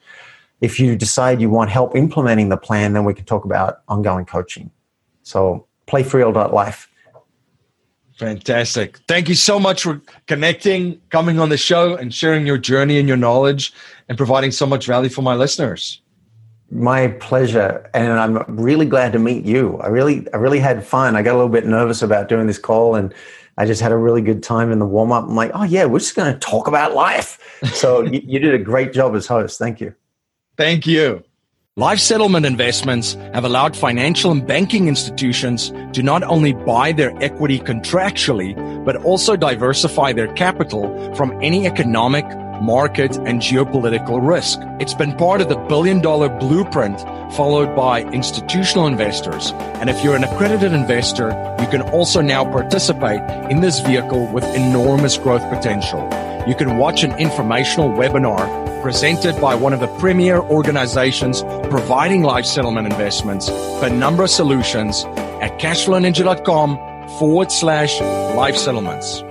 If 0.63 0.81
you 0.81 0.97
decide 0.97 1.41
you 1.41 1.51
want 1.51 1.71
help 1.71 1.95
implementing 1.95 2.49
the 2.49 2.57
plan, 2.57 2.95
then 2.95 3.05
we 3.05 3.13
can 3.13 3.25
talk 3.27 3.45
about 3.45 3.83
ongoing 3.89 4.25
coaching. 4.25 4.71
So 5.23 5.67
playforreal.life. 5.89 6.89
Fantastic. 8.17 8.99
Thank 9.09 9.29
you 9.29 9.35
so 9.35 9.59
much 9.59 9.83
for 9.83 10.01
connecting, 10.29 11.01
coming 11.11 11.41
on 11.41 11.49
the 11.49 11.57
show, 11.57 11.97
and 11.97 12.15
sharing 12.15 12.47
your 12.47 12.59
journey 12.59 12.99
and 12.99 13.09
your 13.09 13.17
knowledge 13.17 13.73
and 14.09 14.17
providing 14.17 14.53
so 14.53 14.65
much 14.65 14.87
value 14.87 15.11
for 15.11 15.23
my 15.23 15.35
listeners. 15.35 16.01
My 16.71 17.09
pleasure. 17.09 17.91
And 17.93 18.13
I'm 18.13 18.45
really 18.47 18.87
glad 18.87 19.13
to 19.15 19.19
meet 19.19 19.45
you. 19.45 19.79
I 19.79 19.89
really 19.89 20.33
I 20.33 20.37
really 20.37 20.61
had 20.61 20.87
fun. 20.87 21.17
I 21.17 21.23
got 21.23 21.33
a 21.33 21.39
little 21.39 21.51
bit 21.51 21.67
nervous 21.67 22.03
about 22.03 22.29
doing 22.29 22.47
this 22.47 22.59
call 22.59 22.95
and 22.95 23.13
I 23.59 23.67
just 23.67 23.83
had 23.83 23.93
a 23.93 23.97
really 23.97 24.23
good 24.23 24.43
time 24.43 24.73
in 24.73 24.79
the 24.79 24.87
warm 24.87 25.13
up. 25.13 25.25
I'm 25.25 25.35
like, 25.35 25.51
oh 25.55 25.65
yeah, 25.65 25.85
we're 25.85 25.99
just 25.99 26.15
going 26.15 26.33
to 26.33 26.39
talk 26.39 26.69
about 26.69 26.95
life. 26.95 27.61
So 27.75 28.03
you, 28.13 28.23
you 28.25 28.39
did 28.39 28.55
a 28.55 28.59
great 28.59 28.93
job 28.93 29.15
as 29.15 29.27
host. 29.27 29.59
Thank 29.59 29.81
you. 29.81 29.95
Thank 30.57 30.87
you. 30.87 31.25
Life 31.79 32.01
settlement 32.01 32.45
investments 32.45 33.15
have 33.33 33.45
allowed 33.45 33.75
financial 33.75 34.31
and 34.31 34.47
banking 34.47 34.89
institutions 34.89 35.71
to 35.95 36.03
not 36.03 36.23
only 36.23 36.53
buy 36.53 36.93
their 36.93 37.17
equity 37.23 37.59
contractually, 37.59 38.55
but 38.85 38.97
also 38.97 39.37
diversify 39.37 40.13
their 40.13 40.31
capital 40.35 41.15
from 41.15 41.33
any 41.43 41.67
economic, 41.67 42.27
market, 42.61 43.17
and 43.17 43.41
geopolitical 43.41 44.21
risk. 44.21 44.59
It's 44.81 44.93
been 44.93 45.17
part 45.17 45.41
of 45.41 45.49
the 45.49 45.57
billion 45.57 46.03
dollar 46.03 46.29
blueprint 46.29 47.01
followed 47.35 47.75
by 47.75 48.03
institutional 48.13 48.87
investors. 48.87 49.53
And 49.81 49.89
if 49.89 50.05
you're 50.05 50.15
an 50.15 50.25
accredited 50.25 50.75
investor, 50.75 51.29
you 51.59 51.67
can 51.69 51.81
also 51.91 52.21
now 52.21 52.45
participate 52.45 53.23
in 53.51 53.63
this 53.63 53.81
vehicle 53.81 54.27
with 54.27 54.45
enormous 54.55 55.17
growth 55.17 55.49
potential. 55.49 56.03
You 56.47 56.55
can 56.55 56.77
watch 56.77 57.03
an 57.03 57.19
informational 57.19 57.89
webinar 57.89 58.72
presented 58.83 59.41
by 59.41 59.55
one 59.55 59.73
of 59.73 59.81
the 59.81 59.87
premier 59.99 60.39
organizations 60.41 61.43
providing 61.71 62.23
life 62.23 62.45
settlement 62.45 62.87
investments, 62.93 63.49
Penumbra 63.81 64.29
Solutions, 64.29 65.05
at 65.41 65.59
cashflowninja.com 65.59 67.09
forward 67.19 67.51
slash 67.51 68.01
life 68.37 68.57
settlements. 68.57 69.23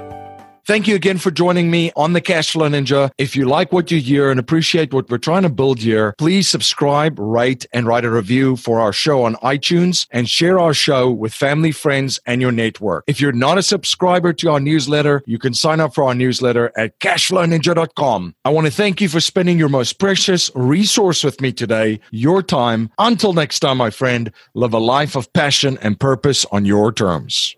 Thank 0.71 0.87
you 0.87 0.95
again 0.95 1.17
for 1.17 1.31
joining 1.31 1.69
me 1.69 1.91
on 1.97 2.13
the 2.13 2.21
Cashflow 2.21 2.69
Ninja. 2.69 3.11
If 3.17 3.35
you 3.35 3.43
like 3.43 3.73
what 3.73 3.91
you 3.91 3.99
hear 3.99 4.31
and 4.31 4.39
appreciate 4.39 4.93
what 4.93 5.09
we're 5.09 5.17
trying 5.17 5.43
to 5.43 5.49
build 5.49 5.79
here, 5.79 6.15
please 6.17 6.47
subscribe, 6.47 7.19
rate, 7.19 7.65
and 7.73 7.85
write 7.85 8.05
a 8.05 8.09
review 8.09 8.55
for 8.55 8.79
our 8.79 8.93
show 8.93 9.25
on 9.25 9.35
iTunes 9.43 10.07
and 10.11 10.29
share 10.29 10.59
our 10.59 10.73
show 10.73 11.11
with 11.11 11.33
family, 11.33 11.73
friends, 11.73 12.21
and 12.25 12.39
your 12.39 12.53
network. 12.53 13.03
If 13.05 13.19
you're 13.19 13.33
not 13.33 13.57
a 13.57 13.63
subscriber 13.63 14.31
to 14.31 14.49
our 14.49 14.61
newsletter, 14.61 15.23
you 15.25 15.37
can 15.37 15.53
sign 15.53 15.81
up 15.81 15.93
for 15.93 16.05
our 16.05 16.15
newsletter 16.15 16.71
at 16.77 16.97
cashflowninja.com. 16.99 18.35
I 18.45 18.49
want 18.49 18.65
to 18.65 18.71
thank 18.71 19.01
you 19.01 19.09
for 19.09 19.19
spending 19.19 19.59
your 19.59 19.67
most 19.67 19.99
precious 19.99 20.49
resource 20.55 21.21
with 21.21 21.41
me 21.41 21.51
today, 21.51 21.99
your 22.11 22.41
time. 22.41 22.91
Until 22.97 23.33
next 23.33 23.59
time, 23.59 23.79
my 23.79 23.89
friend, 23.89 24.31
live 24.53 24.73
a 24.73 24.79
life 24.79 25.17
of 25.17 25.33
passion 25.33 25.77
and 25.81 25.99
purpose 25.99 26.45
on 26.49 26.63
your 26.63 26.93
terms. 26.93 27.57